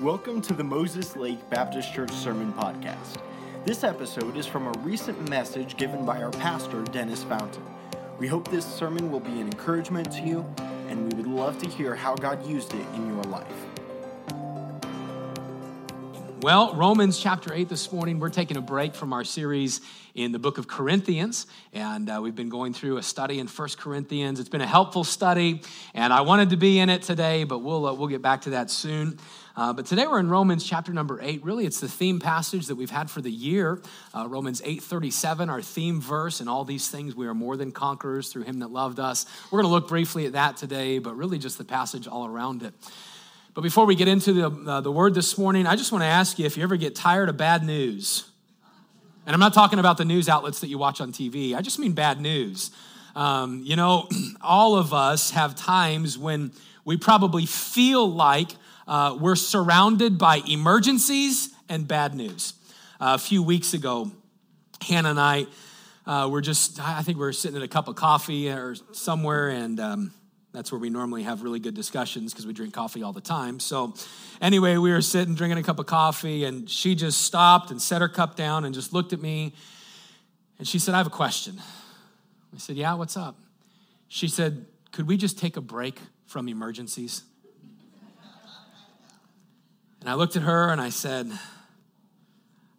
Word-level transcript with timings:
Welcome 0.00 0.42
to 0.42 0.52
the 0.52 0.64
Moses 0.64 1.16
Lake 1.16 1.38
Baptist 1.50 1.94
Church 1.94 2.10
Sermon 2.10 2.52
Podcast. 2.52 3.16
This 3.64 3.84
episode 3.84 4.36
is 4.36 4.44
from 4.44 4.66
a 4.66 4.78
recent 4.80 5.30
message 5.30 5.76
given 5.76 6.04
by 6.04 6.20
our 6.20 6.32
pastor, 6.32 6.82
Dennis 6.82 7.22
Fountain. 7.22 7.62
We 8.18 8.26
hope 8.26 8.48
this 8.48 8.66
sermon 8.66 9.10
will 9.10 9.20
be 9.20 9.40
an 9.40 9.46
encouragement 9.46 10.12
to 10.12 10.20
you, 10.20 10.44
and 10.88 11.10
we 11.10 11.16
would 11.16 11.30
love 11.30 11.58
to 11.60 11.68
hear 11.68 11.94
how 11.94 12.16
God 12.16 12.44
used 12.44 12.74
it 12.74 12.84
in 12.96 13.06
your 13.06 13.22
life. 13.24 13.73
Well, 16.44 16.74
Romans 16.74 17.18
chapter 17.18 17.54
8 17.54 17.70
this 17.70 17.90
morning, 17.90 18.20
we're 18.20 18.28
taking 18.28 18.58
a 18.58 18.60
break 18.60 18.94
from 18.94 19.14
our 19.14 19.24
series 19.24 19.80
in 20.14 20.30
the 20.30 20.38
book 20.38 20.58
of 20.58 20.68
Corinthians, 20.68 21.46
and 21.72 22.10
uh, 22.10 22.20
we've 22.22 22.34
been 22.34 22.50
going 22.50 22.74
through 22.74 22.98
a 22.98 23.02
study 23.02 23.38
in 23.38 23.46
First 23.46 23.78
Corinthians. 23.78 24.38
It's 24.38 24.50
been 24.50 24.60
a 24.60 24.66
helpful 24.66 25.04
study, 25.04 25.62
and 25.94 26.12
I 26.12 26.20
wanted 26.20 26.50
to 26.50 26.58
be 26.58 26.80
in 26.80 26.90
it 26.90 27.00
today, 27.00 27.44
but 27.44 27.60
we'll, 27.60 27.86
uh, 27.86 27.94
we'll 27.94 28.08
get 28.08 28.20
back 28.20 28.42
to 28.42 28.50
that 28.50 28.70
soon. 28.70 29.18
Uh, 29.56 29.72
but 29.72 29.86
today 29.86 30.06
we're 30.06 30.20
in 30.20 30.28
Romans 30.28 30.64
chapter 30.66 30.92
number 30.92 31.18
8. 31.18 31.42
Really, 31.42 31.64
it's 31.64 31.80
the 31.80 31.88
theme 31.88 32.20
passage 32.20 32.66
that 32.66 32.74
we've 32.74 32.90
had 32.90 33.08
for 33.08 33.22
the 33.22 33.32
year. 33.32 33.80
Uh, 34.12 34.28
Romans 34.28 34.60
8.37, 34.60 35.48
our 35.48 35.62
theme 35.62 35.98
verse, 35.98 36.40
and 36.40 36.50
all 36.50 36.66
these 36.66 36.90
things, 36.90 37.16
we 37.16 37.26
are 37.26 37.32
more 37.32 37.56
than 37.56 37.72
conquerors 37.72 38.28
through 38.28 38.42
him 38.42 38.58
that 38.58 38.70
loved 38.70 39.00
us. 39.00 39.24
We're 39.50 39.62
going 39.62 39.70
to 39.70 39.74
look 39.74 39.88
briefly 39.88 40.26
at 40.26 40.32
that 40.32 40.58
today, 40.58 40.98
but 40.98 41.16
really 41.16 41.38
just 41.38 41.56
the 41.56 41.64
passage 41.64 42.06
all 42.06 42.26
around 42.26 42.62
it. 42.64 42.74
But 43.54 43.62
before 43.62 43.86
we 43.86 43.94
get 43.94 44.08
into 44.08 44.32
the, 44.32 44.70
uh, 44.70 44.80
the 44.80 44.90
word 44.90 45.14
this 45.14 45.38
morning, 45.38 45.64
I 45.64 45.76
just 45.76 45.92
want 45.92 46.02
to 46.02 46.08
ask 46.08 46.40
you 46.40 46.44
if 46.44 46.56
you 46.56 46.64
ever 46.64 46.76
get 46.76 46.96
tired 46.96 47.28
of 47.28 47.36
bad 47.36 47.62
news. 47.62 48.28
And 49.26 49.32
I'm 49.32 49.38
not 49.38 49.54
talking 49.54 49.78
about 49.78 49.96
the 49.96 50.04
news 50.04 50.28
outlets 50.28 50.60
that 50.60 50.66
you 50.66 50.76
watch 50.76 51.00
on 51.00 51.12
TV, 51.12 51.54
I 51.54 51.62
just 51.62 51.78
mean 51.78 51.92
bad 51.92 52.20
news. 52.20 52.72
Um, 53.14 53.62
you 53.64 53.76
know, 53.76 54.08
all 54.42 54.76
of 54.76 54.92
us 54.92 55.30
have 55.30 55.54
times 55.54 56.18
when 56.18 56.50
we 56.84 56.96
probably 56.96 57.46
feel 57.46 58.10
like 58.10 58.50
uh, 58.88 59.16
we're 59.20 59.36
surrounded 59.36 60.18
by 60.18 60.42
emergencies 60.48 61.50
and 61.68 61.86
bad 61.86 62.14
news. 62.14 62.54
Uh, 63.00 63.14
a 63.14 63.18
few 63.18 63.40
weeks 63.40 63.72
ago, 63.72 64.10
Hannah 64.82 65.10
and 65.10 65.20
I 65.20 65.46
uh, 66.06 66.28
were 66.28 66.40
just, 66.40 66.80
I 66.80 67.02
think 67.02 67.18
we 67.18 67.24
were 67.24 67.32
sitting 67.32 67.56
at 67.56 67.62
a 67.62 67.68
cup 67.68 67.86
of 67.86 67.94
coffee 67.94 68.50
or 68.50 68.74
somewhere, 68.92 69.48
and 69.48 69.78
um, 69.78 70.12
that's 70.54 70.70
where 70.70 70.78
we 70.78 70.88
normally 70.88 71.24
have 71.24 71.42
really 71.42 71.58
good 71.58 71.74
discussions 71.74 72.32
because 72.32 72.46
we 72.46 72.52
drink 72.52 72.72
coffee 72.72 73.02
all 73.02 73.12
the 73.12 73.20
time. 73.20 73.58
So, 73.58 73.92
anyway, 74.40 74.76
we 74.76 74.92
were 74.92 75.02
sitting 75.02 75.34
drinking 75.34 75.58
a 75.58 75.64
cup 75.64 75.80
of 75.80 75.86
coffee, 75.86 76.44
and 76.44 76.70
she 76.70 76.94
just 76.94 77.22
stopped 77.22 77.72
and 77.72 77.82
set 77.82 78.00
her 78.00 78.08
cup 78.08 78.36
down 78.36 78.64
and 78.64 78.72
just 78.72 78.92
looked 78.92 79.12
at 79.12 79.20
me. 79.20 79.52
And 80.60 80.68
she 80.68 80.78
said, 80.78 80.94
I 80.94 80.98
have 80.98 81.08
a 81.08 81.10
question. 81.10 81.60
I 82.54 82.58
said, 82.58 82.76
Yeah, 82.76 82.94
what's 82.94 83.16
up? 83.16 83.36
She 84.06 84.28
said, 84.28 84.64
Could 84.92 85.08
we 85.08 85.16
just 85.16 85.40
take 85.40 85.56
a 85.56 85.60
break 85.60 85.98
from 86.24 86.48
emergencies? 86.48 87.24
And 90.00 90.08
I 90.08 90.14
looked 90.14 90.36
at 90.36 90.42
her 90.42 90.70
and 90.70 90.80
I 90.80 90.90
said, 90.90 91.28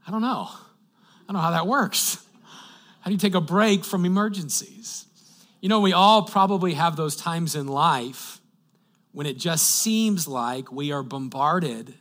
I 0.08 0.12
don't 0.12 0.22
know. 0.22 0.48
I 0.48 1.28
don't 1.28 1.34
know 1.34 1.42
how 1.42 1.52
that 1.52 1.68
works. 1.68 2.24
How 3.02 3.10
do 3.10 3.12
you 3.12 3.18
take 3.18 3.36
a 3.36 3.42
break 3.42 3.84
from 3.84 4.06
emergencies? 4.06 5.08
You 5.62 5.70
know, 5.70 5.80
we 5.80 5.94
all 5.94 6.24
probably 6.24 6.74
have 6.74 6.96
those 6.96 7.16
times 7.16 7.56
in 7.56 7.68
life 7.68 8.40
when 9.12 9.26
it 9.26 9.38
just 9.38 9.70
seems 9.70 10.28
like 10.28 10.72
we 10.72 10.92
are 10.92 11.02
bombarded 11.02 11.94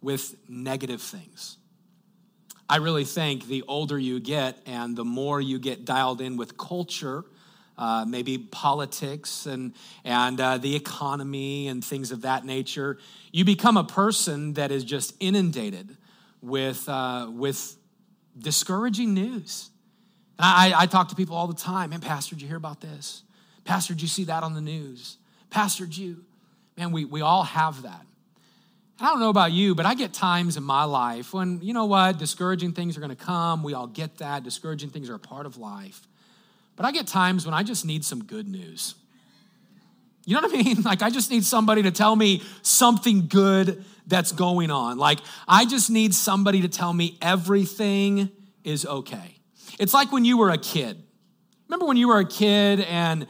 with 0.00 0.36
negative 0.48 1.02
things. 1.02 1.58
I 2.68 2.76
really 2.76 3.04
think 3.04 3.48
the 3.48 3.64
older 3.66 3.98
you 3.98 4.20
get 4.20 4.58
and 4.64 4.96
the 4.96 5.04
more 5.04 5.40
you 5.40 5.58
get 5.58 5.84
dialed 5.84 6.20
in 6.20 6.36
with 6.36 6.56
culture, 6.56 7.24
uh, 7.76 8.04
maybe 8.06 8.38
politics 8.38 9.46
and, 9.46 9.74
and 10.04 10.40
uh, 10.40 10.58
the 10.58 10.76
economy 10.76 11.66
and 11.66 11.84
things 11.84 12.12
of 12.12 12.22
that 12.22 12.44
nature, 12.44 12.98
you 13.32 13.44
become 13.44 13.76
a 13.76 13.84
person 13.84 14.52
that 14.54 14.70
is 14.70 14.84
just 14.84 15.14
inundated 15.18 15.96
with, 16.40 16.88
uh, 16.88 17.28
with 17.28 17.76
discouraging 18.38 19.14
news. 19.14 19.69
I, 20.42 20.72
I 20.76 20.86
talk 20.86 21.08
to 21.08 21.14
people 21.14 21.36
all 21.36 21.46
the 21.46 21.54
time. 21.54 21.90
Man, 21.90 22.00
Pastor, 22.00 22.34
did 22.34 22.42
you 22.42 22.48
hear 22.48 22.56
about 22.56 22.80
this? 22.80 23.22
Pastor, 23.64 23.94
did 23.94 24.02
you 24.02 24.08
see 24.08 24.24
that 24.24 24.42
on 24.42 24.54
the 24.54 24.60
news? 24.60 25.16
Pastor, 25.50 25.84
did 25.84 25.98
you? 25.98 26.24
Man, 26.76 26.92
we, 26.92 27.04
we 27.04 27.20
all 27.20 27.42
have 27.42 27.82
that. 27.82 28.06
I 29.00 29.04
don't 29.04 29.20
know 29.20 29.30
about 29.30 29.52
you, 29.52 29.74
but 29.74 29.86
I 29.86 29.94
get 29.94 30.12
times 30.12 30.56
in 30.56 30.62
my 30.62 30.84
life 30.84 31.32
when, 31.32 31.60
you 31.62 31.72
know 31.72 31.86
what, 31.86 32.18
discouraging 32.18 32.72
things 32.72 32.96
are 32.96 33.00
going 33.00 33.14
to 33.14 33.24
come. 33.24 33.62
We 33.62 33.72
all 33.72 33.86
get 33.86 34.18
that. 34.18 34.44
Discouraging 34.44 34.90
things 34.90 35.08
are 35.08 35.14
a 35.14 35.18
part 35.18 35.46
of 35.46 35.56
life. 35.56 36.06
But 36.76 36.84
I 36.84 36.92
get 36.92 37.06
times 37.06 37.46
when 37.46 37.54
I 37.54 37.62
just 37.62 37.86
need 37.86 38.04
some 38.04 38.24
good 38.24 38.46
news. 38.46 38.94
You 40.26 40.34
know 40.34 40.46
what 40.46 40.58
I 40.58 40.62
mean? 40.62 40.82
Like, 40.84 41.02
I 41.02 41.10
just 41.10 41.30
need 41.30 41.44
somebody 41.44 41.82
to 41.82 41.90
tell 41.90 42.14
me 42.14 42.42
something 42.62 43.26
good 43.28 43.84
that's 44.06 44.32
going 44.32 44.70
on. 44.70 44.98
Like, 44.98 45.20
I 45.48 45.64
just 45.64 45.90
need 45.90 46.14
somebody 46.14 46.60
to 46.62 46.68
tell 46.68 46.92
me 46.92 47.16
everything 47.22 48.30
is 48.64 48.84
okay. 48.84 49.39
It's 49.80 49.94
like 49.94 50.12
when 50.12 50.26
you 50.26 50.36
were 50.36 50.50
a 50.50 50.58
kid. 50.58 51.02
Remember 51.68 51.86
when 51.86 51.96
you 51.96 52.08
were 52.08 52.18
a 52.18 52.24
kid 52.26 52.80
and 52.80 53.26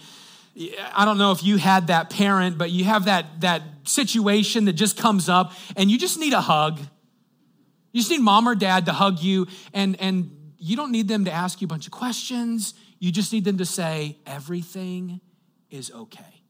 I 0.93 1.05
don't 1.05 1.17
know 1.17 1.31
if 1.31 1.45
you 1.45 1.59
had 1.59 1.87
that 1.87 2.11
parent, 2.11 2.59
but 2.59 2.71
you 2.71 2.85
have 2.85 3.05
that, 3.05 3.41
that 3.41 3.63
situation 3.85 4.65
that 4.65 4.73
just 4.73 4.97
comes 4.97 5.29
up 5.29 5.53
and 5.77 5.89
you 5.89 5.97
just 5.97 6.19
need 6.19 6.33
a 6.33 6.41
hug. 6.41 6.81
You 7.93 8.01
just 8.01 8.11
need 8.11 8.21
mom 8.21 8.49
or 8.49 8.57
dad 8.57 8.87
to 8.87 8.93
hug 8.93 9.21
you, 9.21 9.47
and, 9.73 10.01
and 10.01 10.53
you 10.59 10.77
don't 10.77 10.93
need 10.93 11.09
them 11.09 11.25
to 11.25 11.33
ask 11.33 11.61
you 11.61 11.67
a 11.67 11.69
bunch 11.69 11.87
of 11.87 11.93
questions. 11.93 12.75
You 12.99 13.11
just 13.11 13.33
need 13.33 13.45
them 13.45 13.59
to 13.59 13.65
say, 13.65 14.19
everything 14.27 15.21
is 15.71 15.91
okay. 15.93 16.43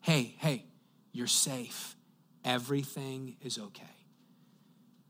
Hey, 0.00 0.34
hey, 0.38 0.64
you're 1.12 1.26
safe. 1.26 1.96
Everything 2.44 3.36
is 3.40 3.58
okay. 3.58 3.84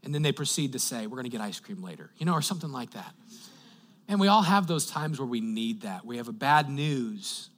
And 0.04 0.14
then 0.14 0.22
they 0.22 0.32
proceed 0.32 0.72
to 0.72 0.78
say, 0.78 1.06
we're 1.06 1.22
to 1.22 1.28
get 1.28 1.40
ice 1.40 1.60
cream 1.60 1.82
later, 1.82 2.10
you 2.16 2.26
know, 2.26 2.32
or 2.32 2.42
something 2.42 2.72
like 2.72 2.92
that. 2.92 3.14
And 4.12 4.20
we 4.20 4.28
all 4.28 4.42
have 4.42 4.66
those 4.66 4.84
times 4.84 5.18
where 5.18 5.26
we 5.26 5.40
need 5.40 5.84
that. 5.84 6.04
We 6.04 6.18
have 6.18 6.28
a 6.28 6.34
bad 6.34 6.68
news, 6.68 7.48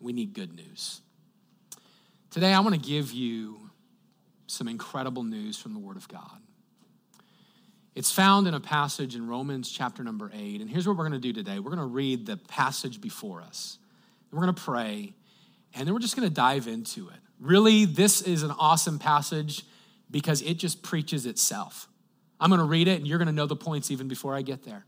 we 0.00 0.14
need 0.14 0.32
good 0.32 0.56
news. 0.56 1.02
Today, 2.30 2.54
I 2.54 2.60
want 2.60 2.74
to 2.74 2.80
give 2.80 3.12
you 3.12 3.68
some 4.46 4.68
incredible 4.68 5.22
news 5.22 5.58
from 5.58 5.74
the 5.74 5.78
Word 5.78 5.98
of 5.98 6.08
God. 6.08 6.40
It's 7.94 8.10
found 8.10 8.48
in 8.48 8.54
a 8.54 8.60
passage 8.60 9.16
in 9.16 9.28
Romans 9.28 9.70
chapter 9.70 10.02
number 10.02 10.30
eight. 10.32 10.62
And 10.62 10.70
here's 10.70 10.88
what 10.88 10.96
we're 10.96 11.06
going 11.06 11.20
to 11.20 11.32
do 11.32 11.34
today 11.34 11.58
we're 11.58 11.72
going 11.72 11.76
to 11.76 11.84
read 11.84 12.24
the 12.24 12.38
passage 12.38 13.02
before 13.02 13.42
us, 13.42 13.76
we're 14.32 14.40
going 14.40 14.54
to 14.54 14.62
pray, 14.62 15.12
and 15.74 15.86
then 15.86 15.92
we're 15.92 16.00
just 16.00 16.16
going 16.16 16.26
to 16.26 16.34
dive 16.34 16.68
into 16.68 17.10
it. 17.10 17.20
Really, 17.38 17.84
this 17.84 18.22
is 18.22 18.44
an 18.44 18.52
awesome 18.52 18.98
passage 18.98 19.62
because 20.10 20.40
it 20.40 20.54
just 20.54 20.82
preaches 20.82 21.26
itself. 21.26 21.86
I'm 22.40 22.48
going 22.48 22.60
to 22.60 22.66
read 22.66 22.88
it, 22.88 22.96
and 22.96 23.06
you're 23.06 23.18
going 23.18 23.26
to 23.26 23.34
know 23.34 23.44
the 23.44 23.56
points 23.56 23.90
even 23.90 24.08
before 24.08 24.34
I 24.34 24.40
get 24.40 24.64
there. 24.64 24.86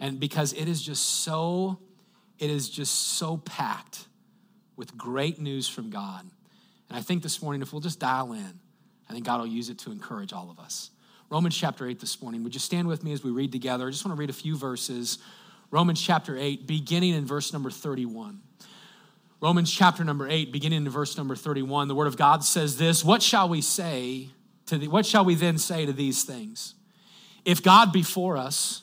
And 0.00 0.18
because 0.18 0.52
it 0.54 0.66
is 0.66 0.82
just 0.82 1.22
so, 1.22 1.78
it 2.38 2.50
is 2.50 2.68
just 2.68 3.18
so 3.18 3.36
packed 3.36 4.06
with 4.76 4.96
great 4.96 5.38
news 5.38 5.68
from 5.68 5.90
God. 5.90 6.22
And 6.88 6.98
I 6.98 7.02
think 7.02 7.22
this 7.22 7.42
morning, 7.42 7.60
if 7.62 7.72
we'll 7.72 7.82
just 7.82 8.00
dial 8.00 8.32
in, 8.32 8.58
I 9.08 9.12
think 9.12 9.26
God 9.26 9.40
will 9.40 9.46
use 9.46 9.68
it 9.68 9.78
to 9.80 9.92
encourage 9.92 10.32
all 10.32 10.50
of 10.50 10.58
us. 10.58 10.90
Romans 11.28 11.56
chapter 11.56 11.86
8 11.86 12.00
this 12.00 12.20
morning. 12.22 12.42
Would 12.42 12.54
you 12.54 12.60
stand 12.60 12.88
with 12.88 13.04
me 13.04 13.12
as 13.12 13.22
we 13.22 13.30
read 13.30 13.52
together? 13.52 13.86
I 13.86 13.90
just 13.90 14.04
want 14.04 14.16
to 14.16 14.18
read 14.18 14.30
a 14.30 14.32
few 14.32 14.56
verses. 14.56 15.18
Romans 15.70 16.00
chapter 16.00 16.36
8, 16.36 16.66
beginning 16.66 17.14
in 17.14 17.26
verse 17.26 17.52
number 17.52 17.70
31. 17.70 18.40
Romans 19.40 19.72
chapter 19.72 20.02
number 20.02 20.28
8, 20.28 20.50
beginning 20.50 20.84
in 20.84 20.90
verse 20.90 21.16
number 21.16 21.36
31, 21.36 21.88
the 21.88 21.94
word 21.94 22.08
of 22.08 22.16
God 22.16 22.42
says 22.42 22.78
this 22.78 23.04
What 23.04 23.22
shall 23.22 23.48
we 23.48 23.60
say 23.60 24.30
to 24.66 24.78
the, 24.78 24.88
what 24.88 25.06
shall 25.06 25.24
we 25.24 25.34
then 25.34 25.58
say 25.58 25.86
to 25.86 25.92
these 25.92 26.24
things? 26.24 26.74
If 27.44 27.62
God 27.62 27.92
be 27.92 28.02
for 28.02 28.36
us, 28.36 28.82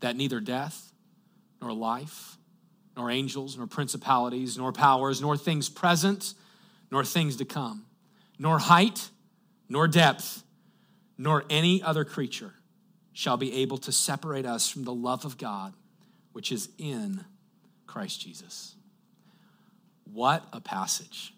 that 0.00 0.16
neither 0.16 0.40
death, 0.40 0.92
nor 1.60 1.72
life, 1.72 2.36
nor 2.96 3.10
angels, 3.10 3.56
nor 3.56 3.66
principalities, 3.66 4.58
nor 4.58 4.72
powers, 4.72 5.20
nor 5.20 5.36
things 5.36 5.68
present, 5.68 6.34
nor 6.90 7.04
things 7.04 7.36
to 7.36 7.44
come, 7.44 7.84
nor 8.38 8.58
height, 8.58 9.10
nor 9.68 9.86
depth, 9.86 10.42
nor 11.16 11.44
any 11.50 11.82
other 11.82 12.04
creature 12.04 12.54
shall 13.12 13.36
be 13.36 13.52
able 13.62 13.78
to 13.78 13.92
separate 13.92 14.46
us 14.46 14.68
from 14.68 14.84
the 14.84 14.94
love 14.94 15.24
of 15.24 15.36
God 15.36 15.74
which 16.32 16.52
is 16.52 16.68
in 16.78 17.24
Christ 17.86 18.20
Jesus. 18.20 18.74
What 20.04 20.44
a 20.52 20.60
passage. 20.60 21.34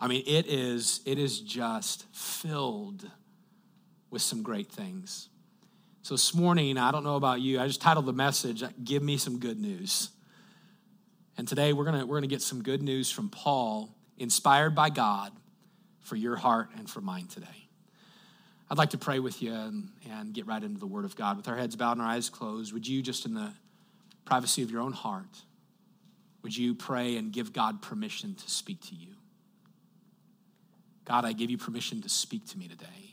I 0.00 0.08
mean, 0.08 0.24
it 0.26 0.46
is, 0.46 1.00
it 1.06 1.18
is 1.18 1.40
just 1.40 2.04
filled 2.14 3.08
with 4.10 4.22
some 4.22 4.42
great 4.42 4.70
things. 4.70 5.28
So 6.04 6.12
this 6.12 6.34
morning, 6.34 6.76
I 6.76 6.90
don't 6.90 7.02
know 7.02 7.16
about 7.16 7.40
you, 7.40 7.58
I 7.58 7.66
just 7.66 7.80
titled 7.80 8.04
the 8.04 8.12
message, 8.12 8.62
Give 8.84 9.02
Me 9.02 9.16
Some 9.16 9.38
Good 9.38 9.58
News. 9.58 10.10
And 11.38 11.48
today 11.48 11.72
we're 11.72 11.86
gonna, 11.86 12.04
we're 12.04 12.18
gonna 12.18 12.26
get 12.26 12.42
some 12.42 12.62
good 12.62 12.82
news 12.82 13.10
from 13.10 13.30
Paul, 13.30 13.88
inspired 14.18 14.74
by 14.74 14.90
God 14.90 15.32
for 16.00 16.16
your 16.16 16.36
heart 16.36 16.68
and 16.76 16.90
for 16.90 17.00
mine 17.00 17.28
today. 17.28 17.68
I'd 18.70 18.76
like 18.76 18.90
to 18.90 18.98
pray 18.98 19.18
with 19.18 19.40
you 19.40 19.54
and, 19.54 19.88
and 20.10 20.34
get 20.34 20.46
right 20.46 20.62
into 20.62 20.78
the 20.78 20.86
Word 20.86 21.06
of 21.06 21.16
God. 21.16 21.38
With 21.38 21.48
our 21.48 21.56
heads 21.56 21.74
bowed 21.74 21.92
and 21.92 22.02
our 22.02 22.08
eyes 22.08 22.28
closed, 22.28 22.74
would 22.74 22.86
you, 22.86 23.00
just 23.00 23.24
in 23.24 23.32
the 23.32 23.54
privacy 24.26 24.62
of 24.62 24.70
your 24.70 24.82
own 24.82 24.92
heart, 24.92 25.38
would 26.42 26.54
you 26.54 26.74
pray 26.74 27.16
and 27.16 27.32
give 27.32 27.54
God 27.54 27.80
permission 27.80 28.34
to 28.34 28.50
speak 28.50 28.82
to 28.88 28.94
you? 28.94 29.14
God, 31.06 31.24
I 31.24 31.32
give 31.32 31.48
you 31.48 31.56
permission 31.56 32.02
to 32.02 32.10
speak 32.10 32.46
to 32.48 32.58
me 32.58 32.68
today. 32.68 33.03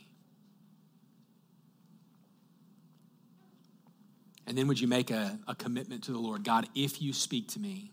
And 4.52 4.58
then 4.58 4.68
would 4.68 4.78
you 4.78 4.86
make 4.86 5.10
a, 5.10 5.38
a 5.48 5.54
commitment 5.54 6.04
to 6.04 6.12
the 6.12 6.18
Lord? 6.18 6.44
God, 6.44 6.68
if 6.74 7.00
you 7.00 7.14
speak 7.14 7.48
to 7.52 7.58
me 7.58 7.90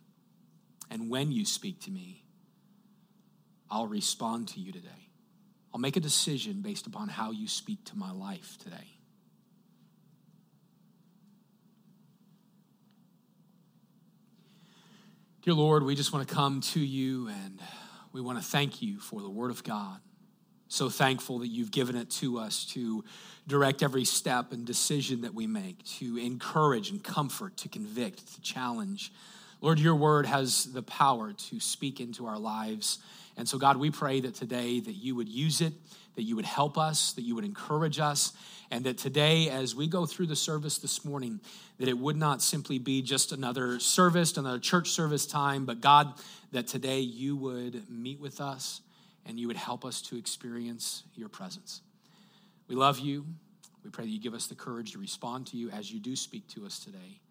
and 0.92 1.10
when 1.10 1.32
you 1.32 1.46
speak 1.46 1.80
to 1.84 1.90
me, 1.90 2.26
I'll 3.72 3.88
respond 3.88 4.50
to 4.50 4.60
you 4.60 4.74
today. 4.74 4.90
I'll 5.74 5.80
make 5.80 5.96
a 5.96 6.02
decision 6.02 6.62
based 6.62 6.86
upon 6.86 7.08
how 7.08 7.32
you 7.32 7.48
speak 7.48 7.86
to 7.86 7.98
my 7.98 8.12
life 8.12 8.58
today. 8.62 8.76
Dear 15.44 15.54
Lord, 15.54 15.84
we 15.84 15.96
just 15.96 16.12
want 16.12 16.28
to 16.28 16.36
come 16.36 16.60
to 16.60 16.82
you 16.82 17.30
and 17.30 17.62
we 18.12 18.20
want 18.20 18.38
to 18.38 18.44
thank 18.44 18.82
you 18.82 19.00
for 19.00 19.22
the 19.22 19.30
Word 19.30 19.52
of 19.52 19.64
God. 19.64 20.02
So 20.72 20.88
thankful 20.88 21.40
that 21.40 21.48
you've 21.48 21.72
given 21.72 21.96
it 21.96 22.12
to 22.12 22.38
us 22.38 22.64
to 22.74 23.04
direct 23.48 23.82
every 23.82 24.06
step 24.06 24.52
and 24.52 24.66
decision 24.66 25.22
that 25.22 25.34
we 25.34 25.48
make, 25.48 25.84
to 25.98 26.18
encourage 26.18 26.92
and 26.92 27.04
comfort, 27.04 27.58
to 27.58 27.70
convict, 27.70 28.36
to 28.36 28.42
challenge. 28.42 29.12
Lord, 29.62 29.80
your 29.80 29.96
word 29.96 30.28
has 30.28 30.72
the 30.72 30.84
power 30.84 31.34
to 31.34 31.60
speak 31.60 32.00
into 32.00 32.28
our 32.28 32.38
lives. 32.38 33.00
And 33.36 33.50
so, 33.50 33.58
God, 33.58 33.78
we 33.78 33.90
pray 33.90 34.22
that 34.22 34.36
today 34.36 34.80
that 34.80 34.94
you 34.94 35.16
would 35.16 35.28
use 35.28 35.60
it, 35.60 35.74
that 36.16 36.22
you 36.22 36.36
would 36.36 36.46
help 36.46 36.78
us, 36.78 37.14
that 37.14 37.24
you 37.24 37.34
would 37.34 37.46
encourage 37.46 38.00
us, 38.00 38.34
and 38.70 38.86
that 38.86 39.00
today, 39.00 39.50
as 39.50 39.76
we 39.76 39.88
go 39.88 40.06
through 40.06 40.28
the 40.28 40.36
service 40.36 40.78
this 40.78 41.04
morning, 41.04 41.40
that 41.80 41.88
it 41.88 41.98
would 41.98 42.16
not 42.16 42.44
simply 42.44 42.78
be 42.78 43.02
just 43.02 43.32
another 43.32 43.80
service, 43.80 44.38
another 44.38 44.60
church 44.60 44.92
service 44.92 45.26
time, 45.26 45.66
but 45.66 45.82
God, 45.82 46.14
that 46.52 46.68
today 46.68 47.00
you 47.00 47.36
would 47.36 47.90
meet 47.90 48.20
with 48.20 48.40
us 48.40 48.82
and 49.30 49.40
you 49.40 49.46
would 49.46 49.58
help 49.58 49.86
us 49.86 50.02
to 50.02 50.18
experience 50.18 51.04
your 51.14 51.30
presence. 51.30 51.82
We 52.68 52.76
love 52.76 52.98
you. 52.98 53.26
We 53.84 53.92
pray 53.92 54.06
that 54.06 54.12
you 54.12 54.20
give 54.20 54.34
us 54.34 54.48
the 54.48 54.56
courage 54.56 54.94
to 54.94 54.98
respond 54.98 55.46
to 55.48 55.58
you 55.58 55.70
as 55.70 55.92
you 55.92 56.00
do 56.00 56.16
speak 56.16 56.48
to 56.50 56.66
us 56.66 56.80
today. 56.80 57.22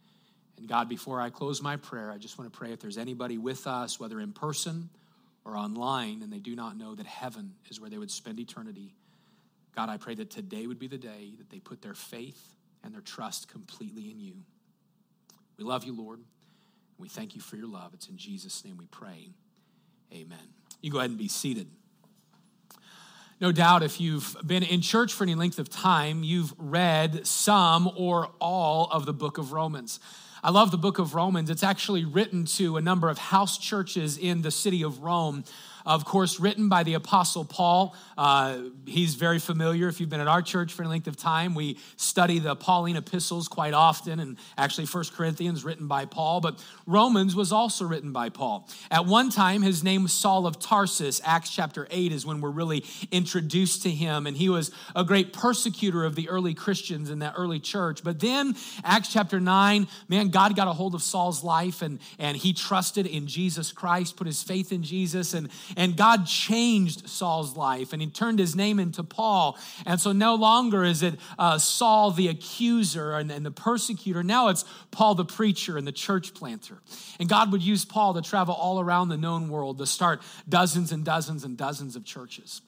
And 0.56 0.68
God, 0.68 0.88
before 0.88 1.20
I 1.20 1.28
close 1.28 1.60
my 1.60 1.76
prayer, 1.76 2.12
I 2.12 2.16
just 2.16 2.38
want 2.38 2.52
to 2.52 2.56
pray 2.56 2.70
if 2.70 2.80
there's 2.80 2.98
anybody 2.98 3.36
with 3.36 3.66
us, 3.66 3.98
whether 3.98 4.20
in 4.20 4.32
person 4.32 4.90
or 5.44 5.56
online, 5.56 6.22
and 6.22 6.32
they 6.32 6.38
do 6.38 6.54
not 6.54 6.76
know 6.76 6.94
that 6.94 7.06
heaven 7.06 7.54
is 7.68 7.80
where 7.80 7.90
they 7.90 7.98
would 7.98 8.12
spend 8.12 8.38
eternity. 8.38 8.94
God, 9.74 9.88
I 9.88 9.96
pray 9.96 10.14
that 10.14 10.30
today 10.30 10.68
would 10.68 10.78
be 10.78 10.86
the 10.86 10.98
day 10.98 11.32
that 11.38 11.50
they 11.50 11.58
put 11.58 11.82
their 11.82 11.94
faith 11.94 12.54
and 12.84 12.94
their 12.94 13.00
trust 13.00 13.48
completely 13.48 14.08
in 14.10 14.20
you. 14.20 14.34
We 15.56 15.64
love 15.64 15.82
you, 15.82 15.96
Lord. 15.96 16.20
We 16.96 17.08
thank 17.08 17.34
you 17.34 17.40
for 17.40 17.56
your 17.56 17.68
love. 17.68 17.90
It's 17.92 18.08
in 18.08 18.16
Jesus' 18.16 18.64
name 18.64 18.76
we 18.76 18.86
pray. 18.86 19.30
Amen. 20.12 20.54
You 20.80 20.92
go 20.92 20.98
ahead 20.98 21.10
and 21.10 21.18
be 21.18 21.26
seated. 21.28 21.68
No 23.40 23.52
doubt, 23.52 23.84
if 23.84 24.00
you've 24.00 24.36
been 24.44 24.64
in 24.64 24.80
church 24.80 25.14
for 25.14 25.22
any 25.22 25.36
length 25.36 25.60
of 25.60 25.70
time, 25.70 26.24
you've 26.24 26.52
read 26.58 27.24
some 27.24 27.88
or 27.94 28.30
all 28.40 28.88
of 28.90 29.06
the 29.06 29.12
book 29.12 29.38
of 29.38 29.52
Romans. 29.52 30.00
I 30.42 30.50
love 30.50 30.72
the 30.72 30.76
book 30.76 30.98
of 30.98 31.14
Romans. 31.14 31.48
It's 31.48 31.62
actually 31.62 32.04
written 32.04 32.46
to 32.56 32.76
a 32.78 32.80
number 32.80 33.08
of 33.08 33.16
house 33.16 33.56
churches 33.56 34.18
in 34.18 34.42
the 34.42 34.50
city 34.50 34.82
of 34.82 35.04
Rome 35.04 35.44
of 35.88 36.04
course, 36.04 36.38
written 36.38 36.68
by 36.68 36.82
the 36.82 36.92
Apostle 36.92 37.46
Paul. 37.46 37.96
Uh, 38.18 38.58
he's 38.84 39.14
very 39.14 39.38
familiar. 39.38 39.88
If 39.88 40.00
you've 40.00 40.10
been 40.10 40.20
at 40.20 40.28
our 40.28 40.42
church 40.42 40.74
for 40.74 40.82
any 40.82 40.90
length 40.90 41.06
of 41.06 41.16
time, 41.16 41.54
we 41.54 41.78
study 41.96 42.38
the 42.38 42.54
Pauline 42.54 42.96
epistles 42.96 43.48
quite 43.48 43.72
often, 43.72 44.20
and 44.20 44.36
actually, 44.58 44.84
First 44.84 45.14
Corinthians 45.14 45.64
written 45.64 45.88
by 45.88 46.04
Paul, 46.04 46.42
but 46.42 46.62
Romans 46.86 47.34
was 47.34 47.52
also 47.52 47.86
written 47.86 48.12
by 48.12 48.28
Paul. 48.28 48.68
At 48.90 49.06
one 49.06 49.30
time, 49.30 49.62
his 49.62 49.82
name 49.82 50.02
was 50.02 50.12
Saul 50.12 50.46
of 50.46 50.60
Tarsus. 50.60 51.22
Acts 51.24 51.48
chapter 51.48 51.88
8 51.90 52.12
is 52.12 52.26
when 52.26 52.42
we're 52.42 52.50
really 52.50 52.84
introduced 53.10 53.82
to 53.84 53.90
him, 53.90 54.26
and 54.26 54.36
he 54.36 54.50
was 54.50 54.70
a 54.94 55.04
great 55.04 55.32
persecutor 55.32 56.04
of 56.04 56.16
the 56.16 56.28
early 56.28 56.52
Christians 56.52 57.08
in 57.08 57.20
that 57.20 57.32
early 57.34 57.60
church. 57.60 58.04
But 58.04 58.20
then, 58.20 58.56
Acts 58.84 59.10
chapter 59.10 59.40
9, 59.40 59.88
man, 60.08 60.28
God 60.28 60.54
got 60.54 60.68
a 60.68 60.72
hold 60.74 60.94
of 60.94 61.02
Saul's 61.02 61.42
life, 61.42 61.80
and, 61.80 61.98
and 62.18 62.36
he 62.36 62.52
trusted 62.52 63.06
in 63.06 63.26
Jesus 63.26 63.72
Christ, 63.72 64.16
put 64.16 64.26
his 64.26 64.42
faith 64.42 64.70
in 64.70 64.82
Jesus, 64.82 65.32
and, 65.32 65.48
and 65.78 65.96
God 65.96 66.26
changed 66.26 67.08
Saul's 67.08 67.56
life 67.56 67.92
and 67.92 68.02
he 68.02 68.08
turned 68.08 68.40
his 68.40 68.56
name 68.56 68.80
into 68.80 69.04
Paul. 69.04 69.56
And 69.86 70.00
so 70.00 70.10
no 70.10 70.34
longer 70.34 70.82
is 70.82 71.04
it 71.04 71.14
uh, 71.38 71.58
Saul 71.58 72.10
the 72.10 72.26
accuser 72.26 73.12
and, 73.12 73.30
and 73.30 73.46
the 73.46 73.52
persecutor. 73.52 74.24
Now 74.24 74.48
it's 74.48 74.64
Paul 74.90 75.14
the 75.14 75.24
preacher 75.24 75.78
and 75.78 75.86
the 75.86 75.92
church 75.92 76.34
planter. 76.34 76.78
And 77.20 77.28
God 77.28 77.52
would 77.52 77.62
use 77.62 77.84
Paul 77.84 78.14
to 78.14 78.22
travel 78.22 78.54
all 78.54 78.80
around 78.80 79.08
the 79.08 79.16
known 79.16 79.48
world 79.48 79.78
to 79.78 79.86
start 79.86 80.20
dozens 80.48 80.90
and 80.90 81.04
dozens 81.04 81.44
and 81.44 81.56
dozens 81.56 81.94
of 81.94 82.04
churches. 82.04 82.60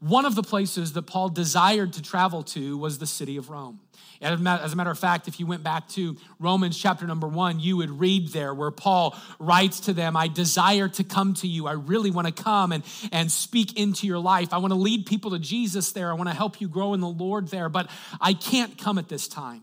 One 0.00 0.26
of 0.26 0.34
the 0.34 0.42
places 0.42 0.92
that 0.92 1.02
Paul 1.02 1.30
desired 1.30 1.94
to 1.94 2.02
travel 2.02 2.42
to 2.44 2.76
was 2.76 2.98
the 2.98 3.06
city 3.06 3.38
of 3.38 3.48
Rome. 3.48 3.80
As 4.20 4.72
a 4.72 4.76
matter 4.76 4.90
of 4.90 4.98
fact, 4.98 5.28
if 5.28 5.38
you 5.38 5.46
went 5.46 5.62
back 5.62 5.88
to 5.90 6.16
Romans 6.40 6.76
chapter 6.76 7.06
number 7.06 7.28
one, 7.28 7.60
you 7.60 7.76
would 7.76 7.90
read 7.90 8.30
there 8.30 8.52
where 8.52 8.72
Paul 8.72 9.16
writes 9.38 9.80
to 9.80 9.92
them, 9.92 10.16
I 10.16 10.26
desire 10.26 10.88
to 10.88 11.04
come 11.04 11.34
to 11.34 11.46
you. 11.46 11.68
I 11.68 11.72
really 11.72 12.10
want 12.10 12.26
to 12.26 12.42
come 12.42 12.72
and, 12.72 12.82
and 13.12 13.30
speak 13.30 13.78
into 13.78 14.08
your 14.08 14.18
life. 14.18 14.52
I 14.52 14.58
want 14.58 14.72
to 14.72 14.78
lead 14.78 15.06
people 15.06 15.30
to 15.30 15.38
Jesus 15.38 15.92
there. 15.92 16.10
I 16.10 16.14
want 16.14 16.28
to 16.28 16.34
help 16.34 16.60
you 16.60 16.68
grow 16.68 16.94
in 16.94 17.00
the 17.00 17.06
Lord 17.06 17.48
there, 17.48 17.68
but 17.68 17.88
I 18.20 18.34
can't 18.34 18.76
come 18.76 18.98
at 18.98 19.08
this 19.08 19.28
time. 19.28 19.62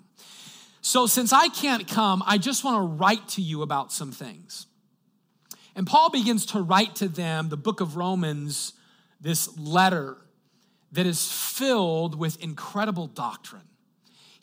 So, 0.80 1.08
since 1.08 1.34
I 1.34 1.50
can't 1.50 1.88
come, 1.88 2.24
I 2.26 2.38
just 2.38 2.64
want 2.64 2.78
to 2.78 2.82
write 2.82 3.28
to 3.30 3.42
you 3.42 3.62
about 3.62 3.92
some 3.92 4.12
things. 4.12 4.68
And 5.76 5.86
Paul 5.86 6.12
begins 6.12 6.46
to 6.48 6.62
write 6.62 6.96
to 6.98 7.08
them, 7.10 7.50
the 7.50 7.58
book 7.58 7.82
of 7.82 7.98
Romans, 7.98 8.74
this 9.20 9.58
letter 9.58 10.16
that 10.92 11.06
is 11.06 11.30
filled 11.30 12.18
with 12.18 12.42
incredible 12.42 13.08
doctrine. 13.08 13.64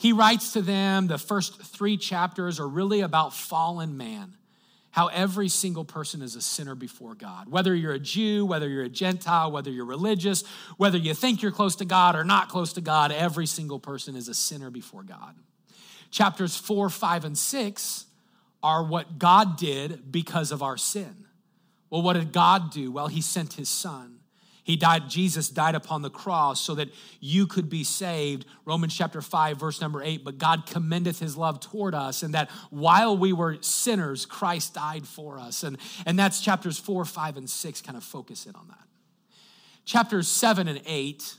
He 0.02 0.12
writes 0.12 0.54
to 0.54 0.62
them, 0.62 1.06
the 1.06 1.16
first 1.16 1.62
three 1.62 1.97
chapters 1.97 2.59
are 2.59 2.66
really 2.66 3.02
about 3.02 3.32
fallen 3.32 3.97
man, 3.97 4.35
how 4.90 5.06
every 5.06 5.49
single 5.49 5.85
person 5.85 6.23
is 6.23 6.35
a 6.35 6.40
sinner 6.40 6.75
before 6.75 7.14
God. 7.14 7.49
Whether 7.49 7.73
you're 7.73 7.92
a 7.92 8.00
Jew, 8.00 8.44
whether 8.44 8.68
you're 8.68 8.82
a 8.82 8.88
Gentile, 8.88 9.52
whether 9.52 9.71
you're 9.71 9.85
religious, 9.85 10.42
whether 10.76 10.99
you 10.99 11.14
think 11.14 11.40
you're 11.40 11.52
close 11.52 11.76
to 11.76 11.85
God 11.85 12.16
or 12.16 12.25
not 12.25 12.49
close 12.49 12.73
to 12.73 12.80
God, 12.80 13.12
every 13.12 13.47
single 13.47 13.78
person 13.78 14.16
is 14.16 14.26
a 14.26 14.35
sinner 14.35 14.71
before 14.71 15.04
God. 15.04 15.37
Chapters 16.11 16.56
four, 16.56 16.90
five, 16.90 17.25
and 17.25 17.38
six 17.38 18.06
are 18.61 18.82
what 18.82 19.21
God 19.21 19.56
did 19.56 20.11
because 20.11 20.50
of 20.50 20.64
our 20.64 20.76
sin. 20.76 21.26
Well, 21.90 22.02
what 22.02 22.14
did 22.14 22.32
God 22.32 22.73
do? 22.73 22.90
Well, 22.90 23.06
He 23.06 23.21
sent 23.21 23.52
His 23.52 23.68
Son. 23.68 24.18
He 24.64 24.76
died, 24.76 25.11
Jesus 25.11 25.49
died 25.49 25.75
upon 25.75 26.02
the 26.02 26.11
cross 26.11 26.61
so 26.61 26.76
that 26.76 26.88
you 27.19 27.47
could 27.47 27.69
be 27.69 27.83
saved. 27.83 28.47
Romans 28.64 28.97
chapter 28.97 29.21
5, 29.21 29.59
verse 29.59 29.81
number 29.81 30.02
8. 30.02 30.25
But 30.25 30.38
God 30.38 30.66
commendeth 30.66 31.19
his 31.19 31.37
love 31.37 31.59
toward 31.59 31.95
us, 31.95 32.23
and 32.23 32.35
that 32.35 32.49
while 32.71 33.16
we 33.16 33.33
were 33.33 33.59
sinners, 33.61 34.25
Christ 34.25 34.75
died 34.75 35.07
for 35.07 35.38
us. 35.38 35.64
And, 35.64 35.78
and 36.07 36.16
that's 36.16 36.40
chapters 36.40 36.78
4, 36.78 37.04
5, 37.04 37.37
and 37.38 37.50
6 37.50 37.83
kind 37.83 37.97
of 37.97 38.04
focus 38.04 38.47
in 38.47 38.54
on 38.54 38.69
that. 38.69 38.87
Chapters 39.85 40.28
7 40.28 40.69
and 40.69 40.81
8 40.87 41.35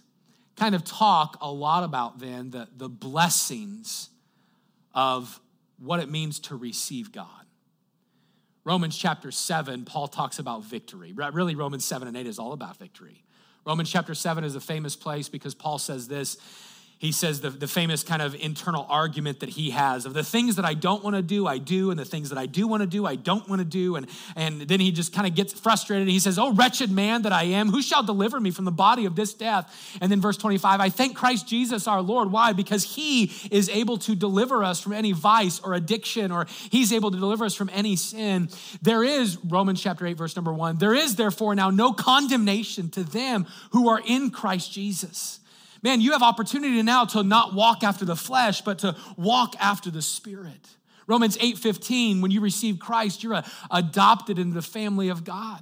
kind 0.57 0.75
of 0.75 0.83
talk 0.83 1.37
a 1.39 1.49
lot 1.49 1.83
about 1.83 2.19
then 2.19 2.51
the, 2.51 2.67
the 2.75 2.89
blessings 2.89 4.09
of 4.93 5.39
what 5.79 6.01
it 6.01 6.09
means 6.09 6.39
to 6.39 6.55
receive 6.55 7.11
God. 7.13 7.42
Romans 8.65 8.97
chapter 8.97 9.29
7, 9.29 9.83
Paul 9.85 10.07
talks 10.07 10.39
about 10.39 10.63
victory. 10.63 11.11
Really, 11.13 11.55
Romans 11.55 11.83
7 11.83 12.07
and 12.07 12.15
8 12.15 12.25
is 12.27 12.39
all 12.39 12.53
about 12.53 12.77
victory. 12.77 13.23
Romans 13.65 13.89
chapter 13.89 14.15
7 14.15 14.43
is 14.43 14.55
a 14.55 14.61
famous 14.61 14.95
place 14.95 15.29
because 15.29 15.53
Paul 15.53 15.79
says 15.79 16.07
this 16.07 16.37
he 17.03 17.11
says 17.11 17.41
the, 17.41 17.49
the 17.49 17.67
famous 17.67 18.01
kind 18.01 18.21
of 18.21 18.33
internal 18.33 18.85
argument 18.87 19.41
that 19.41 19.49
he 19.49 19.71
has 19.71 20.05
of 20.05 20.13
the 20.13 20.23
things 20.23 20.55
that 20.55 20.63
I 20.63 20.73
don't 20.73 21.03
want 21.03 21.17
to 21.17 21.21
do, 21.21 21.45
I 21.45 21.57
do, 21.57 21.91
and 21.91 21.99
the 21.99 22.05
things 22.05 22.29
that 22.29 22.37
I 22.37 22.45
do 22.45 22.65
want 22.65 22.79
to 22.79 22.87
do, 22.87 23.05
I 23.05 23.17
don't 23.17 23.45
want 23.49 23.59
to 23.59 23.65
do. 23.65 23.97
And, 23.97 24.07
and 24.37 24.61
then 24.61 24.79
he 24.79 24.89
just 24.89 25.11
kind 25.11 25.27
of 25.27 25.35
gets 25.35 25.51
frustrated. 25.51 26.07
He 26.07 26.19
says, 26.19 26.39
Oh, 26.39 26.53
wretched 26.53 26.89
man 26.89 27.23
that 27.23 27.33
I 27.33 27.43
am, 27.43 27.71
who 27.71 27.81
shall 27.81 28.03
deliver 28.03 28.39
me 28.39 28.51
from 28.51 28.63
the 28.63 28.71
body 28.71 29.03
of 29.03 29.17
this 29.17 29.33
death? 29.33 29.97
And 29.99 30.09
then 30.09 30.21
verse 30.21 30.37
25, 30.37 30.79
I 30.79 30.89
thank 30.89 31.17
Christ 31.17 31.45
Jesus 31.45 31.89
our 31.89 32.01
Lord. 32.01 32.31
Why? 32.31 32.53
Because 32.53 32.95
he 32.95 33.33
is 33.51 33.67
able 33.67 33.97
to 33.97 34.15
deliver 34.15 34.63
us 34.63 34.79
from 34.79 34.93
any 34.93 35.11
vice 35.11 35.59
or 35.59 35.73
addiction, 35.73 36.31
or 36.31 36.47
he's 36.71 36.93
able 36.93 37.11
to 37.11 37.17
deliver 37.17 37.43
us 37.43 37.53
from 37.53 37.69
any 37.73 37.97
sin. 37.97 38.47
There 38.81 39.03
is, 39.03 39.37
Romans 39.43 39.81
chapter 39.81 40.07
8, 40.07 40.13
verse 40.13 40.37
number 40.37 40.53
1, 40.53 40.77
there 40.77 40.95
is 40.95 41.17
therefore 41.17 41.53
now 41.53 41.69
no 41.69 41.91
condemnation 41.91 42.89
to 42.91 43.03
them 43.03 43.45
who 43.71 43.89
are 43.89 44.01
in 44.05 44.31
Christ 44.31 44.71
Jesus 44.71 45.41
man, 45.83 46.01
you 46.01 46.13
have 46.13 46.23
opportunity 46.23 46.81
now 46.81 47.05
to 47.05 47.21
not 47.21 47.53
walk 47.53 47.83
after 47.83 48.05
the 48.05 48.15
flesh, 48.15 48.61
but 48.61 48.79
to 48.79 48.95
walk 49.17 49.55
after 49.59 49.91
the 49.91 50.01
spirit. 50.01 50.69
Romans 51.05 51.37
8:15, 51.37 52.21
when 52.21 52.31
you 52.31 52.41
receive 52.41 52.79
Christ, 52.79 53.23
you're 53.23 53.43
adopted 53.69 54.39
into 54.39 54.55
the 54.55 54.61
family 54.61 55.09
of 55.09 55.23
God, 55.23 55.61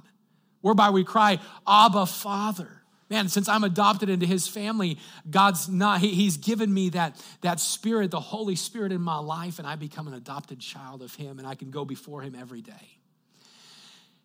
whereby 0.60 0.90
we 0.90 1.04
cry, 1.04 1.40
Abba, 1.66 2.06
Father. 2.06 2.78
Man, 3.10 3.28
since 3.28 3.46
I'm 3.46 3.62
adopted 3.62 4.08
into 4.08 4.24
his 4.24 4.48
family, 4.48 4.98
God's 5.28 5.68
not, 5.68 6.00
he, 6.00 6.14
he's 6.14 6.38
given 6.38 6.72
me 6.72 6.88
that, 6.90 7.22
that 7.42 7.60
spirit, 7.60 8.10
the 8.10 8.20
Holy 8.20 8.56
Spirit 8.56 8.90
in 8.90 9.02
my 9.02 9.18
life, 9.18 9.58
and 9.58 9.68
I 9.68 9.76
become 9.76 10.08
an 10.08 10.14
adopted 10.14 10.60
child 10.60 11.02
of 11.02 11.14
him, 11.14 11.38
and 11.38 11.46
I 11.46 11.54
can 11.54 11.70
go 11.70 11.84
before 11.84 12.22
him 12.22 12.34
every 12.34 12.62
day. 12.62 12.96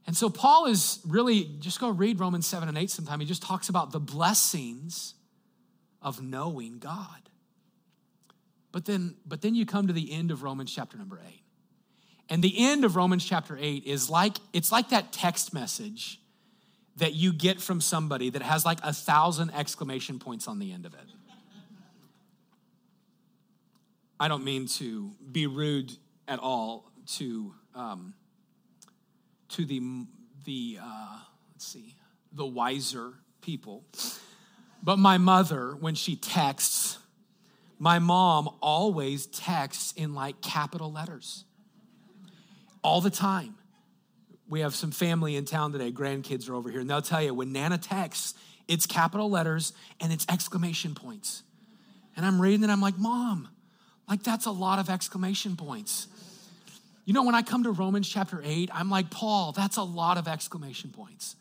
And 0.06 0.16
so 0.16 0.30
Paul 0.30 0.68
is 0.68 1.00
really, 1.06 1.50
just 1.60 1.82
go 1.82 1.90
read 1.90 2.22
Romans 2.22 2.48
7 2.48 2.70
and 2.70 2.78
8 2.78 2.90
sometime. 2.90 3.20
He 3.20 3.26
just 3.26 3.44
talks 3.44 3.68
about 3.68 3.92
the 3.92 4.00
blessings 4.00 5.16
of 6.08 6.22
knowing 6.22 6.80
God. 6.80 7.30
But 8.72 8.86
then, 8.86 9.16
but 9.26 9.42
then 9.42 9.56
you 9.56 9.66
come 9.66 9.88
to 9.88 9.94
the 9.94 10.14
end 10.14 10.32
of 10.32 10.42
Romans 10.42 10.74
chapter 10.74 10.98
number 10.98 11.20
eight. 11.28 11.42
And 12.30 12.44
the 12.44 12.54
end 12.58 12.86
of 12.86 12.96
Romans 12.96 13.24
chapter 13.24 13.58
8 13.60 13.86
is 13.86 14.10
like, 14.10 14.38
it's 14.52 14.72
like 14.72 14.90
that 14.90 15.14
text 15.14 15.54
message 15.54 16.20
that 16.98 17.14
you 17.14 17.32
get 17.32 17.62
from 17.62 17.80
somebody 17.80 18.30
that 18.30 18.42
has 18.42 18.66
like 18.66 18.80
a 18.84 18.92
thousand 18.92 19.52
exclamation 19.52 20.20
points 20.20 20.48
on 20.48 20.60
the 20.60 20.74
end 20.74 20.86
of 20.86 20.94
it. 20.94 21.00
I 24.20 24.28
don't 24.28 24.44
mean 24.44 24.68
to 24.68 25.12
be 25.32 25.48
rude 25.48 25.94
at 26.28 26.40
all 26.40 26.92
to, 27.18 27.54
um, 27.76 28.14
to 29.50 29.64
the, 29.64 30.06
the 30.44 30.80
uh, 30.82 31.20
let's 31.54 31.68
see, 31.68 31.96
the 32.34 32.46
wiser 32.46 33.14
people. 33.42 33.86
But 34.88 35.00
my 35.00 35.18
mother, 35.18 35.76
when 35.78 35.96
she 35.96 36.16
texts, 36.16 36.98
my 37.78 38.00
mom 38.00 38.48
always 38.62 39.26
texts 39.26 39.92
in 39.98 40.16
like 40.16 40.40
capital 40.40 40.90
letters 40.90 41.44
all 42.84 43.02
the 43.02 43.10
time. 43.10 43.56
We 44.48 44.62
have 44.62 44.74
some 44.74 44.92
family 44.92 45.36
in 45.36 45.44
town 45.44 45.74
today, 45.74 45.92
grandkids 45.92 46.50
are 46.50 46.56
over 46.56 46.72
here, 46.72 46.80
and 46.80 46.90
they'll 46.90 47.02
tell 47.02 47.22
you 47.22 47.34
when 47.34 47.52
Nana 47.52 47.78
texts, 47.78 48.34
it's 48.70 48.86
capital 48.86 49.30
letters 49.30 49.74
and 50.00 50.14
it's 50.14 50.26
exclamation 50.30 50.96
points. 50.96 51.44
And 52.16 52.26
I'm 52.26 52.42
reading 52.42 52.64
it, 52.64 52.70
I'm 52.70 52.80
like, 52.80 52.98
Mom, 52.98 53.50
like 54.08 54.24
that's 54.24 54.46
a 54.46 54.52
lot 54.52 54.80
of 54.80 54.90
exclamation 54.90 55.58
points. 55.58 56.08
You 57.04 57.12
know, 57.12 57.24
when 57.24 57.36
I 57.36 57.42
come 57.42 57.64
to 57.64 57.72
Romans 57.72 58.08
chapter 58.08 58.42
8, 58.42 58.70
I'm 58.74 58.90
like, 58.90 59.10
Paul, 59.10 59.52
that's 59.52 59.76
a 59.76 59.84
lot 59.84 60.18
of 60.18 60.30
exclamation 60.30 60.92
points. 60.92 61.36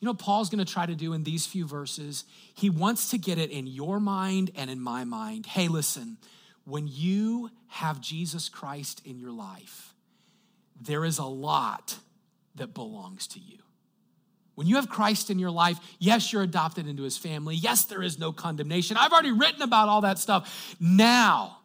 You 0.00 0.06
know, 0.06 0.14
Paul's 0.14 0.48
going 0.48 0.64
to 0.64 0.72
try 0.72 0.86
to 0.86 0.94
do 0.94 1.12
in 1.12 1.24
these 1.24 1.46
few 1.46 1.66
verses? 1.66 2.24
He 2.54 2.70
wants 2.70 3.10
to 3.10 3.18
get 3.18 3.38
it 3.38 3.50
in 3.50 3.66
your 3.66 4.00
mind 4.00 4.50
and 4.56 4.70
in 4.70 4.80
my 4.80 5.04
mind. 5.04 5.44
Hey, 5.44 5.68
listen, 5.68 6.16
when 6.64 6.88
you 6.88 7.50
have 7.68 8.00
Jesus 8.00 8.48
Christ 8.48 9.02
in 9.04 9.18
your 9.18 9.32
life, 9.32 9.94
there 10.80 11.04
is 11.04 11.18
a 11.18 11.24
lot 11.24 11.98
that 12.54 12.72
belongs 12.72 13.26
to 13.28 13.40
you. 13.40 13.58
When 14.54 14.66
you 14.66 14.76
have 14.76 14.88
Christ 14.88 15.30
in 15.30 15.38
your 15.38 15.50
life, 15.50 15.78
yes, 15.98 16.32
you're 16.32 16.42
adopted 16.42 16.86
into 16.86 17.02
his 17.02 17.16
family. 17.16 17.54
Yes, 17.54 17.84
there 17.84 18.02
is 18.02 18.18
no 18.18 18.32
condemnation. 18.32 18.96
I've 18.98 19.12
already 19.12 19.32
written 19.32 19.62
about 19.62 19.88
all 19.88 20.02
that 20.02 20.18
stuff. 20.18 20.76
Now, 20.80 21.58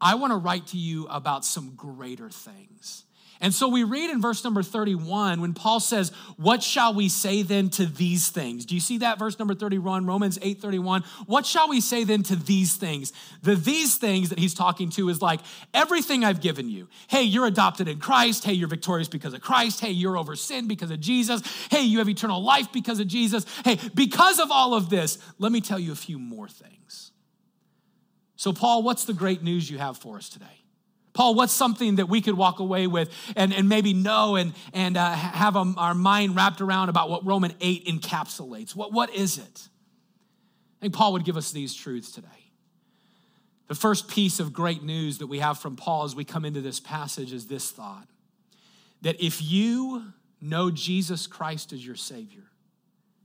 I 0.00 0.16
want 0.16 0.32
to 0.32 0.36
write 0.36 0.68
to 0.68 0.78
you 0.78 1.06
about 1.06 1.44
some 1.44 1.74
greater 1.76 2.30
things. 2.30 3.04
And 3.42 3.52
so 3.52 3.66
we 3.66 3.82
read 3.82 4.08
in 4.08 4.20
verse 4.20 4.44
number 4.44 4.62
31 4.62 5.40
when 5.40 5.52
Paul 5.52 5.80
says, 5.80 6.10
What 6.36 6.62
shall 6.62 6.94
we 6.94 7.08
say 7.08 7.42
then 7.42 7.70
to 7.70 7.86
these 7.86 8.30
things? 8.30 8.64
Do 8.64 8.76
you 8.76 8.80
see 8.80 8.98
that 8.98 9.18
verse 9.18 9.36
number 9.36 9.52
31, 9.52 10.06
Romans 10.06 10.38
8 10.40 10.60
31? 10.60 11.02
What 11.26 11.44
shall 11.44 11.68
we 11.68 11.80
say 11.80 12.04
then 12.04 12.22
to 12.22 12.36
these 12.36 12.76
things? 12.76 13.12
The 13.42 13.56
these 13.56 13.96
things 13.96 14.28
that 14.28 14.38
he's 14.38 14.54
talking 14.54 14.90
to 14.90 15.08
is 15.08 15.20
like 15.20 15.40
everything 15.74 16.24
I've 16.24 16.40
given 16.40 16.68
you. 16.68 16.86
Hey, 17.08 17.24
you're 17.24 17.46
adopted 17.46 17.88
in 17.88 17.98
Christ. 17.98 18.44
Hey, 18.44 18.52
you're 18.52 18.68
victorious 18.68 19.08
because 19.08 19.34
of 19.34 19.40
Christ. 19.40 19.80
Hey, 19.80 19.90
you're 19.90 20.16
over 20.16 20.36
sin 20.36 20.68
because 20.68 20.92
of 20.92 21.00
Jesus. 21.00 21.42
Hey, 21.68 21.82
you 21.82 21.98
have 21.98 22.08
eternal 22.08 22.40
life 22.40 22.70
because 22.72 23.00
of 23.00 23.08
Jesus. 23.08 23.44
Hey, 23.64 23.76
because 23.92 24.38
of 24.38 24.52
all 24.52 24.72
of 24.72 24.88
this, 24.88 25.18
let 25.40 25.50
me 25.50 25.60
tell 25.60 25.80
you 25.80 25.90
a 25.90 25.96
few 25.96 26.20
more 26.20 26.48
things. 26.48 27.10
So, 28.36 28.52
Paul, 28.52 28.84
what's 28.84 29.04
the 29.04 29.12
great 29.12 29.42
news 29.42 29.68
you 29.68 29.78
have 29.78 29.98
for 29.98 30.16
us 30.16 30.28
today? 30.28 30.61
Paul, 31.14 31.34
what's 31.34 31.52
something 31.52 31.96
that 31.96 32.06
we 32.06 32.20
could 32.20 32.36
walk 32.36 32.58
away 32.58 32.86
with 32.86 33.10
and, 33.36 33.52
and 33.52 33.68
maybe 33.68 33.92
know 33.92 34.36
and, 34.36 34.54
and 34.72 34.96
uh, 34.96 35.12
have 35.12 35.56
a, 35.56 35.74
our 35.76 35.94
mind 35.94 36.36
wrapped 36.36 36.60
around 36.60 36.88
about 36.88 37.10
what 37.10 37.26
Roman 37.26 37.52
8 37.60 37.86
encapsulates? 37.86 38.74
What, 38.74 38.92
what 38.92 39.14
is 39.14 39.36
it? 39.36 39.68
I 40.80 40.86
think 40.86 40.94
Paul 40.94 41.12
would 41.12 41.24
give 41.24 41.36
us 41.36 41.52
these 41.52 41.74
truths 41.74 42.10
today. 42.10 42.28
The 43.68 43.74
first 43.74 44.08
piece 44.08 44.40
of 44.40 44.52
great 44.52 44.82
news 44.82 45.18
that 45.18 45.26
we 45.26 45.38
have 45.38 45.58
from 45.58 45.76
Paul 45.76 46.04
as 46.04 46.16
we 46.16 46.24
come 46.24 46.44
into 46.44 46.60
this 46.60 46.80
passage 46.80 47.32
is 47.32 47.46
this 47.46 47.70
thought 47.70 48.08
that 49.02 49.22
if 49.22 49.42
you 49.42 50.12
know 50.40 50.70
Jesus 50.70 51.26
Christ 51.26 51.72
as 51.72 51.84
your 51.84 51.96
Savior, 51.96 52.44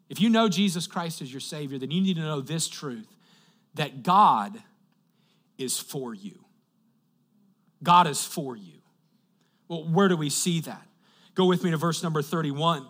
if 0.09 0.19
you 0.19 0.29
know 0.29 0.49
Jesus 0.49 0.87
Christ 0.87 1.21
as 1.21 1.31
your 1.31 1.41
Savior, 1.41 1.77
then 1.77 1.91
you 1.91 2.01
need 2.01 2.15
to 2.15 2.21
know 2.21 2.41
this 2.41 2.67
truth 2.67 3.07
that 3.75 4.03
God 4.03 4.57
is 5.57 5.79
for 5.79 6.13
you. 6.13 6.46
God 7.83 8.07
is 8.07 8.23
for 8.23 8.55
you. 8.55 8.73
Well, 9.67 9.83
where 9.85 10.07
do 10.07 10.17
we 10.17 10.29
see 10.29 10.61
that? 10.61 10.87
Go 11.35 11.45
with 11.45 11.63
me 11.63 11.71
to 11.71 11.77
verse 11.77 12.01
number 12.01 12.21
31, 12.21 12.85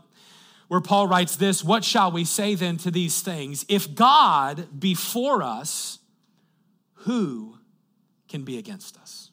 where 0.68 0.82
Paul 0.82 1.08
writes 1.08 1.36
this 1.36 1.64
What 1.64 1.84
shall 1.84 2.12
we 2.12 2.24
say 2.24 2.56
then 2.56 2.78
to 2.78 2.92
these 2.92 3.22
things? 3.22 3.66
If 3.68 3.94
God 3.94 4.80
be 4.80 4.94
for 4.94 5.44
us, 5.44 6.00
who 7.02 7.58
can 8.28 8.44
be 8.44 8.58
against 8.58 8.98
us? 8.98 9.32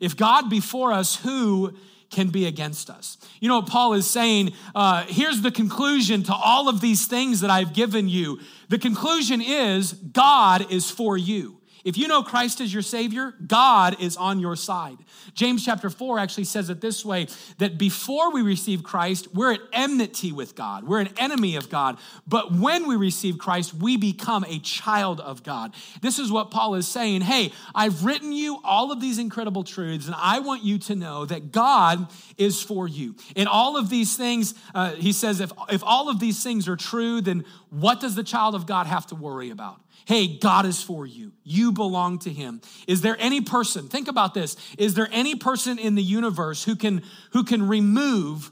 If 0.00 0.16
God 0.16 0.48
be 0.48 0.60
for 0.60 0.92
us, 0.92 1.16
who 1.16 1.76
can 2.10 2.28
be 2.28 2.46
against 2.46 2.90
us. 2.90 3.18
You 3.40 3.48
know 3.48 3.60
what 3.60 3.68
Paul 3.68 3.92
is 3.92 4.08
saying? 4.08 4.52
Uh, 4.74 5.04
here's 5.06 5.42
the 5.42 5.52
conclusion 5.52 6.24
to 6.24 6.34
all 6.34 6.68
of 6.68 6.80
these 6.80 7.06
things 7.06 7.40
that 7.40 7.50
I've 7.50 7.72
given 7.72 8.08
you. 8.08 8.40
The 8.68 8.78
conclusion 8.78 9.40
is 9.40 9.92
God 9.92 10.70
is 10.72 10.90
for 10.90 11.16
you. 11.16 11.59
If 11.84 11.96
you 11.96 12.08
know 12.08 12.22
Christ 12.22 12.60
as 12.60 12.72
your 12.72 12.82
Savior, 12.82 13.34
God 13.46 14.00
is 14.00 14.16
on 14.16 14.38
your 14.38 14.56
side. 14.56 14.98
James 15.34 15.64
chapter 15.64 15.88
4 15.88 16.18
actually 16.18 16.44
says 16.44 16.68
it 16.68 16.80
this 16.80 17.04
way 17.04 17.26
that 17.58 17.78
before 17.78 18.32
we 18.32 18.42
receive 18.42 18.82
Christ, 18.82 19.28
we're 19.32 19.54
at 19.54 19.60
enmity 19.72 20.32
with 20.32 20.54
God. 20.54 20.84
We're 20.84 21.00
an 21.00 21.14
enemy 21.16 21.56
of 21.56 21.70
God. 21.70 21.98
But 22.26 22.52
when 22.52 22.86
we 22.86 22.96
receive 22.96 23.38
Christ, 23.38 23.74
we 23.74 23.96
become 23.96 24.44
a 24.48 24.58
child 24.58 25.20
of 25.20 25.42
God. 25.42 25.74
This 26.02 26.18
is 26.18 26.30
what 26.30 26.50
Paul 26.50 26.74
is 26.74 26.86
saying. 26.86 27.22
Hey, 27.22 27.52
I've 27.74 28.04
written 28.04 28.32
you 28.32 28.60
all 28.64 28.92
of 28.92 29.00
these 29.00 29.18
incredible 29.18 29.64
truths, 29.64 30.06
and 30.06 30.14
I 30.18 30.40
want 30.40 30.62
you 30.62 30.78
to 30.78 30.94
know 30.94 31.24
that 31.26 31.52
God 31.52 32.08
is 32.36 32.62
for 32.62 32.86
you. 32.86 33.14
In 33.34 33.46
all 33.46 33.76
of 33.76 33.88
these 33.88 34.16
things, 34.16 34.54
uh, 34.74 34.92
he 34.92 35.12
says, 35.12 35.40
if, 35.40 35.52
if 35.70 35.82
all 35.84 36.08
of 36.08 36.20
these 36.20 36.42
things 36.42 36.68
are 36.68 36.76
true, 36.76 37.20
then 37.20 37.44
what 37.70 38.00
does 38.00 38.14
the 38.14 38.24
child 38.24 38.54
of 38.54 38.66
God 38.66 38.86
have 38.86 39.06
to 39.06 39.14
worry 39.14 39.50
about? 39.50 39.80
Hey, 40.10 40.26
God 40.26 40.66
is 40.66 40.82
for 40.82 41.06
you. 41.06 41.30
You 41.44 41.70
belong 41.70 42.18
to 42.20 42.32
him. 42.32 42.62
Is 42.88 43.00
there 43.00 43.16
any 43.20 43.42
person, 43.42 43.86
think 43.86 44.08
about 44.08 44.34
this, 44.34 44.56
is 44.76 44.94
there 44.94 45.06
any 45.12 45.36
person 45.36 45.78
in 45.78 45.94
the 45.94 46.02
universe 46.02 46.64
who 46.64 46.74
can 46.74 47.04
who 47.30 47.44
can 47.44 47.68
remove 47.68 48.50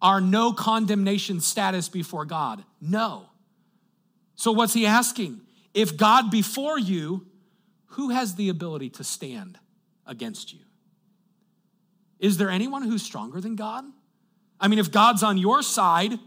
our 0.00 0.18
no 0.18 0.54
condemnation 0.54 1.40
status 1.40 1.90
before 1.90 2.24
God? 2.24 2.64
No. 2.80 3.26
So 4.34 4.50
what's 4.50 4.72
he 4.72 4.86
asking? 4.86 5.42
If 5.74 5.98
God 5.98 6.30
before 6.30 6.78
you, 6.78 7.26
who 7.88 8.08
has 8.08 8.36
the 8.36 8.48
ability 8.48 8.88
to 8.88 9.04
stand 9.04 9.58
against 10.06 10.54
you? 10.54 10.60
Is 12.18 12.38
there 12.38 12.48
anyone 12.48 12.80
who's 12.84 13.02
stronger 13.02 13.42
than 13.42 13.56
God? 13.56 13.84
I 14.58 14.68
mean, 14.68 14.78
if 14.78 14.90
God's 14.90 15.22
on 15.22 15.36
your 15.36 15.60
side, 15.60 16.18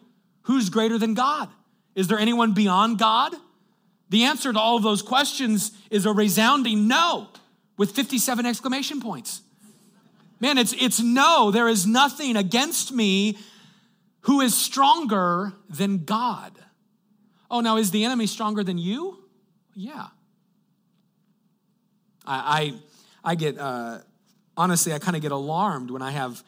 who's 0.44 0.70
greater 0.70 1.00
than 1.00 1.16
God? 1.16 1.50
Is 1.96 2.08
there 2.08 2.20
anyone 2.20 2.54
beyond 2.54 3.00
God? 3.00 3.34
The 4.12 4.26
answer 4.26 4.52
to 4.52 4.60
all 4.60 4.76
of 4.76 4.84
those 4.84 5.02
questions 5.02 5.72
is 5.90 6.06
a 6.06 6.12
resounding 6.12 6.86
no 6.86 7.30
with 7.78 7.92
57 7.92 8.46
exclamation 8.46 9.00
points. 9.00 9.42
Man, 10.42 10.58
it's, 10.58 10.74
it's 10.74 11.00
no, 11.00 11.50
there 11.50 11.70
is 11.70 11.88
nothing 11.88 12.36
against 12.36 12.92
me 12.92 13.38
who 14.22 14.42
is 14.42 14.54
stronger 14.54 15.54
than 15.70 16.04
God. 16.04 16.52
Oh, 17.50 17.62
now 17.62 17.78
is 17.78 17.92
the 17.92 18.04
enemy 18.04 18.28
stronger 18.28 18.66
than 18.66 18.78
you? 18.78 19.18
Yeah. 19.76 20.08
I, 22.26 22.74
I, 23.24 23.32
I 23.32 23.36
get, 23.36 23.58
uh, 23.58 24.00
honestly, 24.58 24.92
I 24.92 25.00
kind 25.00 25.16
of 25.16 25.22
get 25.22 25.32
alarmed 25.32 25.90
when 25.90 26.02
I 26.02 26.12
have, 26.12 26.44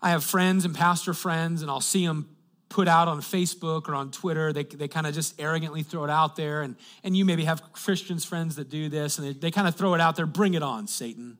I 0.00 0.10
have 0.10 0.22
friends 0.22 0.64
and 0.64 0.72
pastor 0.72 1.14
friends, 1.14 1.62
and 1.62 1.70
I'll 1.70 1.80
see 1.80 2.06
them 2.06 2.31
put 2.72 2.88
out 2.88 3.06
on 3.06 3.20
Facebook 3.20 3.88
or 3.88 3.94
on 3.94 4.10
Twitter. 4.10 4.52
They, 4.52 4.64
they 4.64 4.88
kind 4.88 5.06
of 5.06 5.14
just 5.14 5.40
arrogantly 5.40 5.82
throw 5.82 6.04
it 6.04 6.10
out 6.10 6.36
there. 6.36 6.62
And, 6.62 6.74
and 7.04 7.16
you 7.16 7.24
maybe 7.24 7.44
have 7.44 7.72
Christians 7.72 8.24
friends 8.24 8.56
that 8.56 8.70
do 8.70 8.88
this, 8.88 9.18
and 9.18 9.28
they, 9.28 9.32
they 9.32 9.50
kind 9.50 9.68
of 9.68 9.76
throw 9.76 9.94
it 9.94 10.00
out 10.00 10.16
there 10.16 10.26
bring 10.26 10.54
it 10.54 10.62
on, 10.62 10.86
Satan. 10.86 11.38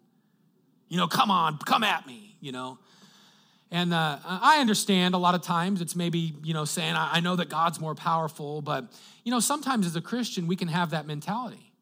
You 0.88 0.98
know, 0.98 1.08
come 1.08 1.30
on, 1.30 1.58
come 1.58 1.82
at 1.82 2.06
me, 2.06 2.36
you 2.40 2.52
know. 2.52 2.78
And 3.70 3.94
uh, 3.94 4.18
I 4.26 4.60
understand 4.60 5.14
a 5.14 5.18
lot 5.18 5.34
of 5.34 5.40
times 5.40 5.80
it's 5.80 5.96
maybe, 5.96 6.34
you 6.44 6.52
know, 6.52 6.66
saying, 6.66 6.94
I 6.94 7.20
know 7.20 7.36
that 7.36 7.48
God's 7.48 7.80
more 7.80 7.94
powerful, 7.94 8.60
but, 8.60 8.92
you 9.24 9.30
know, 9.30 9.40
sometimes 9.40 9.86
as 9.86 9.96
a 9.96 10.02
Christian, 10.02 10.46
we 10.46 10.56
can 10.56 10.68
have 10.68 10.90
that 10.90 11.06
mentality. 11.06 11.72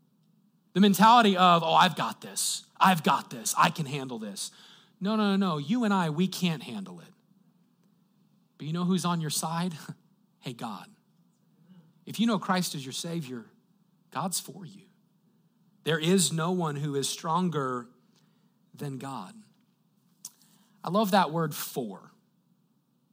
The 0.72 0.80
mentality 0.80 1.36
of, 1.36 1.64
oh, 1.64 1.74
I've 1.74 1.96
got 1.96 2.20
this. 2.20 2.64
I've 2.78 3.02
got 3.02 3.30
this. 3.30 3.56
I 3.58 3.70
can 3.70 3.86
handle 3.86 4.20
this. 4.20 4.52
No, 5.00 5.16
no, 5.16 5.34
no, 5.34 5.36
no. 5.36 5.58
You 5.58 5.82
and 5.82 5.92
I, 5.92 6.10
we 6.10 6.28
can't 6.28 6.62
handle 6.62 7.00
it. 7.00 7.12
But 8.60 8.66
you 8.66 8.74
know 8.74 8.84
who's 8.84 9.06
on 9.06 9.22
your 9.22 9.30
side? 9.30 9.72
hey, 10.40 10.52
God. 10.52 10.84
If 12.04 12.20
you 12.20 12.26
know 12.26 12.38
Christ 12.38 12.74
as 12.74 12.84
your 12.84 12.92
Savior, 12.92 13.46
God's 14.10 14.38
for 14.38 14.66
you. 14.66 14.82
There 15.84 15.98
is 15.98 16.30
no 16.30 16.50
one 16.50 16.76
who 16.76 16.94
is 16.94 17.08
stronger 17.08 17.86
than 18.74 18.98
God. 18.98 19.32
I 20.84 20.90
love 20.90 21.12
that 21.12 21.30
word 21.30 21.54
for. 21.54 22.10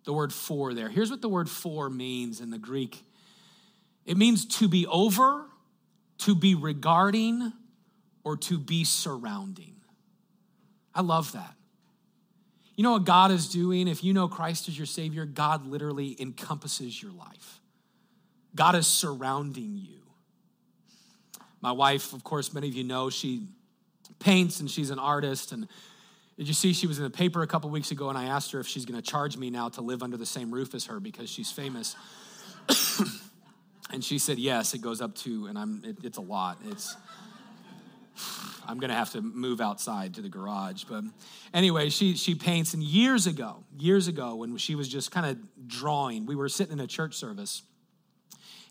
The 0.03 0.11
word 0.11 0.33
for 0.33 0.73
there. 0.73 0.89
Here's 0.89 1.09
what 1.09 1.21
the 1.21 1.29
word 1.29 1.49
for 1.49 1.89
means 1.89 2.41
in 2.41 2.49
the 2.51 2.57
Greek 2.57 3.01
it 4.05 4.17
means 4.17 4.45
to 4.57 4.67
be 4.67 4.85
over, 4.87 5.45
to 6.17 6.35
be 6.35 6.55
regarding, 6.55 7.53
or 8.25 8.35
to 8.35 8.59
be 8.59 8.83
surrounding. 8.83 9.75
I 10.93 10.99
love 10.99 11.31
that. 11.31 11.56
You 12.77 12.83
know 12.83 12.91
what 12.91 13.05
God 13.05 13.31
is 13.31 13.49
doing? 13.49 13.87
If 13.87 14.03
you 14.03 14.13
know 14.13 14.27
Christ 14.27 14.69
as 14.69 14.77
your 14.77 14.85
Savior, 14.85 15.25
God 15.25 15.65
literally 15.65 16.15
encompasses 16.19 17.01
your 17.01 17.11
life. 17.11 17.59
God 18.55 18.75
is 18.75 18.85
surrounding 18.85 19.77
you. 19.77 19.97
My 21.59 21.71
wife, 21.71 22.13
of 22.13 22.23
course, 22.23 22.53
many 22.53 22.67
of 22.67 22.75
you 22.75 22.83
know, 22.83 23.09
she 23.09 23.47
paints 24.19 24.59
and 24.59 24.69
she's 24.69 24.91
an 24.91 24.99
artist. 24.99 25.51
And 25.51 25.67
did 26.37 26.47
you 26.47 26.53
see 26.53 26.71
she 26.71 26.85
was 26.85 26.99
in 26.99 27.03
the 27.03 27.09
paper 27.09 27.41
a 27.41 27.47
couple 27.47 27.71
weeks 27.71 27.89
ago 27.89 28.09
and 28.09 28.17
I 28.17 28.25
asked 28.25 28.51
her 28.51 28.59
if 28.59 28.67
she's 28.67 28.85
going 28.85 29.01
to 29.01 29.05
charge 29.05 29.37
me 29.37 29.49
now 29.49 29.69
to 29.69 29.81
live 29.81 30.03
under 30.03 30.15
the 30.15 30.25
same 30.25 30.51
roof 30.51 30.75
as 30.75 30.85
her 30.85 30.99
because 30.99 31.31
she's 31.31 31.51
famous. 31.51 31.95
and 33.91 34.03
she 34.03 34.19
said 34.19 34.37
yes, 34.37 34.75
it 34.75 34.81
goes 34.81 35.01
up 35.01 35.15
to, 35.15 35.47
and 35.47 35.57
I'm 35.57 35.81
it, 35.83 35.97
it's 36.03 36.19
a 36.19 36.21
lot. 36.21 36.59
It's 36.67 36.95
I'm 38.67 38.79
gonna 38.79 38.93
have 38.93 39.11
to 39.11 39.21
move 39.21 39.61
outside 39.61 40.15
to 40.15 40.21
the 40.21 40.29
garage. 40.29 40.83
But 40.83 41.05
anyway, 41.53 41.89
she 41.89 42.15
she 42.15 42.35
paints, 42.35 42.73
and 42.73 42.83
years 42.83 43.25
ago, 43.27 43.63
years 43.77 44.07
ago, 44.07 44.35
when 44.35 44.57
she 44.57 44.75
was 44.75 44.87
just 44.87 45.11
kind 45.11 45.25
of 45.25 45.67
drawing, 45.67 46.25
we 46.25 46.35
were 46.35 46.49
sitting 46.49 46.73
in 46.73 46.79
a 46.79 46.87
church 46.87 47.15
service, 47.15 47.63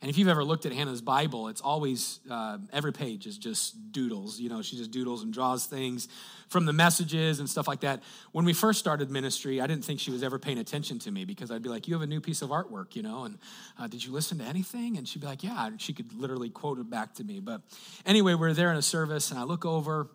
and 0.03 0.11
if 0.11 0.19
you've 0.19 0.29
ever 0.29 0.45
looked 0.45 0.67
at 0.67 0.73
Hannah's 0.73 1.01
Bible, 1.01 1.49
it's 1.49 1.63
always, 1.63 2.21
uh, 2.31 2.59
every 2.73 2.93
page 2.93 3.27
is 3.27 3.39
just 3.39 3.93
doodles. 3.93 4.39
You 4.39 4.51
know, 4.51 4.61
she 4.61 4.77
just 4.77 4.91
doodles 4.91 5.23
and 5.23 5.33
draws 5.33 5.67
things 5.67 6.09
from 6.49 6.67
the 6.67 6.73
messages 6.73 7.41
and 7.41 7.49
stuff 7.49 7.67
like 7.67 7.81
that. 7.81 8.03
When 8.33 8.45
we 8.45 8.53
first 8.53 8.79
started 8.79 9.11
ministry, 9.11 9.61
I 9.61 9.67
didn't 9.67 9.85
think 9.85 10.01
she 10.01 10.11
was 10.11 10.23
ever 10.23 10.39
paying 10.39 10.59
attention 10.59 10.99
to 11.01 11.11
me 11.11 11.25
because 11.25 11.51
I'd 11.51 11.63
be 11.63 11.71
like, 11.71 11.89
You 11.89 11.95
have 11.95 12.03
a 12.03 12.07
new 12.07 12.21
piece 12.21 12.43
of 12.43 12.51
artwork, 12.51 12.95
you 12.95 13.03
know, 13.03 13.25
and 13.25 13.39
uh, 13.79 13.87
did 13.87 14.05
you 14.05 14.13
listen 14.13 14.39
to 14.39 14.45
anything? 14.45 14.99
And 14.99 15.09
she'd 15.09 15.23
be 15.23 15.27
like, 15.27 15.43
Yeah. 15.43 15.67
And 15.67 15.81
she 15.81 15.93
could 15.93 16.13
literally 16.13 16.51
quote 16.51 16.79
it 16.79 16.91
back 16.91 17.15
to 17.15 17.25
me. 17.25 17.41
But 17.41 17.63
anyway, 18.05 18.35
we're 18.35 18.53
there 18.53 18.71
in 18.71 18.77
a 18.77 18.83
service, 18.83 19.31
and 19.31 19.41
I 19.41 19.45
look 19.45 19.65
over, 19.65 20.09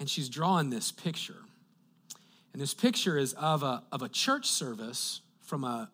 and 0.00 0.10
she's 0.10 0.28
drawing 0.28 0.70
this 0.70 0.90
picture. 0.90 1.38
And 2.52 2.60
this 2.60 2.74
picture 2.74 3.16
is 3.16 3.32
of 3.34 3.62
a, 3.62 3.84
of 3.92 4.02
a 4.02 4.08
church 4.08 4.46
service 4.48 5.20
from 5.42 5.62
a, 5.62 5.90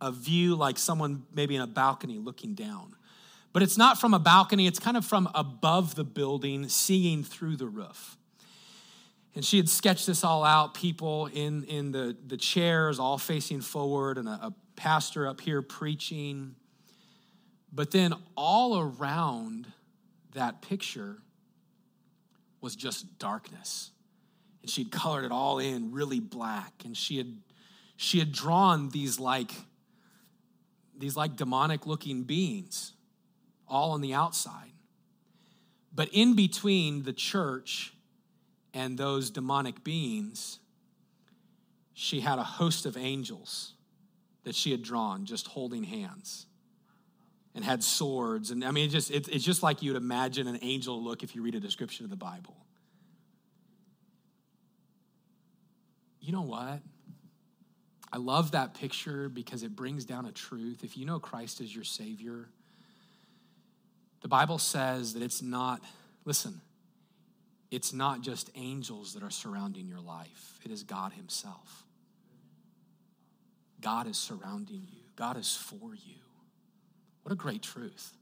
a 0.00 0.10
view 0.10 0.54
like 0.56 0.78
someone 0.78 1.24
maybe 1.34 1.56
in 1.56 1.62
a 1.62 1.66
balcony 1.66 2.18
looking 2.18 2.54
down. 2.54 2.96
But 3.52 3.62
it's 3.62 3.76
not 3.76 4.00
from 4.00 4.14
a 4.14 4.18
balcony, 4.18 4.66
it's 4.66 4.78
kind 4.78 4.96
of 4.96 5.04
from 5.04 5.28
above 5.34 5.94
the 5.94 6.04
building, 6.04 6.68
seeing 6.68 7.24
through 7.24 7.56
the 7.56 7.66
roof. 7.66 8.16
And 9.34 9.44
she 9.44 9.56
had 9.56 9.68
sketched 9.68 10.06
this 10.06 10.24
all 10.24 10.44
out 10.44 10.74
people 10.74 11.26
in, 11.26 11.64
in 11.64 11.92
the, 11.92 12.16
the 12.26 12.36
chairs, 12.36 12.98
all 12.98 13.18
facing 13.18 13.60
forward, 13.60 14.18
and 14.18 14.28
a, 14.28 14.32
a 14.32 14.54
pastor 14.76 15.26
up 15.26 15.40
here 15.40 15.62
preaching. 15.62 16.54
But 17.72 17.90
then 17.90 18.14
all 18.36 18.78
around 18.78 19.66
that 20.32 20.62
picture 20.62 21.18
was 22.60 22.76
just 22.76 23.18
darkness. 23.18 23.90
And 24.62 24.70
she'd 24.70 24.90
colored 24.90 25.24
it 25.24 25.32
all 25.32 25.58
in 25.58 25.92
really 25.92 26.20
black. 26.20 26.72
And 26.84 26.96
she 26.96 27.16
had 27.16 27.36
she 27.96 28.18
had 28.18 28.32
drawn 28.32 28.88
these 28.88 29.20
like 29.20 29.52
these 31.00 31.16
like 31.16 31.36
demonic 31.36 31.86
looking 31.86 32.22
beings 32.22 32.92
all 33.66 33.92
on 33.92 34.00
the 34.00 34.14
outside. 34.14 34.72
But 35.94 36.08
in 36.12 36.34
between 36.36 37.02
the 37.02 37.12
church 37.12 37.94
and 38.72 38.96
those 38.96 39.30
demonic 39.30 39.82
beings, 39.82 40.58
she 41.94 42.20
had 42.20 42.38
a 42.38 42.44
host 42.44 42.86
of 42.86 42.96
angels 42.96 43.74
that 44.44 44.54
she 44.54 44.70
had 44.70 44.82
drawn 44.82 45.24
just 45.24 45.46
holding 45.48 45.84
hands 45.84 46.46
and 47.54 47.64
had 47.64 47.82
swords. 47.82 48.50
And 48.50 48.64
i 48.64 48.70
mean 48.70 48.88
it 48.88 48.92
just 48.92 49.10
it, 49.10 49.28
it's 49.28 49.44
just 49.44 49.62
like 49.62 49.82
you'd 49.82 49.96
imagine 49.96 50.46
an 50.46 50.58
angel 50.62 51.02
look 51.02 51.22
if 51.22 51.34
you 51.34 51.42
read 51.42 51.54
a 51.54 51.60
description 51.60 52.04
of 52.04 52.10
the 52.10 52.16
bible. 52.16 52.56
You 56.20 56.32
know 56.32 56.42
what 56.42 56.80
I 58.12 58.18
love 58.18 58.52
that 58.52 58.74
picture 58.74 59.28
because 59.28 59.62
it 59.62 59.76
brings 59.76 60.04
down 60.04 60.26
a 60.26 60.32
truth. 60.32 60.82
If 60.82 60.96
you 60.96 61.06
know 61.06 61.20
Christ 61.20 61.60
as 61.60 61.74
your 61.74 61.84
Savior, 61.84 62.48
the 64.20 64.28
Bible 64.28 64.58
says 64.58 65.14
that 65.14 65.22
it's 65.22 65.42
not, 65.42 65.80
listen, 66.24 66.60
it's 67.70 67.92
not 67.92 68.20
just 68.20 68.50
angels 68.56 69.14
that 69.14 69.22
are 69.22 69.30
surrounding 69.30 69.86
your 69.86 70.00
life, 70.00 70.58
it 70.64 70.70
is 70.70 70.82
God 70.82 71.12
Himself. 71.12 71.84
God 73.80 74.06
is 74.06 74.18
surrounding 74.18 74.86
you, 74.92 75.02
God 75.16 75.38
is 75.38 75.56
for 75.56 75.94
you. 75.94 76.16
What 77.22 77.32
a 77.32 77.36
great 77.36 77.62
truth. 77.62 78.12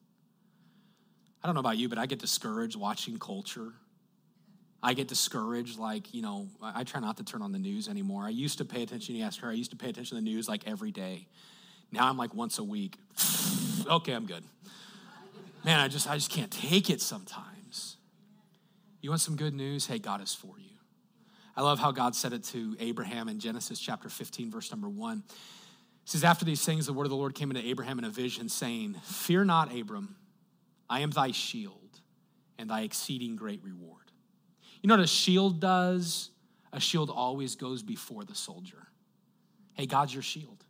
I 1.42 1.46
don't 1.46 1.54
know 1.54 1.60
about 1.60 1.78
you, 1.78 1.88
but 1.88 1.98
I 1.98 2.06
get 2.06 2.18
discouraged 2.18 2.76
watching 2.76 3.18
culture 3.18 3.72
I 4.82 4.94
get 4.94 5.08
discouraged. 5.08 5.78
Like, 5.78 6.14
you 6.14 6.22
know, 6.22 6.48
I 6.62 6.84
try 6.84 7.00
not 7.00 7.16
to 7.16 7.24
turn 7.24 7.42
on 7.42 7.52
the 7.52 7.58
news 7.58 7.88
anymore. 7.88 8.24
I 8.24 8.30
used 8.30 8.58
to 8.58 8.64
pay 8.64 8.82
attention. 8.82 9.16
You 9.16 9.24
ask 9.24 9.40
her, 9.40 9.48
I 9.48 9.54
used 9.54 9.70
to 9.72 9.76
pay 9.76 9.90
attention 9.90 10.16
to 10.16 10.22
the 10.22 10.30
news 10.30 10.48
like 10.48 10.66
every 10.66 10.90
day. 10.90 11.26
Now 11.90 12.08
I'm 12.08 12.16
like 12.16 12.34
once 12.34 12.58
a 12.58 12.64
week. 12.64 12.96
okay, 13.90 14.12
I'm 14.12 14.26
good. 14.26 14.44
Man, 15.64 15.80
I 15.80 15.88
just 15.88 16.08
I 16.08 16.14
just 16.14 16.30
can't 16.30 16.50
take 16.50 16.90
it 16.90 17.00
sometimes. 17.00 17.96
You 19.00 19.10
want 19.10 19.20
some 19.20 19.36
good 19.36 19.54
news? 19.54 19.86
Hey, 19.86 19.98
God 19.98 20.22
is 20.22 20.34
for 20.34 20.58
you. 20.58 20.68
I 21.56 21.62
love 21.62 21.78
how 21.78 21.90
God 21.90 22.14
said 22.14 22.32
it 22.32 22.44
to 22.44 22.76
Abraham 22.78 23.28
in 23.28 23.40
Genesis 23.40 23.80
chapter 23.80 24.08
15, 24.08 24.50
verse 24.50 24.70
number 24.70 24.88
one. 24.88 25.24
It 25.26 25.34
says, 26.04 26.22
After 26.22 26.44
these 26.44 26.64
things, 26.64 26.86
the 26.86 26.92
word 26.92 27.04
of 27.04 27.10
the 27.10 27.16
Lord 27.16 27.34
came 27.34 27.50
into 27.50 27.66
Abraham 27.66 27.98
in 27.98 28.04
a 28.04 28.10
vision, 28.10 28.48
saying, 28.48 28.94
Fear 29.02 29.44
not, 29.44 29.76
Abram, 29.76 30.16
I 30.88 31.00
am 31.00 31.10
thy 31.10 31.32
shield 31.32 32.00
and 32.58 32.70
thy 32.70 32.82
exceeding 32.82 33.36
great 33.36 33.60
reward. 33.64 33.97
You 34.82 34.88
know 34.88 34.96
what 34.96 35.04
a 35.04 35.08
shield 35.08 35.60
does? 35.60 36.30
A 36.72 36.80
shield 36.80 37.10
always 37.10 37.56
goes 37.56 37.82
before 37.82 38.24
the 38.24 38.34
soldier. 38.34 38.88
Hey, 39.74 39.86
God's 39.86 40.12
your 40.12 40.22
shield. 40.22 40.64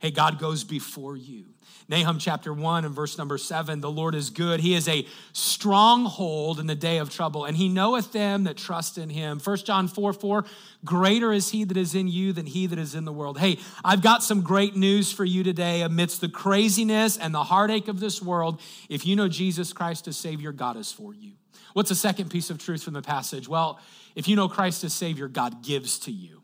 Hey, 0.00 0.12
God 0.12 0.38
goes 0.38 0.62
before 0.62 1.16
you. 1.16 1.46
Nahum 1.88 2.18
chapter 2.20 2.52
1 2.52 2.84
and 2.84 2.94
verse 2.94 3.18
number 3.18 3.36
7 3.36 3.80
the 3.80 3.90
Lord 3.90 4.14
is 4.14 4.30
good. 4.30 4.60
He 4.60 4.74
is 4.74 4.86
a 4.88 5.06
stronghold 5.32 6.60
in 6.60 6.66
the 6.66 6.76
day 6.76 6.98
of 6.98 7.10
trouble, 7.10 7.44
and 7.44 7.56
he 7.56 7.68
knoweth 7.68 8.12
them 8.12 8.44
that 8.44 8.56
trust 8.56 8.96
in 8.96 9.10
him. 9.10 9.40
1 9.40 9.56
John 9.58 9.88
4 9.88 10.12
4 10.12 10.44
Greater 10.84 11.32
is 11.32 11.50
he 11.50 11.64
that 11.64 11.76
is 11.76 11.96
in 11.96 12.06
you 12.06 12.32
than 12.32 12.46
he 12.46 12.66
that 12.68 12.78
is 12.78 12.94
in 12.94 13.06
the 13.06 13.12
world. 13.12 13.38
Hey, 13.38 13.58
I've 13.84 14.02
got 14.02 14.22
some 14.22 14.42
great 14.42 14.76
news 14.76 15.10
for 15.10 15.24
you 15.24 15.42
today 15.42 15.82
amidst 15.82 16.20
the 16.20 16.28
craziness 16.28 17.16
and 17.16 17.34
the 17.34 17.44
heartache 17.44 17.88
of 17.88 17.98
this 17.98 18.22
world. 18.22 18.60
If 18.88 19.04
you 19.04 19.16
know 19.16 19.26
Jesus 19.26 19.72
Christ 19.72 20.06
as 20.06 20.16
Savior, 20.16 20.52
God 20.52 20.76
is 20.76 20.92
for 20.92 21.12
you. 21.12 21.32
What's 21.78 21.90
the 21.90 21.94
second 21.94 22.28
piece 22.28 22.50
of 22.50 22.58
truth 22.58 22.82
from 22.82 22.94
the 22.94 23.02
passage? 23.02 23.48
Well, 23.48 23.78
if 24.16 24.26
you 24.26 24.34
know 24.34 24.48
Christ 24.48 24.82
as 24.82 24.92
Savior, 24.92 25.28
God 25.28 25.62
gives 25.62 26.00
to 26.00 26.10
you. 26.10 26.42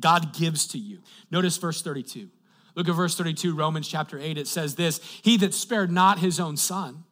God 0.00 0.32
gives 0.32 0.66
to 0.68 0.78
you. 0.78 1.00
Notice 1.30 1.58
verse 1.58 1.82
32. 1.82 2.30
Look 2.74 2.88
at 2.88 2.94
verse 2.94 3.14
32, 3.14 3.54
Romans 3.54 3.86
chapter 3.86 4.18
8. 4.18 4.38
It 4.38 4.48
says 4.48 4.74
this 4.74 4.98
He 5.20 5.36
that 5.36 5.52
spared 5.52 5.92
not 5.92 6.20
his 6.20 6.40
own 6.40 6.56
son, 6.56 7.04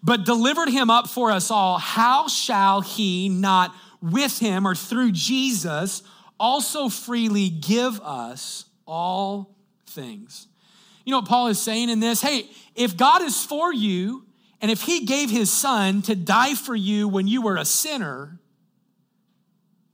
but 0.00 0.24
delivered 0.24 0.68
him 0.68 0.88
up 0.88 1.08
for 1.08 1.32
us 1.32 1.50
all, 1.50 1.78
how 1.78 2.28
shall 2.28 2.82
he 2.82 3.28
not 3.28 3.74
with 4.00 4.38
him 4.38 4.64
or 4.64 4.76
through 4.76 5.10
Jesus 5.10 6.04
also 6.38 6.88
freely 6.88 7.48
give 7.48 8.00
us 8.00 8.64
all 8.86 9.56
things? 9.88 10.46
You 11.04 11.10
know 11.10 11.18
what 11.18 11.28
Paul 11.28 11.48
is 11.48 11.60
saying 11.60 11.90
in 11.90 11.98
this? 11.98 12.22
Hey, 12.22 12.48
if 12.76 12.96
God 12.96 13.22
is 13.22 13.44
for 13.44 13.74
you, 13.74 14.25
And 14.60 14.70
if 14.70 14.82
he 14.82 15.04
gave 15.04 15.30
his 15.30 15.50
son 15.52 16.02
to 16.02 16.14
die 16.14 16.54
for 16.54 16.74
you 16.74 17.08
when 17.08 17.26
you 17.26 17.42
were 17.42 17.56
a 17.56 17.64
sinner, 17.64 18.40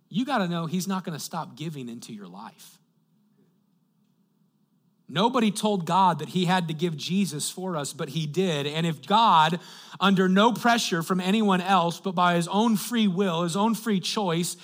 you 0.09 0.25
got 0.25 0.38
to 0.38 0.48
know 0.48 0.66
he's 0.66 0.87
not 0.87 1.05
going 1.05 1.18
to 1.18 1.25
stop 1.25 1.57
giving 1.57 1.88
into 1.88 2.12
your 2.12 2.29
life. 2.29 2.79
Nobody 5.09 5.51
told 5.51 5.85
God 5.85 6.20
that 6.20 6.31
he 6.31 6.46
had 6.46 6.68
to 6.68 6.75
give 6.75 6.96
Jesus 6.96 7.51
for 7.51 7.77
us, 7.77 7.92
but 7.92 8.11
he 8.11 8.27
did. 8.27 8.66
And 8.66 8.87
if 8.87 9.07
God, 9.07 9.61
under 10.01 10.29
no 10.29 10.53
pressure 10.53 11.03
from 11.03 11.20
anyone 11.20 11.61
else, 11.61 12.01
but 12.01 12.14
by 12.14 12.35
his 12.35 12.48
own 12.48 12.77
free 12.77 13.09
will, 13.09 13.42
his 13.42 13.57
own 13.57 13.75
free 13.75 14.01
choice, 14.01 14.57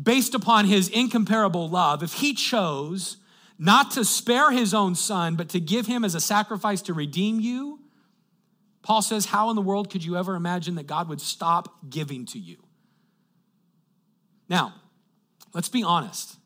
based 0.00 0.34
upon 0.34 0.66
his 0.66 0.88
incomparable 0.88 1.68
love, 1.68 2.02
if 2.02 2.14
he 2.14 2.32
chose 2.32 3.18
not 3.58 3.90
to 3.90 4.04
spare 4.04 4.50
his 4.50 4.72
own 4.72 4.94
son, 4.94 5.34
but 5.34 5.50
to 5.50 5.60
give 5.60 5.86
him 5.86 6.02
as 6.02 6.14
a 6.14 6.20
sacrifice 6.20 6.80
to 6.82 6.94
redeem 6.94 7.38
you, 7.40 7.80
Paul 8.82 9.02
says, 9.02 9.26
How 9.26 9.50
in 9.50 9.56
the 9.56 9.62
world 9.62 9.90
could 9.90 10.04
you 10.04 10.16
ever 10.16 10.34
imagine 10.34 10.76
that 10.76 10.86
God 10.86 11.08
would 11.08 11.20
stop 11.20 11.90
giving 11.90 12.26
to 12.26 12.38
you? 12.38 12.56
Now, 14.48 14.74
let's 15.54 15.68
be 15.68 15.82
honest. 15.82 16.36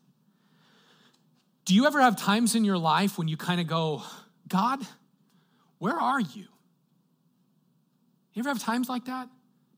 Do 1.65 1.73
you 1.73 1.87
ever 1.87 1.99
have 1.99 2.15
times 2.15 2.53
in 2.53 2.63
your 2.63 2.77
life 2.77 3.17
when 3.17 3.27
you 3.27 3.37
kind 3.37 3.59
of 3.59 3.67
go, 3.67 4.03
God, 4.47 4.85
where 5.79 5.95
are 5.95 6.19
you? 6.19 6.45
You 8.33 8.41
ever 8.41 8.49
have 8.49 8.61
times 8.61 8.87
like 8.87 9.05
that? 9.05 9.29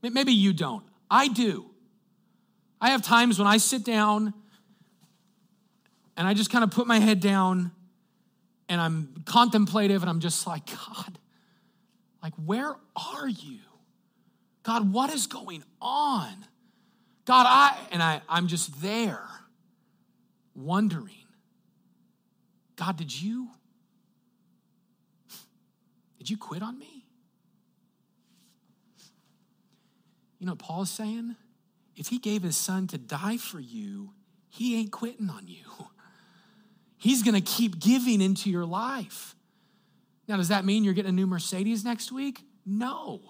Maybe 0.01 0.33
you 0.33 0.51
don't. 0.51 0.83
I 1.09 1.27
do. 1.29 1.65
I 2.81 2.89
have 2.89 3.01
times 3.01 3.39
when 3.39 3.47
I 3.47 3.57
sit 3.57 3.85
down 3.85 4.33
and 6.17 6.27
I 6.27 6.33
just 6.33 6.51
kind 6.51 6.63
of 6.63 6.71
put 6.71 6.87
my 6.87 6.99
head 6.99 7.19
down 7.19 7.71
and 8.67 8.81
I'm 8.81 9.23
contemplative 9.25 10.01
and 10.03 10.09
I'm 10.09 10.19
just 10.19 10.45
like, 10.45 10.65
God, 10.67 11.19
like, 12.21 12.33
where 12.35 12.75
are 12.95 13.27
you? 13.27 13.59
God, 14.63 14.91
what 14.91 15.13
is 15.13 15.27
going 15.27 15.63
on? 15.81 16.45
God, 17.25 17.45
I, 17.47 17.77
and 17.91 18.01
I, 18.01 18.21
I'm 18.27 18.47
just 18.47 18.81
there 18.81 19.27
wondering, 20.55 21.25
God, 22.75 22.97
did 22.97 23.21
you, 23.21 23.49
did 26.17 26.29
you 26.29 26.37
quit 26.37 26.61
on 26.61 26.77
me? 26.77 27.05
You 30.39 30.45
know 30.45 30.53
what 30.53 30.59
Paul 30.59 30.83
is 30.83 30.89
saying? 30.89 31.35
If 31.95 32.07
he 32.07 32.19
gave 32.19 32.43
his 32.43 32.55
son 32.55 32.87
to 32.87 32.97
die 32.97 33.37
for 33.37 33.59
you, 33.59 34.11
he 34.49 34.79
ain't 34.79 34.91
quitting 34.91 35.29
on 35.29 35.47
you. 35.47 35.65
He's 36.97 37.23
gonna 37.23 37.41
keep 37.41 37.79
giving 37.79 38.21
into 38.21 38.49
your 38.49 38.65
life. 38.65 39.35
Now, 40.27 40.37
does 40.37 40.49
that 40.49 40.65
mean 40.65 40.83
you're 40.83 40.93
getting 40.93 41.09
a 41.09 41.13
new 41.13 41.27
Mercedes 41.27 41.83
next 41.85 42.11
week? 42.11 42.41
No, 42.65 43.21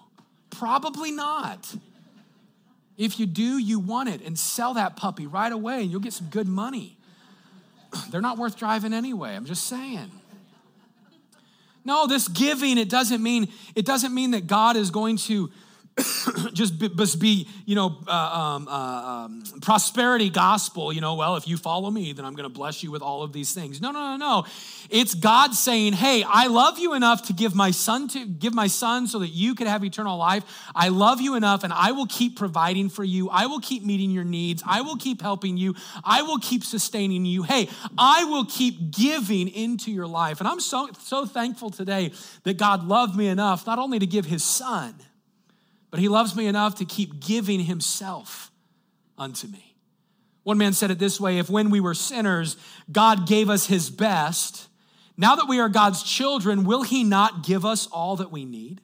probably 0.50 1.12
not. 1.12 1.74
If 2.96 3.20
you 3.20 3.26
do, 3.26 3.58
you 3.58 3.78
want 3.78 4.08
it 4.08 4.20
and 4.22 4.36
sell 4.36 4.74
that 4.74 4.96
puppy 4.96 5.26
right 5.26 5.52
away 5.52 5.82
and 5.82 5.90
you'll 5.90 6.00
get 6.00 6.12
some 6.12 6.26
good 6.28 6.48
money. 6.48 6.98
They're 8.10 8.20
not 8.20 8.38
worth 8.38 8.56
driving 8.56 8.92
anyway, 8.92 9.36
I'm 9.36 9.44
just 9.44 9.66
saying. 9.66 10.10
No, 11.84 12.06
this 12.06 12.26
giving, 12.26 12.76
it 12.76 12.88
doesn't 12.88 13.22
mean, 13.22 13.48
it 13.76 13.86
doesn't 13.86 14.12
mean 14.12 14.32
that 14.32 14.46
God 14.46 14.76
is 14.76 14.90
going 14.90 15.16
to 15.18 15.50
just 16.52 16.78
be, 16.78 16.88
just 16.88 17.18
be, 17.18 17.48
you 17.66 17.74
know, 17.74 17.98
uh, 18.06 18.10
um, 18.10 18.68
uh, 18.68 18.70
um, 18.70 19.42
prosperity 19.60 20.30
gospel, 20.30 20.92
you 20.92 21.00
know, 21.00 21.14
well, 21.14 21.36
if 21.36 21.48
you 21.48 21.56
follow 21.56 21.90
me, 21.90 22.12
then 22.12 22.24
I'm 22.24 22.34
going 22.34 22.48
to 22.48 22.54
bless 22.54 22.82
you 22.82 22.90
with 22.90 23.02
all 23.02 23.22
of 23.22 23.32
these 23.32 23.52
things. 23.52 23.80
No, 23.80 23.90
no, 23.90 24.16
no, 24.16 24.16
no. 24.16 24.46
It's 24.90 25.14
God 25.14 25.54
saying, 25.54 25.94
hey, 25.94 26.24
I 26.26 26.46
love 26.46 26.78
you 26.78 26.94
enough 26.94 27.26
to 27.26 27.32
give 27.32 27.54
my 27.54 27.70
son 27.70 28.08
to 28.08 28.26
give 28.26 28.54
my 28.54 28.66
son 28.66 29.06
so 29.06 29.18
that 29.20 29.28
you 29.28 29.54
could 29.54 29.66
have 29.66 29.84
eternal 29.84 30.16
life. 30.16 30.44
I 30.74 30.88
love 30.88 31.20
you 31.20 31.34
enough 31.34 31.64
and 31.64 31.72
I 31.72 31.92
will 31.92 32.06
keep 32.06 32.36
providing 32.36 32.88
for 32.88 33.04
you. 33.04 33.28
I 33.30 33.46
will 33.46 33.60
keep 33.60 33.84
meeting 33.84 34.10
your 34.10 34.24
needs. 34.24 34.62
I 34.66 34.82
will 34.82 34.96
keep 34.96 35.20
helping 35.20 35.56
you. 35.56 35.74
I 36.04 36.22
will 36.22 36.38
keep 36.38 36.64
sustaining 36.64 37.24
you. 37.24 37.42
Hey, 37.42 37.68
I 37.96 38.24
will 38.24 38.44
keep 38.44 38.90
giving 38.90 39.48
into 39.48 39.90
your 39.90 40.06
life. 40.06 40.40
And 40.40 40.48
I'm 40.48 40.60
so, 40.60 40.90
so 41.00 41.26
thankful 41.26 41.70
today 41.70 42.12
that 42.44 42.56
God 42.56 42.84
loved 42.84 43.16
me 43.16 43.28
enough 43.28 43.66
not 43.66 43.78
only 43.78 43.98
to 43.98 44.06
give 44.06 44.26
his 44.26 44.44
son, 44.44 44.94
but 45.90 46.00
he 46.00 46.08
loves 46.08 46.36
me 46.36 46.46
enough 46.46 46.76
to 46.76 46.84
keep 46.84 47.20
giving 47.20 47.60
himself 47.60 48.50
unto 49.16 49.46
me. 49.48 49.76
One 50.42 50.58
man 50.58 50.72
said 50.72 50.90
it 50.90 50.98
this 50.98 51.20
way 51.20 51.38
if 51.38 51.50
when 51.50 51.70
we 51.70 51.80
were 51.80 51.94
sinners, 51.94 52.56
God 52.90 53.26
gave 53.26 53.50
us 53.50 53.66
his 53.66 53.90
best, 53.90 54.68
now 55.16 55.36
that 55.36 55.48
we 55.48 55.60
are 55.60 55.68
God's 55.68 56.02
children, 56.02 56.64
will 56.64 56.82
he 56.82 57.04
not 57.04 57.44
give 57.44 57.64
us 57.64 57.86
all 57.88 58.16
that 58.16 58.30
we 58.30 58.44
need? 58.44 58.80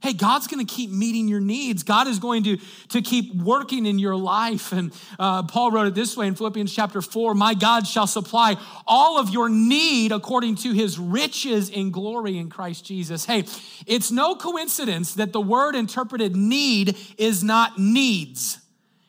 Hey, 0.00 0.12
God's 0.12 0.46
going 0.46 0.64
to 0.64 0.72
keep 0.72 0.90
meeting 0.90 1.26
your 1.26 1.40
needs. 1.40 1.82
God 1.82 2.06
is 2.06 2.20
going 2.20 2.44
to, 2.44 2.58
to 2.90 3.02
keep 3.02 3.34
working 3.34 3.84
in 3.84 3.98
your 3.98 4.14
life. 4.14 4.70
And 4.70 4.92
uh, 5.18 5.42
Paul 5.42 5.72
wrote 5.72 5.88
it 5.88 5.94
this 5.96 6.16
way 6.16 6.28
in 6.28 6.36
Philippians 6.36 6.72
chapter 6.72 7.02
4 7.02 7.34
My 7.34 7.54
God 7.54 7.84
shall 7.84 8.06
supply 8.06 8.56
all 8.86 9.18
of 9.18 9.30
your 9.30 9.48
need 9.48 10.12
according 10.12 10.54
to 10.56 10.72
his 10.72 11.00
riches 11.00 11.68
in 11.68 11.90
glory 11.90 12.38
in 12.38 12.48
Christ 12.48 12.84
Jesus. 12.84 13.24
Hey, 13.24 13.44
it's 13.86 14.12
no 14.12 14.36
coincidence 14.36 15.14
that 15.14 15.32
the 15.32 15.40
word 15.40 15.74
interpreted 15.74 16.36
need 16.36 16.96
is 17.16 17.42
not 17.42 17.76
needs, 17.76 18.60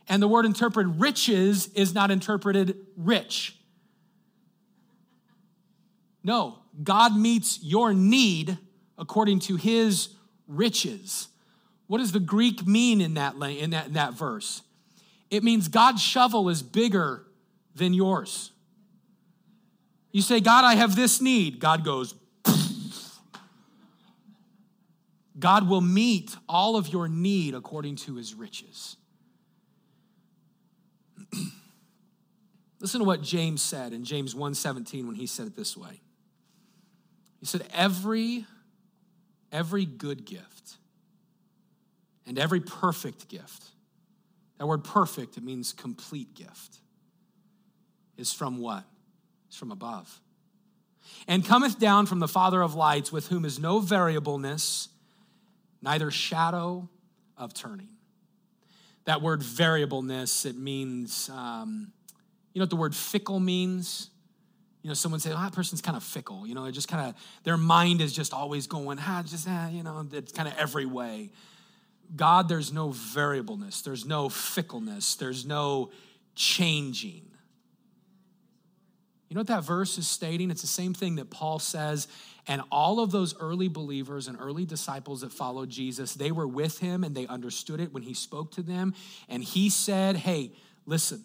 and 0.08 0.24
the 0.24 0.28
word 0.28 0.46
interpreted 0.46 1.00
riches 1.00 1.68
is 1.76 1.94
not 1.94 2.10
interpreted 2.10 2.76
rich. 2.98 3.56
No, 6.24 6.58
God 6.84 7.16
meets 7.16 7.60
your 7.62 7.94
need 7.94 8.58
according 8.98 9.40
to 9.42 9.56
his 9.56 10.10
riches. 10.50 11.30
What 11.88 12.00
does 12.00 12.12
the 12.12 12.20
Greek 12.20 12.68
mean 12.68 13.00
in 13.00 13.14
that, 13.14 13.36
in 13.36 13.70
that, 13.70 13.88
in 13.88 13.94
that 13.94 14.14
verse? 14.14 14.62
It 15.32 15.44
means 15.44 15.68
God's 15.68 16.02
shovel 16.02 16.50
is 16.50 16.62
bigger 16.62 17.24
than 17.76 17.94
yours. 17.94 18.52
You 20.12 20.22
say, 20.22 20.40
God, 20.40 20.66
I 20.66 20.76
have 20.76 20.96
this 20.96 21.22
need. 21.22 21.60
God 21.60 21.86
goes, 21.86 22.16
God 25.40 25.70
will 25.70 25.82
meet 25.82 26.36
all 26.48 26.76
of 26.76 26.88
your 26.88 27.08
need 27.08 27.54
according 27.54 27.96
to 27.98 28.16
his 28.16 28.34
riches. 28.34 28.98
Listen 32.80 33.02
to 33.02 33.06
what 33.06 33.22
James 33.22 33.62
said 33.62 33.94
in 33.94 34.04
James 34.04 34.34
1:17 34.34 35.06
when 35.06 35.16
he 35.16 35.28
said 35.28 35.46
it 35.46 35.56
this 35.56 35.78
way. 35.78 36.02
He 37.40 37.46
said, 37.46 37.68
Every 37.74 38.46
every 39.52 39.86
good 39.86 40.26
gift 40.26 40.78
and 42.26 42.38
every 42.38 42.60
perfect 42.60 43.28
gift, 43.28 43.64
that 44.58 44.68
word 44.68 44.84
perfect, 44.84 45.38
it 45.38 45.44
means 45.44 45.74
complete 45.74 46.34
gift, 46.36 46.78
is 48.18 48.32
from 48.32 48.60
what? 48.60 48.84
It's 49.48 49.58
from 49.58 49.72
above. 49.72 50.22
And 51.28 51.46
cometh 51.46 51.80
down 51.80 52.06
from 52.06 52.20
the 52.20 52.28
Father 52.28 52.62
of 52.62 52.76
lights, 52.76 53.12
with 53.12 53.28
whom 53.28 53.46
is 53.46 53.60
no 53.60 53.80
variableness, 53.80 54.90
neither 55.82 56.12
shadow 56.12 56.90
of 57.38 57.54
turning. 57.54 57.90
That 59.06 59.22
word 59.22 59.42
variableness, 59.42 60.46
it 60.46 60.56
means, 60.56 61.30
um, 61.30 61.92
you 62.54 62.60
know 62.60 62.64
what 62.64 62.70
the 62.70 62.76
word 62.76 62.96
fickle 62.96 63.40
means? 63.40 64.09
You 64.82 64.88
know, 64.88 64.94
someone 64.94 65.20
say, 65.20 65.32
oh, 65.32 65.38
that 65.38 65.54
person's 65.54 65.82
kind 65.82 65.98
of 65.98 66.04
fickle. 66.04 66.48
You 66.48 66.56
know, 66.56 66.66
it 66.66 66.72
just 66.72 66.88
kind 66.88 67.10
of, 67.10 67.16
their 67.44 67.58
mind 67.58 68.02
is 68.02 68.14
just 68.14 68.34
always 68.34 68.68
going, 68.68 68.98
ah, 69.02 69.24
just, 69.26 69.48
ah, 69.50 69.70
you 69.70 69.84
know, 69.84 70.08
it's 70.14 70.32
kind 70.32 70.48
of 70.48 70.56
every 70.58 70.86
way. 70.86 71.32
God, 72.16 72.48
there's 72.48 72.72
no 72.72 72.92
variableness, 72.92 73.82
there's 73.82 74.06
no 74.06 74.30
fickleness, 74.30 75.16
there's 75.16 75.46
no 75.46 75.92
changing. 76.36 77.26
You 79.28 79.36
know 79.36 79.42
what 79.42 79.48
that 79.48 79.64
verse 79.64 79.98
is 80.00 80.08
stating? 80.08 80.50
It's 80.50 80.62
the 80.62 80.68
same 80.68 80.96
thing 80.96 81.18
that 81.18 81.30
Paul 81.30 81.60
says. 81.60 82.08
And 82.48 82.64
all 82.72 83.00
of 83.00 83.12
those 83.12 83.40
early 83.40 83.68
believers 83.68 84.28
and 84.28 84.36
early 84.42 84.66
disciples 84.66 85.22
that 85.22 85.32
followed 85.32 85.70
Jesus, 85.70 86.16
they 86.16 86.32
were 86.32 86.48
with 86.48 86.80
him 86.80 87.04
and 87.04 87.14
they 87.14 87.28
understood 87.28 87.80
it 87.80 87.94
when 87.94 88.02
he 88.02 88.16
spoke 88.16 88.52
to 88.54 88.64
them. 88.64 88.96
And 89.28 89.44
he 89.44 89.70
said, 89.70 90.16
Hey, 90.16 90.52
listen, 90.88 91.24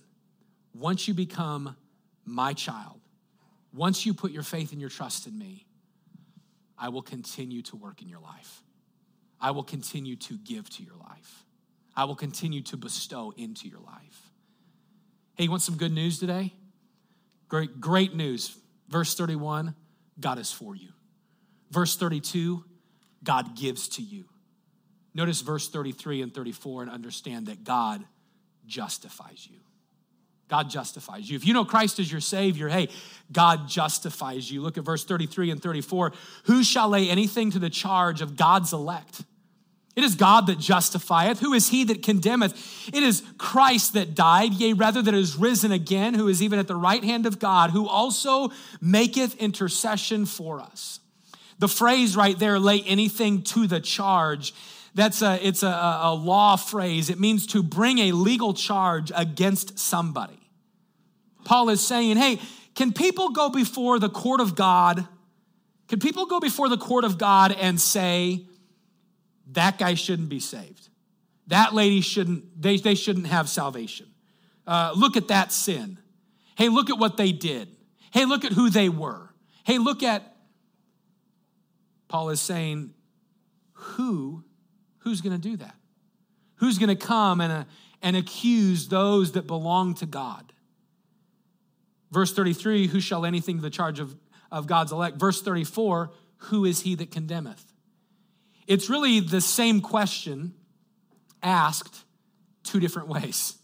once 0.75 1.09
you 1.09 1.15
become 1.15 1.77
my 2.27 2.53
child, 2.53 3.01
once 3.75 4.07
you 4.07 4.15
put 4.15 4.31
your 4.31 4.43
faith 4.43 4.73
and 4.73 4.81
your 4.81 4.91
trust 4.91 5.27
in 5.27 5.37
me, 5.37 5.67
I 6.79 6.89
will 6.89 7.03
continue 7.03 7.63
to 7.63 7.77
work 7.77 8.03
in 8.03 8.09
your 8.09 8.21
life. 8.21 8.63
I 9.41 9.51
will 9.51 9.65
continue 9.65 10.17
to 10.17 10.39
give 10.39 10.71
to 10.71 10.83
your 10.83 10.97
life. 10.97 11.45
I 11.97 12.05
will 12.05 12.17
continue 12.17 12.63
to 12.63 12.77
bestow 12.77 13.33
into 13.37 13.69
your 13.69 13.81
life. 13.81 14.31
Hey, 15.35 15.45
you 15.45 15.51
want 15.51 15.63
some 15.63 15.77
good 15.77 15.93
news 15.93 16.19
today? 16.19 16.53
Great, 17.49 17.81
great 17.81 18.15
news. 18.15 18.57
Verse 18.89 19.15
31 19.15 19.75
God 20.19 20.39
is 20.39 20.53
for 20.53 20.77
you. 20.77 20.91
Verse 21.71 21.97
32 21.97 22.65
God 23.23 23.57
gives 23.57 23.89
to 23.89 24.03
you. 24.03 24.27
Notice 25.15 25.41
verse 25.41 25.69
33 25.69 26.23
and 26.23 26.35
34 26.35 26.83
and 26.83 26.91
understand 26.91 27.47
that 27.47 27.65
God 27.65 28.05
justifies 28.67 29.49
you. 29.51 29.59
God 30.49 30.69
justifies 30.69 31.29
you. 31.29 31.37
If 31.37 31.47
you 31.47 31.55
know 31.55 31.65
Christ 31.65 31.99
as 31.99 32.11
your 32.11 32.21
Savior, 32.21 32.69
hey, 32.69 32.89
God 33.33 33.69
justifies 33.69 34.51
you. 34.51 34.61
Look 34.61 34.77
at 34.77 34.85
verse 34.85 35.05
33 35.05 35.51
and 35.51 35.63
34. 35.63 36.13
Who 36.45 36.63
shall 36.63 36.91
lay 36.91 37.09
anything 37.09 37.51
to 37.53 37.59
the 37.59 37.71
charge 37.71 38.21
of 38.21 38.37
God's 38.37 38.73
elect? 38.73 39.25
It 39.97 40.03
is 40.03 40.17
God 40.17 40.49
that 40.49 40.59
justifieth. 40.59 41.39
Who 41.39 41.53
is 41.53 41.69
he 41.69 41.85
that 41.85 42.03
condemneth? 42.03 42.89
It 42.93 43.03
is 43.03 43.23
Christ 43.39 43.93
that 43.95 44.15
died, 44.15 44.53
yea, 44.55 44.73
rather 44.73 45.01
that 45.01 45.15
is 45.15 45.37
risen 45.37 45.71
again, 45.71 46.15
who 46.15 46.27
is 46.27 46.43
even 46.43 46.59
at 46.59 46.67
the 46.67 46.77
right 46.77 47.03
hand 47.03 47.27
of 47.27 47.39
God, 47.39 47.71
who 47.71 47.87
also 47.87 48.51
maketh 48.81 49.37
intercession 49.37 50.27
for 50.27 50.61
us. 50.61 50.99
The 51.61 51.69
phrase 51.69 52.17
right 52.17 52.37
there, 52.37 52.59
lay 52.59 52.83
anything 52.83 53.43
to 53.43 53.69
the 53.69 53.81
charge, 53.81 54.53
that's 54.95 55.23
a, 55.23 55.45
it's 55.47 55.63
a, 55.63 56.01
a 56.03 56.15
law 56.15 56.57
phrase. 56.57 57.11
It 57.11 57.19
means 57.19 57.47
to 57.49 57.63
bring 57.63 57.99
a 57.99 58.13
legal 58.13 58.55
charge 58.55 59.11
against 59.15 59.79
somebody. 59.79 60.39
Paul 61.45 61.69
is 61.69 61.85
saying, 61.85 62.17
hey, 62.17 62.41
can 62.75 62.93
people 62.93 63.31
go 63.31 63.51
before 63.51 63.99
the 63.99 64.09
court 64.09 64.41
of 64.41 64.55
God? 64.55 65.07
Can 65.89 65.99
people 65.99 66.27
go 66.27 66.41
before 66.41 66.69
the 66.69 66.79
court 66.79 67.05
of 67.05 67.19
God 67.19 67.53
and 67.53 67.81
say, 67.81 68.47
that 69.53 69.79
guy 69.79 69.95
shouldn't 69.95 70.29
be 70.29 70.41
saved? 70.41 70.89
That 71.49 71.75
lady 71.75 72.01
shouldn't, 72.01 72.61
they, 72.61 72.79
they 72.79 72.95
shouldn't 72.95 73.27
have 73.27 73.49
salvation. 73.49 74.07
Uh, 74.67 74.93
look 74.97 75.17
at 75.17 75.29
that 75.29 75.53
sin. 75.53 75.99
Hey, 76.57 76.69
look 76.69 76.89
at 76.89 76.99
what 76.99 77.17
they 77.17 77.33
did. 77.33 77.69
Hey, 78.13 78.25
look 78.25 78.45
at 78.45 78.53
who 78.53 78.71
they 78.71 78.89
were. 78.89 79.29
Hey, 79.65 79.79
look 79.79 80.03
at, 80.03 80.23
Paul 82.09 82.31
is 82.31 82.41
saying, 82.41 82.95
who, 83.73 84.45
who's 85.05 85.21
going 85.21 85.41
to 85.41 85.49
do 85.49 85.57
that? 85.59 85.77
Who's 86.57 86.79
going 86.79 86.95
to 86.95 87.07
come 87.07 87.41
and, 87.41 87.53
uh, 87.53 87.65
and 88.03 88.17
accuse 88.17 88.89
those 88.89 89.33
that 89.33 89.47
belong 89.47 89.95
to 89.97 90.07
God? 90.07 90.53
Verse 92.11 92.33
33, 92.33 92.89
who 92.89 93.01
shall 93.01 93.25
anything 93.25 93.61
the 93.61 93.71
charge 93.71 94.01
of, 94.01 94.17
of 94.51 94.67
God's 94.67 94.93
elect? 94.93 95.19
Verse 95.19 95.43
34, 95.43 96.11
who 96.37 96.65
is 96.65 96.81
he 96.81 96.95
that 96.97 97.11
condemneth? 97.11 97.73
It's 98.67 98.89
really 98.89 99.21
the 99.21 99.41
same 99.41 99.81
question 99.81 100.55
asked 101.43 102.05
two 102.63 102.81
different 102.81 103.09
ways. 103.09 103.57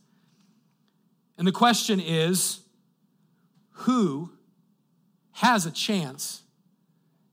And 1.38 1.46
the 1.46 1.52
question 1.52 2.00
is 2.00 2.60
who 3.70 4.32
has 5.32 5.64
a 5.64 5.70
chance 5.70 6.42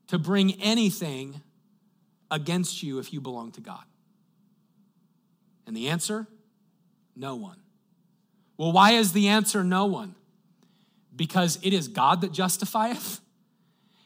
to 0.06 0.18
bring 0.18 0.54
anything 0.62 1.42
against 2.30 2.82
you 2.82 2.98
if 2.98 3.12
you 3.12 3.20
belong 3.20 3.52
to 3.52 3.60
God? 3.60 3.84
And 5.68 5.76
the 5.76 5.88
answer 5.88 6.26
no 7.14 7.36
one. 7.36 7.58
Well, 8.56 8.72
why 8.72 8.92
is 8.92 9.12
the 9.12 9.28
answer 9.28 9.62
no 9.62 9.86
one? 9.86 10.16
because 11.18 11.58
it 11.62 11.74
is 11.74 11.88
God 11.88 12.22
that 12.22 12.32
justifieth. 12.32 13.20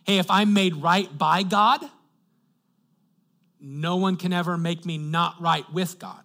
Hey, 0.04 0.18
if 0.18 0.28
I'm 0.28 0.52
made 0.52 0.74
right 0.76 1.16
by 1.16 1.44
God, 1.44 1.84
no 3.60 3.96
one 3.96 4.16
can 4.16 4.32
ever 4.32 4.58
make 4.58 4.84
me 4.84 4.98
not 4.98 5.40
right 5.40 5.70
with 5.72 6.00
God. 6.00 6.24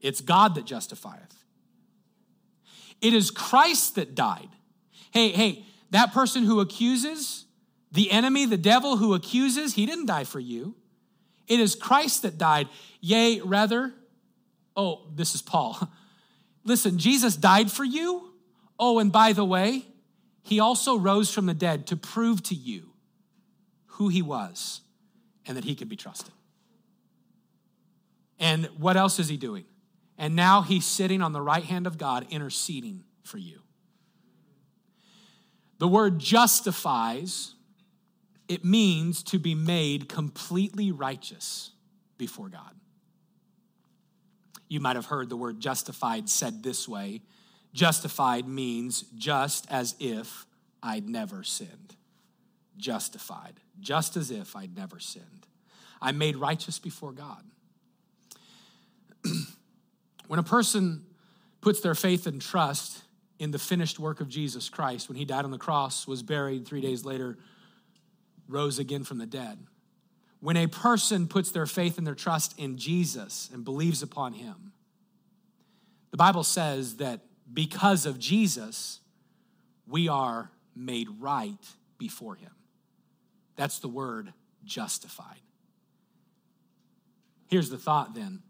It's 0.00 0.20
God 0.20 0.56
that 0.56 0.64
justifieth. 0.64 1.44
It 3.00 3.14
is 3.14 3.30
Christ 3.30 3.94
that 3.94 4.16
died. 4.16 4.48
Hey, 5.12 5.28
hey, 5.28 5.64
that 5.90 6.12
person 6.12 6.44
who 6.44 6.60
accuses, 6.60 7.44
the 7.92 8.10
enemy, 8.10 8.46
the 8.46 8.56
devil 8.56 8.96
who 8.96 9.14
accuses, 9.14 9.74
he 9.74 9.86
didn't 9.86 10.06
die 10.06 10.24
for 10.24 10.40
you. 10.40 10.74
It 11.46 11.60
is 11.60 11.74
Christ 11.74 12.22
that 12.22 12.38
died. 12.38 12.68
Yea, 13.00 13.40
rather, 13.40 13.92
oh, 14.80 15.06
this 15.14 15.34
is 15.34 15.42
Paul. 15.42 15.78
Listen, 16.64 16.98
Jesus 16.98 17.36
died 17.36 17.70
for 17.70 17.84
you 17.84 18.30
Oh, 18.80 18.98
and 18.98 19.12
by 19.12 19.34
the 19.34 19.44
way, 19.44 19.84
he 20.42 20.58
also 20.58 20.96
rose 20.96 21.30
from 21.30 21.44
the 21.44 21.52
dead 21.52 21.86
to 21.88 21.96
prove 21.96 22.42
to 22.44 22.54
you 22.54 22.94
who 23.84 24.08
he 24.08 24.22
was 24.22 24.80
and 25.46 25.58
that 25.58 25.64
he 25.64 25.74
could 25.74 25.90
be 25.90 25.96
trusted. 25.96 26.32
And 28.38 28.70
what 28.78 28.96
else 28.96 29.18
is 29.18 29.28
he 29.28 29.36
doing? 29.36 29.66
And 30.16 30.34
now 30.34 30.62
he's 30.62 30.86
sitting 30.86 31.20
on 31.20 31.34
the 31.34 31.42
right 31.42 31.62
hand 31.62 31.86
of 31.86 31.98
God 31.98 32.26
interceding 32.30 33.04
for 33.22 33.36
you. 33.36 33.60
The 35.78 35.88
word 35.88 36.18
justifies, 36.18 37.54
it 38.48 38.64
means 38.64 39.22
to 39.24 39.38
be 39.38 39.54
made 39.54 40.08
completely 40.08 40.90
righteous 40.90 41.72
before 42.16 42.48
God. 42.48 42.74
You 44.70 44.78
might 44.80 44.94
have 44.96 45.06
heard 45.06 45.28
the 45.28 45.36
word 45.36 45.60
justified 45.60 46.30
said 46.30 46.62
this 46.62 46.88
way 46.88 47.20
Justified 47.72 48.48
means 48.48 49.02
just 49.16 49.70
as 49.70 49.94
if 50.00 50.46
I'd 50.82 51.08
never 51.08 51.44
sinned. 51.44 51.94
Justified, 52.76 53.60
just 53.78 54.16
as 54.16 54.30
if 54.30 54.56
I'd 54.56 54.74
never 54.74 54.98
sinned. 54.98 55.46
I'm 56.00 56.18
made 56.18 56.36
righteous 56.36 56.78
before 56.78 57.12
God. 57.12 57.44
when 60.26 60.40
a 60.40 60.44
person 60.44 61.04
puts 61.60 61.80
their 61.80 61.94
faith 61.94 62.26
and 62.26 62.40
trust 62.40 63.02
in 63.38 63.50
the 63.50 63.58
finished 63.58 63.98
work 63.98 64.20
of 64.20 64.28
Jesus 64.28 64.68
Christ, 64.68 65.08
when 65.08 65.16
he 65.16 65.24
died 65.24 65.44
on 65.44 65.50
the 65.50 65.58
cross, 65.58 66.06
was 66.06 66.22
buried, 66.22 66.66
three 66.66 66.80
days 66.80 67.04
later, 67.04 67.38
rose 68.48 68.78
again 68.78 69.04
from 69.04 69.18
the 69.18 69.26
dead. 69.26 69.58
When 70.40 70.56
a 70.56 70.66
person 70.66 71.26
puts 71.26 71.50
their 71.50 71.66
faith 71.66 71.98
and 71.98 72.06
their 72.06 72.14
trust 72.14 72.58
in 72.58 72.78
Jesus 72.78 73.50
and 73.52 73.64
believes 73.64 74.02
upon 74.02 74.32
him, 74.32 74.72
the 76.10 76.16
Bible 76.16 76.44
says 76.44 76.96
that 76.96 77.20
because 77.52 78.06
of 78.06 78.18
Jesus, 78.18 79.00
we 79.86 80.08
are 80.08 80.50
made 80.74 81.08
right 81.18 81.58
before 81.98 82.34
him. 82.34 82.52
That's 83.56 83.78
the 83.80 83.88
word 83.88 84.32
justified. 84.64 85.40
Here's 87.48 87.68
the 87.68 87.78
thought 87.78 88.14
then. 88.14 88.42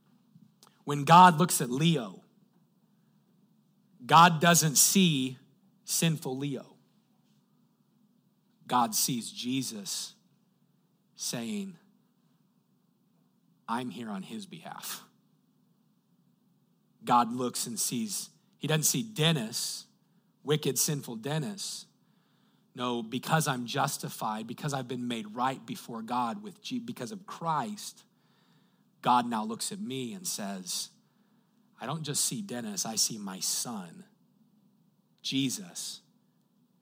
When 0.84 1.04
God 1.04 1.38
looks 1.38 1.60
at 1.60 1.70
Leo, 1.70 2.22
God 4.06 4.40
doesn't 4.40 4.76
see 4.76 5.38
sinful 5.84 6.36
Leo. 6.36 6.66
God 8.66 8.94
sees 8.94 9.30
Jesus 9.30 10.14
saying, 11.16 11.76
I'm 13.70 13.90
here 13.90 14.10
on 14.10 14.24
his 14.24 14.46
behalf. 14.46 15.04
God 17.04 17.32
looks 17.32 17.68
and 17.68 17.78
sees 17.78 18.30
he 18.58 18.66
doesn't 18.66 18.82
see 18.82 19.02
Dennis, 19.02 19.86
wicked, 20.42 20.78
sinful 20.78 21.16
Dennis. 21.16 21.86
No, 22.74 23.02
because 23.02 23.48
I'm 23.48 23.64
justified, 23.64 24.46
because 24.46 24.74
I've 24.74 24.88
been 24.88 25.08
made 25.08 25.34
right 25.34 25.64
before 25.64 26.02
God 26.02 26.42
with 26.42 26.60
G- 26.62 26.78
because 26.78 27.10
of 27.10 27.26
Christ, 27.26 28.04
God 29.02 29.26
now 29.26 29.44
looks 29.44 29.72
at 29.72 29.80
me 29.80 30.12
and 30.12 30.26
says, 30.26 30.90
I 31.80 31.86
don't 31.86 32.02
just 32.02 32.24
see 32.24 32.42
Dennis, 32.42 32.84
I 32.84 32.96
see 32.96 33.18
my 33.18 33.40
son, 33.40 34.04
Jesus, 35.22 36.00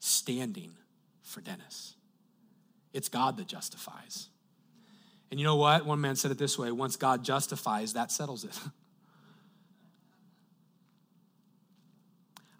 standing 0.00 0.72
for 1.22 1.40
Dennis. 1.40 1.94
It's 2.92 3.08
God 3.08 3.36
that 3.36 3.46
justifies. 3.46 4.30
And 5.30 5.38
you 5.38 5.44
know 5.44 5.56
what? 5.56 5.84
One 5.84 6.00
man 6.00 6.16
said 6.16 6.30
it 6.30 6.38
this 6.38 6.58
way 6.58 6.72
once 6.72 6.96
God 6.96 7.22
justifies, 7.24 7.92
that 7.92 8.10
settles 8.10 8.44
it. 8.44 8.58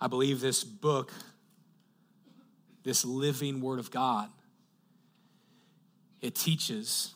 I 0.01 0.07
believe 0.07 0.41
this 0.41 0.63
book, 0.65 1.13
this 2.85 3.05
living 3.05 3.61
Word 3.61 3.81
of 3.81 3.91
God, 3.91 4.31
it 6.21 6.35
teaches 6.35 7.15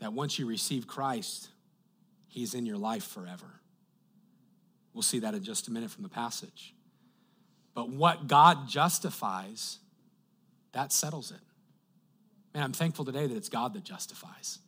that 0.00 0.12
once 0.12 0.38
you 0.38 0.46
receive 0.46 0.86
Christ, 0.86 1.48
He's 2.28 2.54
in 2.54 2.66
your 2.66 2.78
life 2.78 3.04
forever. 3.04 3.46
We'll 4.92 5.02
see 5.02 5.20
that 5.20 5.34
in 5.34 5.42
just 5.42 5.66
a 5.68 5.72
minute 5.72 5.90
from 5.90 6.02
the 6.04 6.08
passage. 6.08 6.74
But 7.74 7.90
what 7.90 8.28
God 8.28 8.68
justifies, 8.68 9.78
that 10.72 10.92
settles 10.92 11.32
it. 11.32 11.40
Man, 12.54 12.62
I'm 12.62 12.72
thankful 12.72 13.04
today 13.04 13.26
that 13.26 13.36
it's 13.36 13.48
God 13.48 13.74
that 13.74 13.82
justifies. 13.82 14.60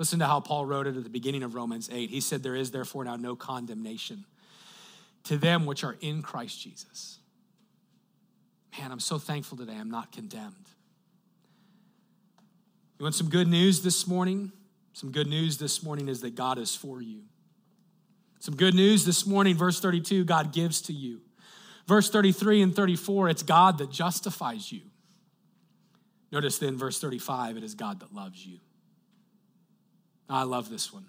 Listen 0.00 0.18
to 0.20 0.26
how 0.26 0.40
Paul 0.40 0.64
wrote 0.64 0.86
it 0.86 0.96
at 0.96 1.04
the 1.04 1.10
beginning 1.10 1.42
of 1.42 1.54
Romans 1.54 1.90
8. 1.92 2.08
He 2.08 2.22
said, 2.22 2.42
There 2.42 2.56
is 2.56 2.70
therefore 2.70 3.04
now 3.04 3.16
no 3.16 3.36
condemnation 3.36 4.24
to 5.24 5.36
them 5.36 5.66
which 5.66 5.84
are 5.84 5.98
in 6.00 6.22
Christ 6.22 6.58
Jesus. 6.58 7.18
Man, 8.78 8.92
I'm 8.92 8.98
so 8.98 9.18
thankful 9.18 9.58
today 9.58 9.76
I'm 9.78 9.90
not 9.90 10.10
condemned. 10.10 10.54
You 12.98 13.02
want 13.02 13.14
some 13.14 13.28
good 13.28 13.46
news 13.46 13.82
this 13.82 14.06
morning? 14.06 14.52
Some 14.94 15.12
good 15.12 15.26
news 15.26 15.58
this 15.58 15.82
morning 15.82 16.08
is 16.08 16.22
that 16.22 16.34
God 16.34 16.56
is 16.56 16.74
for 16.74 17.02
you. 17.02 17.20
Some 18.38 18.56
good 18.56 18.74
news 18.74 19.04
this 19.04 19.26
morning, 19.26 19.54
verse 19.54 19.80
32, 19.80 20.24
God 20.24 20.54
gives 20.54 20.80
to 20.82 20.94
you. 20.94 21.20
Verse 21.86 22.08
33 22.08 22.62
and 22.62 22.74
34, 22.74 23.28
it's 23.28 23.42
God 23.42 23.76
that 23.76 23.90
justifies 23.90 24.72
you. 24.72 24.80
Notice 26.32 26.56
then, 26.56 26.78
verse 26.78 26.98
35, 26.98 27.58
it 27.58 27.64
is 27.64 27.74
God 27.74 28.00
that 28.00 28.14
loves 28.14 28.46
you. 28.46 28.60
I 30.30 30.44
love 30.44 30.70
this 30.70 30.92
one. 30.92 31.04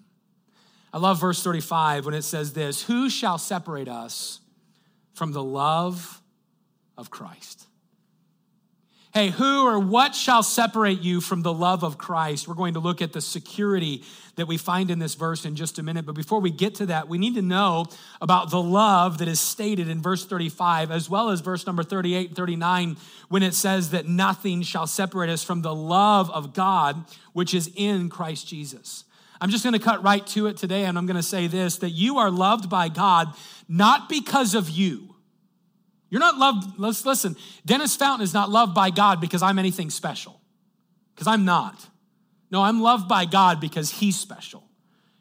I 0.92 0.98
love 0.98 1.20
verse 1.20 1.42
35 1.42 2.04
when 2.04 2.14
it 2.14 2.22
says 2.22 2.52
this 2.52 2.82
Who 2.82 3.08
shall 3.08 3.38
separate 3.38 3.88
us 3.88 4.40
from 5.14 5.32
the 5.32 5.42
love 5.42 6.20
of 6.98 7.10
Christ? 7.10 7.66
Hey, 9.14 9.28
who 9.28 9.66
or 9.66 9.78
what 9.78 10.14
shall 10.14 10.42
separate 10.42 11.02
you 11.02 11.20
from 11.20 11.42
the 11.42 11.52
love 11.52 11.84
of 11.84 11.98
Christ? 11.98 12.48
We're 12.48 12.54
going 12.54 12.74
to 12.74 12.80
look 12.80 13.02
at 13.02 13.12
the 13.12 13.20
security 13.20 14.04
that 14.36 14.46
we 14.46 14.56
find 14.56 14.90
in 14.90 15.00
this 15.00 15.16
verse 15.16 15.44
in 15.44 15.54
just 15.54 15.78
a 15.78 15.82
minute. 15.82 16.06
But 16.06 16.14
before 16.14 16.40
we 16.40 16.50
get 16.50 16.76
to 16.76 16.86
that, 16.86 17.08
we 17.10 17.18
need 17.18 17.34
to 17.34 17.42
know 17.42 17.84
about 18.22 18.50
the 18.50 18.62
love 18.62 19.18
that 19.18 19.28
is 19.28 19.38
stated 19.38 19.86
in 19.86 20.00
verse 20.00 20.24
35, 20.24 20.90
as 20.90 21.10
well 21.10 21.28
as 21.28 21.40
verse 21.40 21.66
number 21.66 21.82
38 21.82 22.28
and 22.28 22.36
39, 22.36 22.96
when 23.28 23.42
it 23.42 23.52
says 23.52 23.90
that 23.90 24.08
nothing 24.08 24.62
shall 24.62 24.86
separate 24.86 25.28
us 25.28 25.44
from 25.44 25.60
the 25.60 25.74
love 25.74 26.30
of 26.30 26.54
God, 26.54 27.04
which 27.34 27.52
is 27.52 27.70
in 27.76 28.08
Christ 28.08 28.48
Jesus. 28.48 29.04
I'm 29.42 29.50
just 29.50 29.62
going 29.62 29.74
to 29.74 29.78
cut 29.78 30.02
right 30.02 30.26
to 30.28 30.46
it 30.46 30.56
today, 30.56 30.86
and 30.86 30.96
I'm 30.96 31.04
going 31.04 31.16
to 31.16 31.22
say 31.22 31.48
this 31.48 31.76
that 31.78 31.90
you 31.90 32.16
are 32.18 32.30
loved 32.30 32.70
by 32.70 32.88
God 32.88 33.34
not 33.68 34.08
because 34.08 34.54
of 34.54 34.70
you 34.70 35.12
you're 36.12 36.20
not 36.20 36.36
loved, 36.36 36.78
let's 36.78 37.06
listen. 37.06 37.36
Dennis 37.64 37.96
Fountain 37.96 38.22
is 38.22 38.34
not 38.34 38.50
loved 38.50 38.74
by 38.74 38.90
God 38.90 39.18
because 39.18 39.40
I'm 39.40 39.58
anything 39.58 39.88
special, 39.88 40.42
because 41.14 41.26
I'm 41.26 41.46
not. 41.46 41.88
No, 42.50 42.60
I'm 42.60 42.82
loved 42.82 43.08
by 43.08 43.24
God 43.24 43.62
because 43.62 43.90
He's 43.90 44.20
special. 44.20 44.62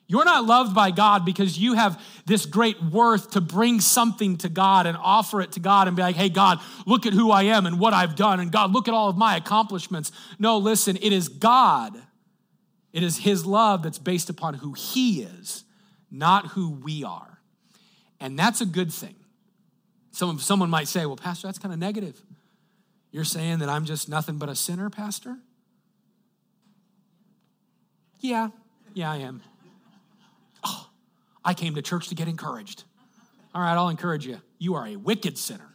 You're 0.07 0.25
not 0.25 0.43
loved 0.43 0.75
by 0.75 0.91
God 0.91 1.23
because 1.23 1.57
you 1.57 1.75
have 1.75 1.97
this 2.25 2.45
great 2.45 2.83
worth 2.83 3.31
to 3.31 3.39
bring 3.39 3.79
something 3.79 4.35
to 4.39 4.49
God 4.49 4.85
and 4.85 4.97
offer 4.97 5.39
it 5.39 5.53
to 5.53 5.61
God 5.61 5.87
and 5.87 5.95
be 5.95 6.03
like, 6.03 6.17
hey, 6.17 6.27
God, 6.27 6.59
look 6.85 7.05
at 7.05 7.13
who 7.13 7.31
I 7.31 7.43
am 7.43 7.65
and 7.65 7.79
what 7.79 7.93
I've 7.93 8.17
done. 8.17 8.41
And 8.41 8.51
God, 8.51 8.73
look 8.73 8.89
at 8.89 8.93
all 8.93 9.07
of 9.07 9.15
my 9.15 9.37
accomplishments. 9.37 10.11
No, 10.39 10.57
listen, 10.57 10.97
it 10.97 11.13
is 11.13 11.29
God. 11.29 11.97
It 12.93 13.03
is 13.03 13.19
His 13.19 13.45
love 13.45 13.83
that's 13.83 13.97
based 13.97 14.29
upon 14.29 14.55
who 14.55 14.73
He 14.73 15.21
is, 15.21 15.63
not 16.09 16.47
who 16.47 16.71
we 16.71 17.03
are. 17.03 17.39
And 18.19 18.37
that's 18.37 18.61
a 18.61 18.65
good 18.65 18.91
thing. 18.91 19.15
Some, 20.11 20.39
someone 20.39 20.69
might 20.69 20.87
say, 20.87 21.05
well, 21.05 21.15
Pastor, 21.15 21.47
that's 21.47 21.57
kind 21.57 21.73
of 21.73 21.79
negative. 21.79 22.21
You're 23.11 23.23
saying 23.23 23.59
that 23.59 23.69
I'm 23.69 23.85
just 23.85 24.09
nothing 24.09 24.37
but 24.37 24.49
a 24.49 24.55
sinner, 24.55 24.89
Pastor? 24.89 25.37
Yeah, 28.19 28.49
yeah, 28.93 29.11
I 29.11 29.17
am. 29.17 29.41
Oh, 30.63 30.89
I 31.43 31.53
came 31.53 31.75
to 31.75 31.81
church 31.81 32.09
to 32.09 32.15
get 32.15 32.27
encouraged. 32.27 32.83
All 33.55 33.61
right, 33.61 33.73
I'll 33.73 33.89
encourage 33.89 34.25
you. 34.25 34.41
You 34.59 34.75
are 34.75 34.87
a 34.87 34.95
wicked 34.95 35.37
sinner. 35.37 35.73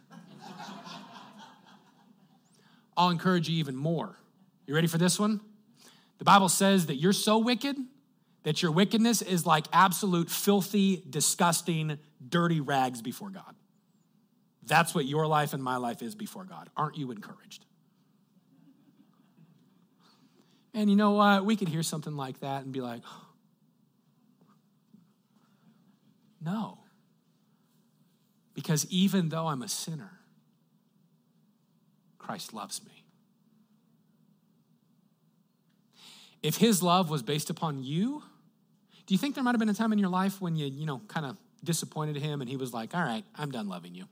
I'll 2.96 3.11
encourage 3.11 3.48
you 3.48 3.59
even 3.59 3.76
more. 3.76 4.16
You 4.66 4.74
ready 4.74 4.87
for 4.87 4.96
this 4.98 5.18
one? 5.18 5.40
The 6.18 6.24
Bible 6.24 6.48
says 6.48 6.87
that 6.87 6.96
you're 6.96 7.12
so 7.12 7.38
wicked 7.38 7.76
that 8.42 8.62
your 8.62 8.70
wickedness 8.70 9.22
is 9.22 9.44
like 9.44 9.66
absolute 9.72 10.31
filthy, 10.31 11.02
disgusting, 11.11 11.98
dirty 12.26 12.61
rags 12.61 13.02
before 13.02 13.29
God. 13.29 13.55
That's 14.62 14.94
what 14.94 15.05
your 15.05 15.26
life 15.26 15.52
and 15.52 15.62
my 15.62 15.76
life 15.76 16.02
is 16.02 16.14
before 16.14 16.44
God. 16.44 16.70
Aren't 16.76 16.96
you 16.96 17.11
encouraged? 17.11 17.64
And 20.74 20.90
you 20.90 20.96
know 20.96 21.12
what? 21.12 21.44
We 21.44 21.57
could 21.57 21.68
hear 21.68 21.83
something 21.83 22.16
like 22.16 22.40
that 22.40 22.62
and 22.62 22.72
be 22.72 22.81
like, 22.81 23.02
no. 26.40 26.79
Because 28.55 28.87
even 28.90 29.29
though 29.29 29.48
I'm 29.48 29.62
a 29.62 29.68
sinner, 29.68 30.20
Christ 32.18 32.55
loves 32.55 32.83
me. 32.85 32.95
If 36.46 36.59
his 36.59 36.80
love 36.80 37.11
was 37.11 37.24
based 37.24 37.50
upon 37.50 37.82
you, 37.82 38.22
do 39.06 39.14
you 39.14 39.18
think 39.18 39.35
there 39.35 39.42
might 39.42 39.50
have 39.50 39.59
been 39.59 39.68
a 39.68 39.74
time 39.74 39.92
in 39.92 39.98
your 39.98 40.09
life 40.09 40.40
when 40.40 40.54
you, 40.54 40.66
you 40.66 40.87
know, 40.87 41.00
kind 41.09 41.26
of 41.26 41.37
disappointed 41.64 42.14
him 42.14 42.40
and 42.40 42.48
he 42.48 42.56
was 42.56 42.72
like, 42.72 42.94
all 42.94 43.02
right, 43.02 43.24
I'm 43.35 43.50
done 43.50 43.68
loving 43.68 43.96
you? 43.96 44.04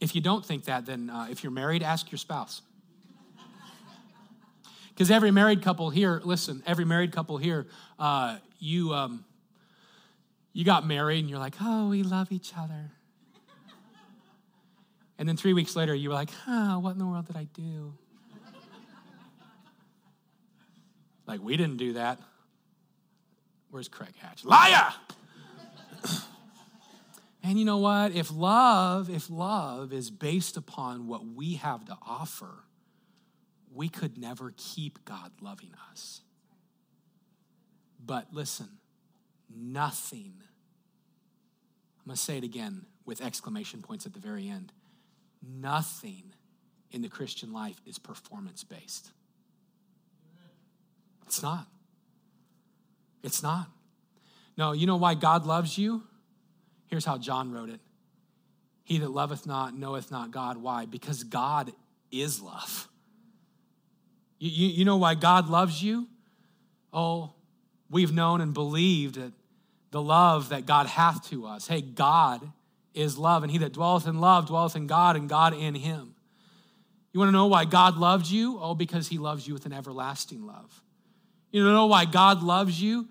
If 0.00 0.14
you 0.14 0.22
don't 0.22 0.42
think 0.42 0.64
that, 0.64 0.86
then 0.86 1.10
uh, 1.10 1.26
if 1.30 1.44
you're 1.44 1.52
married, 1.52 1.82
ask 1.82 2.10
your 2.10 2.18
spouse. 2.18 2.62
Because 4.88 5.10
every 5.10 5.30
married 5.30 5.60
couple 5.60 5.90
here, 5.90 6.22
listen, 6.24 6.62
every 6.66 6.86
married 6.86 7.12
couple 7.12 7.36
here, 7.36 7.66
uh, 7.98 8.38
you, 8.58 8.94
um, 8.94 9.22
you 10.54 10.64
got 10.64 10.86
married 10.86 11.20
and 11.20 11.28
you're 11.28 11.38
like, 11.38 11.56
oh, 11.60 11.90
we 11.90 12.02
love 12.02 12.32
each 12.32 12.52
other. 12.56 12.90
And 15.18 15.28
then 15.28 15.36
three 15.36 15.52
weeks 15.52 15.76
later, 15.76 15.94
you 15.94 16.08
were 16.08 16.14
like, 16.14 16.30
oh, 16.48 16.78
what 16.78 16.92
in 16.92 16.98
the 16.98 17.06
world 17.06 17.26
did 17.26 17.36
I 17.36 17.44
do? 17.52 17.92
Like, 21.26 21.40
we 21.42 21.56
didn't 21.56 21.76
do 21.76 21.94
that. 21.94 22.18
Where's 23.70 23.88
Craig 23.88 24.14
Hatch? 24.18 24.44
Liar! 24.44 24.92
And 27.44 27.58
you 27.58 27.64
know 27.64 27.78
what? 27.78 28.12
If 28.12 28.30
love, 28.32 29.10
if 29.10 29.28
love 29.28 29.92
is 29.92 30.10
based 30.10 30.56
upon 30.56 31.08
what 31.08 31.26
we 31.26 31.54
have 31.54 31.84
to 31.86 31.96
offer, 32.00 32.64
we 33.74 33.88
could 33.88 34.16
never 34.16 34.54
keep 34.56 35.04
God 35.04 35.32
loving 35.40 35.72
us. 35.90 36.20
But 38.04 38.28
listen, 38.32 38.68
nothing, 39.54 40.34
I'm 42.00 42.06
going 42.06 42.16
to 42.16 42.22
say 42.22 42.38
it 42.38 42.44
again 42.44 42.86
with 43.04 43.20
exclamation 43.20 43.82
points 43.82 44.06
at 44.06 44.12
the 44.12 44.20
very 44.20 44.48
end. 44.48 44.72
Nothing 45.42 46.34
in 46.92 47.02
the 47.02 47.08
Christian 47.08 47.52
life 47.52 47.80
is 47.86 47.98
performance 47.98 48.62
based. 48.62 49.10
It's 51.32 51.42
not. 51.42 51.66
It's 53.22 53.42
not. 53.42 53.66
No, 54.58 54.72
you 54.72 54.86
know 54.86 54.96
why 54.96 55.14
God 55.14 55.46
loves 55.46 55.78
you? 55.78 56.02
Here's 56.88 57.06
how 57.06 57.16
John 57.16 57.50
wrote 57.50 57.70
it 57.70 57.80
He 58.84 58.98
that 58.98 59.10
loveth 59.10 59.46
not 59.46 59.74
knoweth 59.74 60.10
not 60.10 60.30
God. 60.30 60.58
Why? 60.58 60.84
Because 60.84 61.24
God 61.24 61.72
is 62.10 62.42
love. 62.42 62.86
You, 64.38 64.50
you, 64.50 64.68
you 64.74 64.84
know 64.84 64.98
why 64.98 65.14
God 65.14 65.48
loves 65.48 65.82
you? 65.82 66.06
Oh, 66.92 67.32
we've 67.88 68.12
known 68.12 68.42
and 68.42 68.52
believed 68.52 69.14
that 69.14 69.32
the 69.90 70.02
love 70.02 70.50
that 70.50 70.66
God 70.66 70.86
hath 70.86 71.30
to 71.30 71.46
us. 71.46 71.66
Hey, 71.66 71.80
God 71.80 72.46
is 72.92 73.16
love, 73.16 73.42
and 73.42 73.50
he 73.50 73.56
that 73.56 73.72
dwelleth 73.72 74.06
in 74.06 74.20
love 74.20 74.48
dwelleth 74.48 74.76
in 74.76 74.86
God, 74.86 75.16
and 75.16 75.30
God 75.30 75.54
in 75.54 75.74
him. 75.74 76.14
You 77.14 77.20
want 77.20 77.28
to 77.28 77.32
know 77.32 77.46
why 77.46 77.64
God 77.64 77.96
loved 77.96 78.26
you? 78.26 78.58
Oh, 78.60 78.74
because 78.74 79.08
he 79.08 79.16
loves 79.16 79.48
you 79.48 79.54
with 79.54 79.64
an 79.64 79.72
everlasting 79.72 80.44
love. 80.44 80.82
You 81.52 81.70
know 81.70 81.86
why 81.86 82.06
God 82.06 82.42
loves 82.42 82.82
you? 82.82 83.06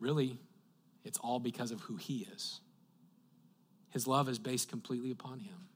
Really, 0.00 0.38
it's 1.04 1.18
all 1.18 1.38
because 1.38 1.70
of 1.70 1.80
who 1.82 1.96
He 1.96 2.26
is. 2.34 2.60
His 3.90 4.06
love 4.06 4.28
is 4.28 4.38
based 4.38 4.68
completely 4.68 5.10
upon 5.10 5.38
Him. 5.38 5.68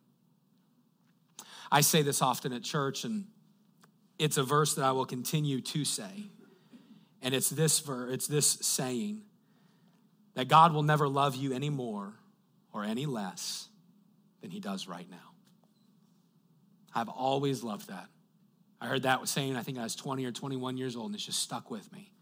I 1.71 1.83
say 1.83 2.03
this 2.03 2.23
often 2.23 2.53
at 2.53 2.63
church, 2.63 3.05
and 3.05 3.27
it's 4.19 4.39
a 4.39 4.43
verse 4.43 4.75
that 4.75 4.85
I 4.85 4.93
will 4.93 5.05
continue 5.05 5.61
to 5.61 5.85
say. 5.85 6.31
And 7.23 7.35
it's 7.35 7.51
this 7.51 7.81
verse, 7.81 8.13
it's 8.15 8.27
this 8.27 8.47
saying 8.63 9.23
that 10.35 10.49
God 10.49 10.73
will 10.73 10.83
never 10.83 11.09
love 11.09 11.35
you 11.35 11.53
any 11.53 11.71
more 11.71 12.15
or 12.73 12.85
any 12.85 13.05
less 13.07 13.69
than 14.41 14.51
he 14.51 14.61
does 14.61 14.87
right 14.87 15.09
now. 15.11 15.17
I've 16.95 17.09
always 17.09 17.63
loved 17.63 17.89
that. 17.89 18.09
I 18.81 18.87
heard 18.87 19.03
that 19.03 19.27
saying, 19.29 19.57
I 19.57 19.63
think 19.63 19.79
I 19.79 19.83
was 19.83 19.97
20 19.97 20.25
or 20.27 20.33
21 20.33 20.77
years 20.77 20.97
old, 20.97 21.07
and 21.07 21.15
it's 21.15 21.25
just 21.25 21.43
stuck 21.43 21.71
with 21.71 21.91
me. 21.93 22.13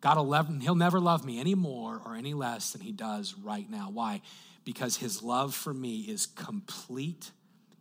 God 0.00 0.16
will 0.16 0.26
love, 0.26 0.50
he'll 0.60 0.74
never 0.74 1.00
love 1.00 1.24
me 1.24 1.40
any 1.40 1.54
more 1.54 2.00
or 2.04 2.16
any 2.16 2.34
less 2.34 2.72
than 2.72 2.80
he 2.80 2.92
does 2.92 3.34
right 3.34 3.70
now. 3.70 3.88
Why? 3.90 4.20
Because 4.64 4.96
his 4.96 5.22
love 5.22 5.54
for 5.54 5.72
me 5.72 6.00
is 6.00 6.26
complete, 6.26 7.30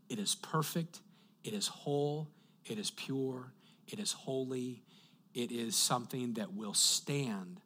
it 0.07 0.19
is 0.19 0.35
perfect, 0.35 0.99
it 1.43 1.53
is 1.53 1.67
whole, 1.67 2.29
it 2.65 2.77
is 2.77 2.91
pure, 2.91 3.53
it 3.87 3.99
is 3.99 4.13
holy, 4.13 4.83
it 5.33 5.51
is 5.51 5.75
something 5.75 6.33
that 6.33 6.53
will 6.53 6.73
stand 6.73 7.59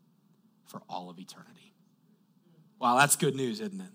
for 0.65 0.81
all 0.89 1.09
of 1.09 1.19
eternity. 1.19 1.73
Wow, 2.79 2.97
that's 2.97 3.15
good 3.15 3.35
news, 3.35 3.59
isn't 3.59 3.81
it? 3.81 3.91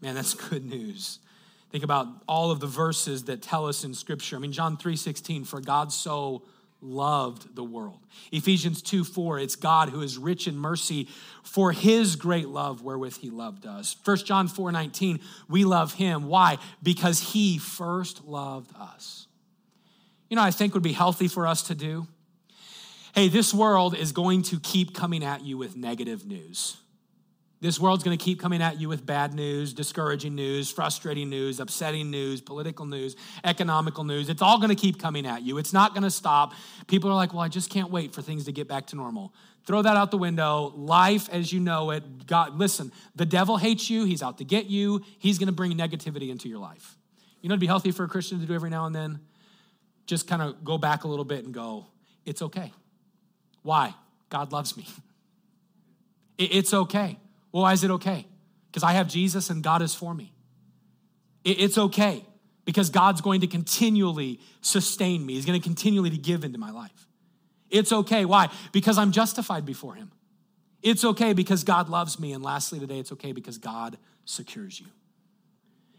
Man, 0.00 0.14
that's 0.14 0.34
good 0.34 0.64
news. 0.64 1.20
Think 1.70 1.84
about 1.84 2.08
all 2.28 2.50
of 2.50 2.60
the 2.60 2.66
verses 2.66 3.24
that 3.24 3.42
tell 3.42 3.66
us 3.66 3.84
in 3.84 3.94
scripture. 3.94 4.36
I 4.36 4.38
mean, 4.38 4.52
John 4.52 4.76
3:16, 4.76 5.44
for 5.44 5.60
God 5.60 5.92
so 5.92 6.42
loved 6.80 7.54
the 7.56 7.64
world. 7.64 8.00
Ephesians 8.30 8.82
2 8.82 9.04
4, 9.04 9.38
it's 9.38 9.56
God 9.56 9.88
who 9.88 10.02
is 10.02 10.18
rich 10.18 10.46
in 10.46 10.56
mercy 10.56 11.08
for 11.42 11.72
his 11.72 12.16
great 12.16 12.48
love 12.48 12.82
wherewith 12.82 13.16
he 13.16 13.30
loved 13.30 13.66
us. 13.66 13.96
1 14.04 14.18
John 14.18 14.48
4 14.48 14.72
19, 14.72 15.20
we 15.48 15.64
love 15.64 15.94
him. 15.94 16.26
Why? 16.26 16.58
Because 16.82 17.32
he 17.32 17.58
first 17.58 18.24
loved 18.24 18.70
us. 18.78 19.26
You 20.28 20.36
know, 20.36 20.42
I 20.42 20.50
think 20.50 20.74
would 20.74 20.82
be 20.82 20.92
healthy 20.92 21.28
for 21.28 21.46
us 21.46 21.62
to 21.64 21.74
do. 21.74 22.06
Hey, 23.14 23.28
this 23.28 23.54
world 23.54 23.96
is 23.96 24.12
going 24.12 24.42
to 24.42 24.60
keep 24.60 24.94
coming 24.94 25.24
at 25.24 25.42
you 25.42 25.56
with 25.56 25.76
negative 25.76 26.26
news. 26.26 26.76
This 27.60 27.80
world's 27.80 28.04
going 28.04 28.16
to 28.16 28.22
keep 28.22 28.38
coming 28.38 28.60
at 28.60 28.78
you 28.78 28.88
with 28.88 29.06
bad 29.06 29.32
news, 29.32 29.72
discouraging 29.72 30.34
news, 30.34 30.70
frustrating 30.70 31.30
news, 31.30 31.58
upsetting 31.58 32.10
news, 32.10 32.42
political 32.42 32.84
news, 32.84 33.16
economical 33.44 34.04
news. 34.04 34.28
It's 34.28 34.42
all 34.42 34.58
going 34.58 34.68
to 34.68 34.74
keep 34.74 35.00
coming 35.00 35.26
at 35.26 35.42
you. 35.42 35.56
It's 35.56 35.72
not 35.72 35.94
going 35.94 36.02
to 36.02 36.10
stop. 36.10 36.52
People 36.86 37.10
are 37.10 37.14
like, 37.14 37.32
well, 37.32 37.42
I 37.42 37.48
just 37.48 37.70
can't 37.70 37.90
wait 37.90 38.14
for 38.14 38.20
things 38.20 38.44
to 38.44 38.52
get 38.52 38.68
back 38.68 38.88
to 38.88 38.96
normal. 38.96 39.32
Throw 39.64 39.80
that 39.82 39.96
out 39.96 40.10
the 40.10 40.18
window. 40.18 40.72
Life 40.76 41.30
as 41.32 41.50
you 41.50 41.60
know 41.60 41.90
it, 41.92 42.26
God, 42.26 42.58
listen, 42.58 42.92
the 43.14 43.26
devil 43.26 43.56
hates 43.56 43.88
you. 43.88 44.04
He's 44.04 44.22
out 44.22 44.36
to 44.38 44.44
get 44.44 44.66
you. 44.66 45.02
He's 45.18 45.38
going 45.38 45.48
to 45.48 45.52
bring 45.52 45.72
negativity 45.72 46.28
into 46.28 46.50
your 46.50 46.58
life. 46.58 46.98
You 47.40 47.48
know, 47.48 47.54
it'd 47.54 47.60
be 47.60 47.66
healthy 47.66 47.90
for 47.90 48.04
a 48.04 48.08
Christian 48.08 48.38
to 48.40 48.46
do 48.46 48.54
every 48.54 48.70
now 48.70 48.84
and 48.84 48.94
then? 48.94 49.20
Just 50.06 50.28
kind 50.28 50.42
of 50.42 50.62
go 50.62 50.76
back 50.76 51.04
a 51.04 51.08
little 51.08 51.24
bit 51.24 51.44
and 51.44 51.54
go, 51.54 51.86
it's 52.26 52.42
okay. 52.42 52.72
Why? 53.62 53.94
God 54.28 54.52
loves 54.52 54.76
me. 54.76 54.86
It's 56.38 56.74
okay. 56.74 57.18
Well, 57.56 57.62
why 57.62 57.72
is 57.72 57.82
it 57.84 57.90
okay? 57.90 58.26
Because 58.66 58.82
I 58.82 58.92
have 58.92 59.08
Jesus 59.08 59.48
and 59.48 59.62
God 59.62 59.80
is 59.80 59.94
for 59.94 60.12
me. 60.12 60.34
It's 61.42 61.78
okay 61.78 62.22
because 62.66 62.90
God's 62.90 63.22
going 63.22 63.40
to 63.40 63.46
continually 63.46 64.40
sustain 64.60 65.24
me. 65.24 65.36
He's 65.36 65.46
going 65.46 65.58
to 65.58 65.64
continually 65.64 66.10
to 66.10 66.18
give 66.18 66.44
into 66.44 66.58
my 66.58 66.70
life. 66.70 67.08
It's 67.70 67.92
okay. 67.92 68.26
Why? 68.26 68.50
Because 68.72 68.98
I'm 68.98 69.10
justified 69.10 69.64
before 69.64 69.94
Him. 69.94 70.12
It's 70.82 71.02
okay 71.02 71.32
because 71.32 71.64
God 71.64 71.88
loves 71.88 72.20
me. 72.20 72.34
And 72.34 72.44
lastly, 72.44 72.78
today, 72.78 72.98
it's 72.98 73.12
okay 73.12 73.32
because 73.32 73.56
God 73.56 73.96
secures 74.26 74.78
you. 74.78 74.88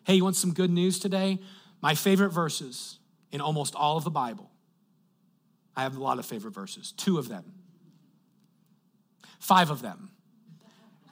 Hey, 0.04 0.14
you 0.14 0.24
want 0.24 0.36
some 0.36 0.54
good 0.54 0.70
news 0.70 1.00
today? 1.00 1.40
My 1.82 1.96
favorite 1.96 2.30
verses 2.30 3.00
in 3.32 3.42
almost 3.42 3.74
all 3.74 3.98
of 3.98 4.04
the 4.04 4.12
Bible. 4.12 4.52
I 5.76 5.82
have 5.82 5.98
a 5.98 6.04
lot 6.04 6.20
of 6.20 6.26
favorite 6.28 6.54
verses, 6.54 6.92
two 6.92 7.18
of 7.18 7.30
them, 7.30 7.52
five 9.40 9.72
of 9.72 9.82
them 9.82 10.12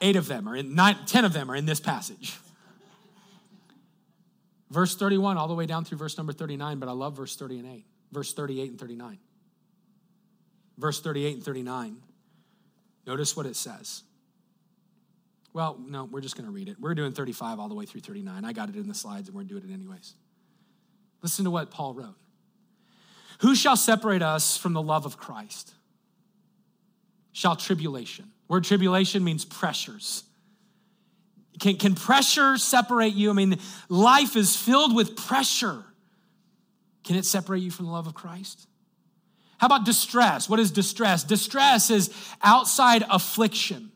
Eight 0.00 0.16
of 0.16 0.26
them 0.26 0.48
are 0.48 0.56
in, 0.56 0.74
nine, 0.74 0.96
ten 1.06 1.24
of 1.24 1.32
them 1.32 1.50
are 1.50 1.56
in 1.56 1.66
this 1.66 1.80
passage. 1.80 2.36
Verse 4.70 4.96
31, 4.96 5.38
all 5.38 5.48
the 5.48 5.54
way 5.54 5.66
down 5.66 5.84
through 5.84 5.98
verse 5.98 6.16
number 6.16 6.32
39, 6.32 6.78
but 6.78 6.88
I 6.88 6.92
love 6.92 7.16
verse 7.16 7.36
30 7.36 7.60
and 7.60 7.68
8. 7.68 7.84
Verse 8.12 8.34
38 8.34 8.70
and 8.70 8.78
39. 8.78 9.18
Verse 10.76 11.00
38 11.00 11.34
and 11.36 11.42
39. 11.42 11.96
Notice 13.06 13.36
what 13.36 13.46
it 13.46 13.56
says. 13.56 14.02
Well, 15.52 15.78
no, 15.86 16.04
we're 16.04 16.20
just 16.20 16.36
going 16.36 16.44
to 16.44 16.52
read 16.52 16.68
it. 16.68 16.76
We're 16.78 16.94
doing 16.94 17.12
35 17.12 17.58
all 17.58 17.68
the 17.68 17.74
way 17.74 17.86
through 17.86 18.02
39. 18.02 18.44
I 18.44 18.52
got 18.52 18.68
it 18.68 18.76
in 18.76 18.88
the 18.88 18.94
slides 18.94 19.28
and 19.28 19.36
we're 19.36 19.44
doing 19.44 19.62
it 19.68 19.72
anyways. 19.72 20.14
Listen 21.22 21.44
to 21.46 21.50
what 21.50 21.70
Paul 21.70 21.94
wrote. 21.94 22.16
Who 23.40 23.54
shall 23.54 23.76
separate 23.76 24.22
us 24.22 24.56
from 24.56 24.74
the 24.74 24.82
love 24.82 25.06
of 25.06 25.16
Christ? 25.16 25.72
Shall 27.32 27.56
tribulation 27.56 28.32
Word 28.48 28.64
tribulation 28.64 29.24
means 29.24 29.44
pressures. 29.44 30.22
Can, 31.58 31.76
can 31.76 31.94
pressure 31.94 32.58
separate 32.58 33.14
you? 33.14 33.30
I 33.30 33.32
mean, 33.32 33.58
life 33.88 34.36
is 34.36 34.54
filled 34.56 34.94
with 34.94 35.16
pressure. 35.16 35.84
Can 37.04 37.16
it 37.16 37.24
separate 37.24 37.60
you 37.60 37.70
from 37.70 37.86
the 37.86 37.92
love 37.92 38.06
of 38.06 38.14
Christ? 38.14 38.66
How 39.58 39.66
about 39.66 39.84
distress? 39.84 40.48
What 40.48 40.60
is 40.60 40.70
distress? 40.70 41.24
Distress 41.24 41.90
is 41.90 42.10
outside 42.42 43.04
affliction. 43.08 43.90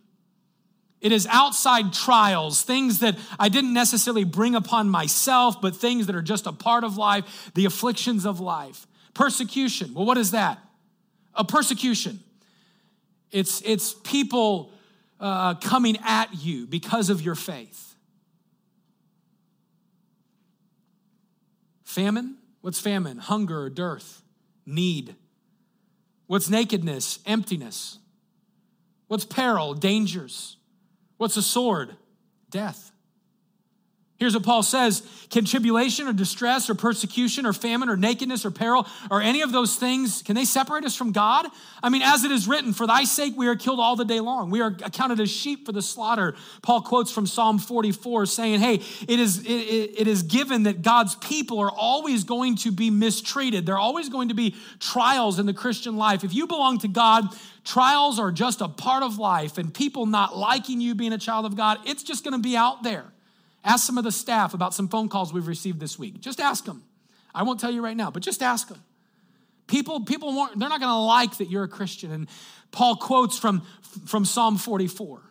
It 1.00 1.12
is 1.12 1.26
outside 1.30 1.92
trials, 1.92 2.62
things 2.62 3.00
that 3.00 3.18
I 3.38 3.48
didn't 3.48 3.72
necessarily 3.72 4.24
bring 4.24 4.54
upon 4.54 4.88
myself, 4.88 5.60
but 5.60 5.74
things 5.74 6.06
that 6.06 6.16
are 6.16 6.22
just 6.22 6.46
a 6.46 6.52
part 6.52 6.84
of 6.84 6.96
life, 6.96 7.50
the 7.54 7.64
afflictions 7.64 8.26
of 8.26 8.40
life. 8.40 8.86
Persecution. 9.14 9.94
Well, 9.94 10.04
what 10.04 10.18
is 10.18 10.32
that? 10.32 10.58
A 11.34 11.44
persecution. 11.44 12.20
It's, 13.30 13.62
it's 13.64 13.94
people 13.94 14.72
uh, 15.20 15.54
coming 15.54 15.98
at 16.04 16.42
you 16.42 16.66
because 16.66 17.10
of 17.10 17.22
your 17.22 17.34
faith. 17.34 17.94
Famine? 21.84 22.36
What's 22.60 22.80
famine? 22.80 23.18
Hunger 23.18 23.62
or 23.62 23.70
dearth, 23.70 24.22
need. 24.66 25.16
What's 26.26 26.48
nakedness? 26.48 27.18
Emptiness. 27.26 27.98
What's 29.08 29.24
peril? 29.24 29.74
Dangers. 29.74 30.56
What's 31.16 31.36
a 31.36 31.42
sword? 31.42 31.96
Death. 32.48 32.89
Here's 34.20 34.34
what 34.34 34.42
Paul 34.42 34.62
says 34.62 35.02
Can 35.30 35.46
tribulation 35.46 36.06
or 36.06 36.12
distress 36.12 36.68
or 36.68 36.74
persecution 36.74 37.46
or 37.46 37.54
famine 37.54 37.88
or 37.88 37.96
nakedness 37.96 38.44
or 38.44 38.50
peril 38.50 38.86
or 39.10 39.22
any 39.22 39.40
of 39.40 39.50
those 39.50 39.76
things, 39.76 40.20
can 40.20 40.36
they 40.36 40.44
separate 40.44 40.84
us 40.84 40.94
from 40.94 41.12
God? 41.12 41.46
I 41.82 41.88
mean, 41.88 42.02
as 42.02 42.22
it 42.22 42.30
is 42.30 42.46
written, 42.46 42.74
for 42.74 42.86
thy 42.86 43.04
sake 43.04 43.32
we 43.34 43.48
are 43.48 43.56
killed 43.56 43.80
all 43.80 43.96
the 43.96 44.04
day 44.04 44.20
long. 44.20 44.50
We 44.50 44.60
are 44.60 44.76
accounted 44.84 45.20
as 45.20 45.30
sheep 45.30 45.64
for 45.64 45.72
the 45.72 45.80
slaughter. 45.80 46.34
Paul 46.60 46.82
quotes 46.82 47.10
from 47.10 47.26
Psalm 47.26 47.58
44 47.58 48.26
saying, 48.26 48.60
Hey, 48.60 48.82
it 49.08 49.18
is, 49.18 49.38
it, 49.38 49.48
it 49.48 50.06
is 50.06 50.22
given 50.22 50.64
that 50.64 50.82
God's 50.82 51.14
people 51.14 51.58
are 51.58 51.72
always 51.72 52.24
going 52.24 52.56
to 52.56 52.70
be 52.70 52.90
mistreated. 52.90 53.64
There 53.64 53.76
are 53.76 53.80
always 53.80 54.10
going 54.10 54.28
to 54.28 54.34
be 54.34 54.54
trials 54.80 55.38
in 55.38 55.46
the 55.46 55.54
Christian 55.54 55.96
life. 55.96 56.24
If 56.24 56.34
you 56.34 56.46
belong 56.46 56.76
to 56.80 56.88
God, 56.88 57.24
trials 57.64 58.18
are 58.18 58.32
just 58.32 58.60
a 58.60 58.68
part 58.68 59.02
of 59.02 59.18
life, 59.18 59.56
and 59.56 59.72
people 59.72 60.04
not 60.04 60.36
liking 60.36 60.82
you 60.82 60.94
being 60.94 61.14
a 61.14 61.18
child 61.18 61.46
of 61.46 61.56
God, 61.56 61.78
it's 61.86 62.02
just 62.02 62.22
going 62.22 62.36
to 62.36 62.42
be 62.42 62.54
out 62.54 62.82
there. 62.82 63.06
Ask 63.64 63.86
some 63.86 63.98
of 63.98 64.04
the 64.04 64.12
staff 64.12 64.54
about 64.54 64.74
some 64.74 64.88
phone 64.88 65.08
calls 65.08 65.32
we've 65.32 65.46
received 65.46 65.80
this 65.80 65.98
week. 65.98 66.20
Just 66.20 66.40
ask 66.40 66.64
them. 66.64 66.82
I 67.34 67.42
won't 67.42 67.60
tell 67.60 67.70
you 67.70 67.82
right 67.82 67.96
now, 67.96 68.10
but 68.10 68.22
just 68.22 68.42
ask 68.42 68.68
them. 68.68 68.82
People, 69.66 70.00
people 70.04 70.34
won't, 70.34 70.58
they're 70.58 70.68
not 70.68 70.80
going 70.80 70.90
to 70.90 70.96
like 70.96 71.36
that 71.36 71.48
you're 71.48 71.62
a 71.62 71.68
Christian. 71.68 72.10
And 72.10 72.28
Paul 72.72 72.96
quotes 72.96 73.38
from, 73.38 73.62
from 74.06 74.24
Psalm 74.24 74.56
44. 74.56 75.22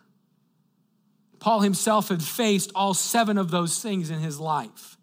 Paul 1.40 1.60
himself 1.60 2.08
had 2.08 2.22
faced 2.22 2.70
all 2.74 2.94
seven 2.94 3.36
of 3.36 3.50
those 3.50 3.82
things 3.82 4.10
in 4.10 4.20
his 4.20 4.38
life. 4.38 4.96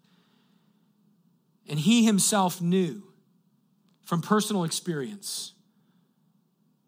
And 1.68 1.78
he 1.78 2.04
himself 2.04 2.60
knew 2.60 3.02
from 4.02 4.22
personal 4.22 4.64
experience 4.64 5.52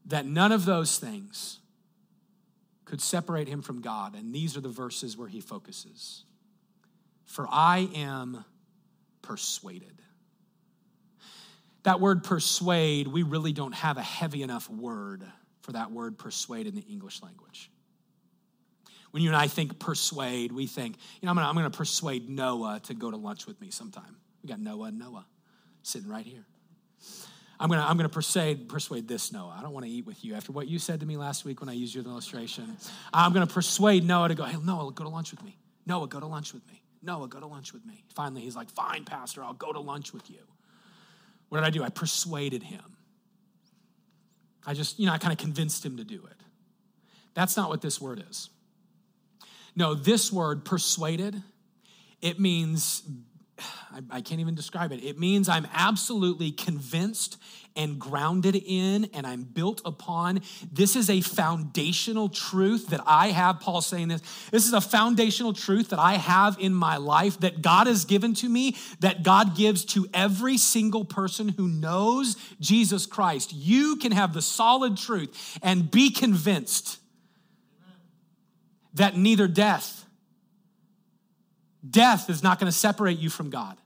that 0.06 0.26
none 0.26 0.52
of 0.52 0.64
those 0.64 0.98
things 0.98 1.58
could 2.84 3.00
separate 3.00 3.46
him 3.46 3.62
from 3.62 3.80
God. 3.80 4.16
And 4.16 4.34
these 4.34 4.56
are 4.56 4.60
the 4.60 4.68
verses 4.68 5.16
where 5.16 5.28
he 5.28 5.40
focuses. 5.40 6.24
For 7.30 7.46
I 7.48 7.88
am 7.94 8.44
persuaded. 9.22 10.02
That 11.84 12.00
word 12.00 12.24
persuade, 12.24 13.06
we 13.06 13.22
really 13.22 13.52
don't 13.52 13.72
have 13.72 13.98
a 13.98 14.02
heavy 14.02 14.42
enough 14.42 14.68
word 14.68 15.22
for 15.62 15.70
that 15.70 15.92
word 15.92 16.18
persuade 16.18 16.66
in 16.66 16.74
the 16.74 16.80
English 16.80 17.22
language. 17.22 17.70
When 19.12 19.22
you 19.22 19.28
and 19.28 19.36
I 19.36 19.46
think 19.46 19.78
persuade, 19.78 20.50
we 20.50 20.66
think, 20.66 20.96
you 21.20 21.26
know, 21.26 21.30
I'm 21.30 21.36
gonna, 21.36 21.48
I'm 21.48 21.54
gonna 21.54 21.70
persuade 21.70 22.28
Noah 22.28 22.80
to 22.86 22.94
go 22.94 23.12
to 23.12 23.16
lunch 23.16 23.46
with 23.46 23.60
me 23.60 23.70
sometime. 23.70 24.16
We 24.42 24.48
got 24.48 24.58
Noah 24.58 24.88
and 24.88 24.98
Noah 24.98 25.24
sitting 25.84 26.08
right 26.08 26.26
here. 26.26 26.44
I'm 27.60 27.70
gonna, 27.70 27.86
I'm 27.86 27.96
gonna 27.96 28.08
persuade, 28.08 28.68
persuade 28.68 29.06
this 29.06 29.32
Noah. 29.32 29.54
I 29.56 29.62
don't 29.62 29.72
wanna 29.72 29.86
eat 29.86 30.04
with 30.04 30.24
you 30.24 30.34
after 30.34 30.50
what 30.50 30.66
you 30.66 30.80
said 30.80 30.98
to 30.98 31.06
me 31.06 31.16
last 31.16 31.44
week 31.44 31.60
when 31.60 31.68
I 31.68 31.74
used 31.74 31.94
your 31.94 32.02
illustration. 32.02 32.76
I'm 33.14 33.32
gonna 33.32 33.46
persuade 33.46 34.02
Noah 34.02 34.30
to 34.30 34.34
go, 34.34 34.42
hey, 34.42 34.56
Noah, 34.60 34.90
go 34.90 35.04
to 35.04 35.10
lunch 35.10 35.30
with 35.30 35.44
me. 35.44 35.56
Noah, 35.86 36.08
go 36.08 36.18
to 36.18 36.26
lunch 36.26 36.52
with 36.52 36.66
me. 36.66 36.82
Noah, 37.02 37.28
go 37.28 37.40
to 37.40 37.46
lunch 37.46 37.72
with 37.72 37.84
me. 37.86 38.04
Finally, 38.14 38.42
he's 38.42 38.56
like, 38.56 38.70
Fine, 38.70 39.04
Pastor, 39.04 39.42
I'll 39.42 39.54
go 39.54 39.72
to 39.72 39.80
lunch 39.80 40.12
with 40.12 40.30
you. 40.30 40.40
What 41.48 41.58
did 41.58 41.66
I 41.66 41.70
do? 41.70 41.82
I 41.82 41.88
persuaded 41.88 42.62
him. 42.62 42.96
I 44.66 44.74
just, 44.74 44.98
you 44.98 45.06
know, 45.06 45.12
I 45.12 45.18
kind 45.18 45.32
of 45.32 45.38
convinced 45.38 45.84
him 45.84 45.96
to 45.96 46.04
do 46.04 46.26
it. 46.30 46.36
That's 47.34 47.56
not 47.56 47.70
what 47.70 47.80
this 47.80 48.00
word 48.00 48.22
is. 48.28 48.50
No, 49.74 49.94
this 49.94 50.32
word, 50.32 50.64
persuaded, 50.64 51.42
it 52.20 52.38
means, 52.38 53.02
I, 53.92 54.00
I 54.10 54.20
can't 54.20 54.40
even 54.40 54.54
describe 54.54 54.92
it. 54.92 55.02
It 55.02 55.18
means 55.18 55.48
I'm 55.48 55.66
absolutely 55.72 56.50
convinced 56.50 57.38
and 57.76 57.98
grounded 57.98 58.56
in 58.56 59.06
and 59.14 59.26
I'm 59.26 59.42
built 59.42 59.80
upon. 59.84 60.40
This 60.72 60.96
is 60.96 61.08
a 61.08 61.20
foundational 61.20 62.28
truth 62.28 62.88
that 62.88 63.00
I 63.06 63.28
have. 63.28 63.60
Paul 63.60 63.80
saying 63.80 64.08
this. 64.08 64.22
This 64.50 64.66
is 64.66 64.72
a 64.72 64.80
foundational 64.80 65.52
truth 65.52 65.90
that 65.90 65.98
I 65.98 66.14
have 66.14 66.58
in 66.58 66.74
my 66.74 66.96
life 66.96 67.40
that 67.40 67.62
God 67.62 67.86
has 67.86 68.04
given 68.04 68.34
to 68.34 68.48
me, 68.48 68.76
that 69.00 69.22
God 69.22 69.56
gives 69.56 69.84
to 69.86 70.06
every 70.12 70.58
single 70.58 71.04
person 71.04 71.48
who 71.48 71.68
knows 71.68 72.36
Jesus 72.60 73.06
Christ. 73.06 73.52
You 73.52 73.96
can 73.96 74.12
have 74.12 74.32
the 74.32 74.42
solid 74.42 74.96
truth 74.96 75.58
and 75.62 75.90
be 75.90 76.10
convinced 76.10 76.98
that 78.94 79.16
neither 79.16 79.46
death, 79.46 80.04
death 81.88 82.28
is 82.28 82.42
not 82.42 82.58
going 82.58 82.70
to 82.70 82.76
separate 82.76 83.18
you 83.18 83.30
from 83.30 83.50
God. 83.50 83.78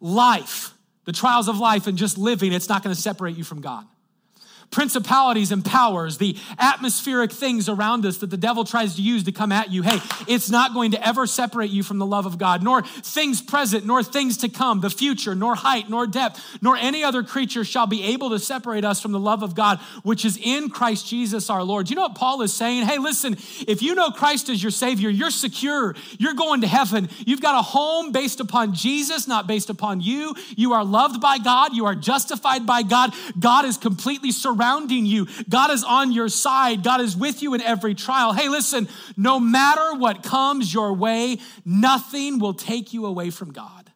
Life, 0.00 0.72
the 1.04 1.12
trials 1.12 1.48
of 1.48 1.58
life 1.58 1.86
and 1.86 1.96
just 1.96 2.18
living, 2.18 2.52
it's 2.52 2.68
not 2.68 2.82
going 2.82 2.94
to 2.94 3.00
separate 3.00 3.36
you 3.36 3.44
from 3.44 3.60
God. 3.60 3.86
Principalities 4.70 5.52
and 5.52 5.64
powers, 5.64 6.18
the 6.18 6.36
atmospheric 6.58 7.32
things 7.32 7.68
around 7.68 8.06
us 8.06 8.18
that 8.18 8.30
the 8.30 8.36
devil 8.36 8.64
tries 8.64 8.96
to 8.96 9.02
use 9.02 9.24
to 9.24 9.32
come 9.32 9.52
at 9.52 9.70
you, 9.70 9.82
hey, 9.82 9.98
it's 10.28 10.50
not 10.50 10.72
going 10.74 10.92
to 10.92 11.06
ever 11.06 11.26
separate 11.26 11.70
you 11.70 11.82
from 11.82 11.98
the 11.98 12.06
love 12.06 12.26
of 12.26 12.38
God, 12.38 12.62
nor 12.62 12.82
things 12.82 13.42
present, 13.42 13.84
nor 13.84 14.02
things 14.02 14.36
to 14.38 14.48
come, 14.48 14.80
the 14.80 14.90
future, 14.90 15.34
nor 15.34 15.54
height, 15.54 15.88
nor 15.88 16.06
depth, 16.06 16.40
nor 16.60 16.76
any 16.76 17.02
other 17.02 17.22
creature 17.22 17.64
shall 17.64 17.86
be 17.86 18.04
able 18.04 18.30
to 18.30 18.38
separate 18.38 18.84
us 18.84 19.00
from 19.00 19.12
the 19.12 19.18
love 19.18 19.42
of 19.42 19.54
God, 19.54 19.78
which 20.02 20.24
is 20.24 20.38
in 20.40 20.68
Christ 20.68 21.06
Jesus 21.06 21.50
our 21.50 21.62
Lord. 21.62 21.90
You 21.90 21.96
know 21.96 22.02
what 22.02 22.14
Paul 22.14 22.42
is 22.42 22.52
saying? 22.52 22.84
Hey, 22.84 22.98
listen, 22.98 23.36
if 23.66 23.82
you 23.82 23.94
know 23.94 24.10
Christ 24.10 24.48
as 24.48 24.62
your 24.62 24.70
Savior, 24.70 25.10
you're 25.10 25.30
secure. 25.30 25.94
You're 26.18 26.34
going 26.34 26.60
to 26.60 26.66
heaven. 26.66 27.08
You've 27.26 27.42
got 27.42 27.58
a 27.58 27.62
home 27.62 28.12
based 28.12 28.40
upon 28.40 28.74
Jesus, 28.74 29.26
not 29.26 29.46
based 29.46 29.70
upon 29.70 30.00
you. 30.00 30.34
You 30.56 30.72
are 30.74 30.84
loved 30.84 31.20
by 31.20 31.38
God. 31.38 31.74
You 31.74 31.86
are 31.86 31.94
justified 31.94 32.66
by 32.66 32.82
God. 32.82 33.12
God 33.38 33.64
is 33.64 33.76
completely 33.76 34.30
surrounding 34.60 35.06
you. 35.06 35.26
God 35.48 35.70
is 35.70 35.84
on 35.84 36.12
your 36.12 36.28
side. 36.28 36.82
God 36.82 37.00
is 37.00 37.16
with 37.16 37.42
you 37.42 37.54
in 37.54 37.60
every 37.60 37.94
trial. 37.94 38.32
Hey, 38.32 38.48
listen, 38.48 38.88
no 39.16 39.40
matter 39.40 39.94
what 39.94 40.22
comes 40.22 40.72
your 40.72 40.92
way, 40.92 41.38
nothing 41.64 42.38
will 42.38 42.54
take 42.54 42.92
you 42.92 43.06
away 43.06 43.30
from 43.30 43.52
God. 43.52 43.90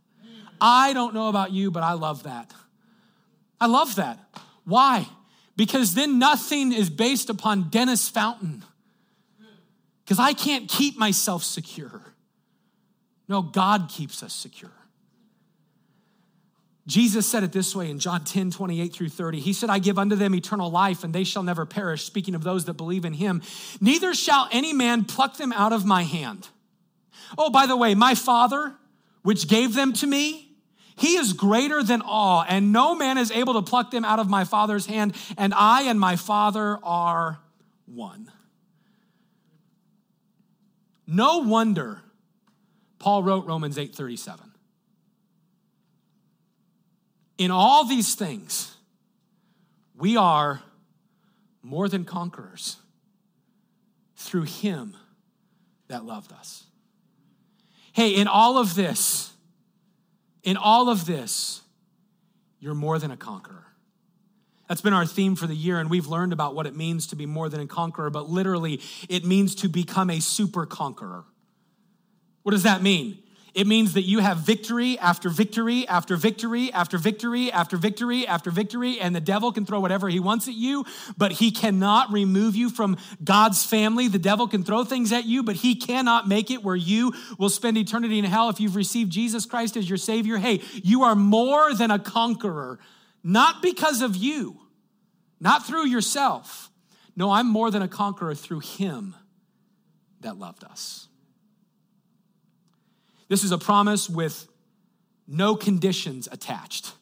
I 0.60 0.92
don't 0.92 1.14
know 1.14 1.28
about 1.28 1.52
you, 1.52 1.70
but 1.70 1.82
I 1.82 1.92
love 1.92 2.22
that. 2.22 2.52
I 3.60 3.66
love 3.66 3.96
that. 3.96 4.18
Why? 4.64 5.06
Because 5.56 5.94
then 5.94 6.18
nothing 6.18 6.72
is 6.72 6.88
based 6.88 7.28
upon 7.28 7.68
Dennis 7.70 8.08
Fountain. 8.08 8.64
Because 10.04 10.18
I 10.18 10.32
can't 10.32 10.68
keep 10.68 10.98
myself 10.98 11.44
secure. 11.44 12.14
No, 13.28 13.42
God 13.42 13.88
keeps 13.90 14.22
us 14.22 14.32
secure. 14.34 14.72
Jesus 16.86 17.26
said 17.26 17.42
it 17.42 17.52
this 17.52 17.74
way 17.74 17.90
in 17.90 17.98
John 17.98 18.24
10, 18.24 18.50
28 18.50 18.92
through 18.92 19.08
30. 19.08 19.40
He 19.40 19.54
said, 19.54 19.70
I 19.70 19.78
give 19.78 19.98
unto 19.98 20.16
them 20.16 20.34
eternal 20.34 20.70
life, 20.70 21.02
and 21.02 21.14
they 21.14 21.24
shall 21.24 21.42
never 21.42 21.64
perish, 21.64 22.04
speaking 22.04 22.34
of 22.34 22.44
those 22.44 22.66
that 22.66 22.74
believe 22.74 23.06
in 23.06 23.14
him. 23.14 23.40
Neither 23.80 24.12
shall 24.12 24.48
any 24.52 24.74
man 24.74 25.04
pluck 25.04 25.38
them 25.38 25.52
out 25.52 25.72
of 25.72 25.86
my 25.86 26.02
hand. 26.02 26.48
Oh, 27.38 27.48
by 27.48 27.66
the 27.66 27.76
way, 27.76 27.94
my 27.94 28.14
Father, 28.14 28.74
which 29.22 29.48
gave 29.48 29.74
them 29.74 29.94
to 29.94 30.06
me, 30.06 30.50
he 30.96 31.16
is 31.16 31.32
greater 31.32 31.82
than 31.82 32.02
all, 32.02 32.44
and 32.46 32.70
no 32.70 32.94
man 32.94 33.18
is 33.18 33.30
able 33.30 33.54
to 33.54 33.62
pluck 33.62 33.90
them 33.90 34.04
out 34.04 34.18
of 34.18 34.28
my 34.28 34.44
Father's 34.44 34.86
hand, 34.86 35.16
and 35.38 35.54
I 35.54 35.82
and 35.84 35.98
my 35.98 36.16
Father 36.16 36.78
are 36.82 37.40
one. 37.86 38.30
No 41.06 41.38
wonder 41.38 42.00
Paul 42.98 43.22
wrote 43.22 43.46
Romans 43.46 43.76
8 43.76 43.94
37. 43.94 44.53
In 47.38 47.50
all 47.50 47.84
these 47.84 48.14
things, 48.14 48.76
we 49.96 50.16
are 50.16 50.62
more 51.62 51.88
than 51.88 52.04
conquerors 52.04 52.76
through 54.16 54.42
him 54.42 54.96
that 55.88 56.04
loved 56.04 56.32
us. 56.32 56.64
Hey, 57.92 58.10
in 58.10 58.26
all 58.26 58.58
of 58.58 58.74
this, 58.74 59.32
in 60.42 60.56
all 60.56 60.88
of 60.88 61.06
this, 61.06 61.62
you're 62.58 62.74
more 62.74 62.98
than 62.98 63.10
a 63.10 63.16
conqueror. 63.16 63.64
That's 64.68 64.80
been 64.80 64.94
our 64.94 65.06
theme 65.06 65.36
for 65.36 65.46
the 65.46 65.54
year, 65.54 65.78
and 65.78 65.90
we've 65.90 66.06
learned 66.06 66.32
about 66.32 66.54
what 66.54 66.66
it 66.66 66.74
means 66.74 67.06
to 67.08 67.16
be 67.16 67.26
more 67.26 67.48
than 67.48 67.60
a 67.60 67.66
conqueror, 67.66 68.10
but 68.10 68.30
literally, 68.30 68.80
it 69.08 69.24
means 69.24 69.54
to 69.56 69.68
become 69.68 70.10
a 70.10 70.20
super 70.20 70.64
conqueror. 70.64 71.24
What 72.42 72.52
does 72.52 72.62
that 72.62 72.82
mean? 72.82 73.18
It 73.54 73.68
means 73.68 73.92
that 73.92 74.02
you 74.02 74.18
have 74.18 74.38
victory 74.38 74.98
after 74.98 75.28
victory 75.28 75.86
after 75.86 76.16
victory 76.16 76.72
after 76.72 76.98
victory 76.98 77.52
after 77.52 77.76
victory 77.76 78.26
after 78.26 78.50
victory, 78.50 78.98
and 78.98 79.14
the 79.14 79.20
devil 79.20 79.52
can 79.52 79.64
throw 79.64 79.78
whatever 79.78 80.08
he 80.08 80.18
wants 80.18 80.48
at 80.48 80.54
you, 80.54 80.84
but 81.16 81.30
he 81.30 81.52
cannot 81.52 82.12
remove 82.12 82.56
you 82.56 82.68
from 82.68 82.96
God's 83.22 83.64
family. 83.64 84.08
The 84.08 84.18
devil 84.18 84.48
can 84.48 84.64
throw 84.64 84.82
things 84.82 85.12
at 85.12 85.24
you, 85.24 85.44
but 85.44 85.54
he 85.54 85.76
cannot 85.76 86.26
make 86.26 86.50
it 86.50 86.64
where 86.64 86.74
you 86.74 87.14
will 87.38 87.48
spend 87.48 87.78
eternity 87.78 88.18
in 88.18 88.24
hell 88.24 88.48
if 88.48 88.58
you've 88.58 88.74
received 88.74 89.12
Jesus 89.12 89.46
Christ 89.46 89.76
as 89.76 89.88
your 89.88 89.98
Savior. 89.98 90.36
Hey, 90.36 90.60
you 90.82 91.04
are 91.04 91.14
more 91.14 91.72
than 91.74 91.92
a 91.92 91.98
conqueror, 92.00 92.80
not 93.22 93.62
because 93.62 94.02
of 94.02 94.16
you, 94.16 94.60
not 95.38 95.64
through 95.64 95.86
yourself. 95.86 96.70
No, 97.14 97.30
I'm 97.30 97.46
more 97.46 97.70
than 97.70 97.82
a 97.82 97.88
conqueror 97.88 98.34
through 98.34 98.60
him 98.60 99.14
that 100.22 100.36
loved 100.36 100.64
us. 100.64 101.06
This 103.28 103.44
is 103.44 103.52
a 103.52 103.58
promise 103.58 104.08
with 104.08 104.46
no 105.26 105.56
conditions 105.56 106.28
attached. 106.30 106.92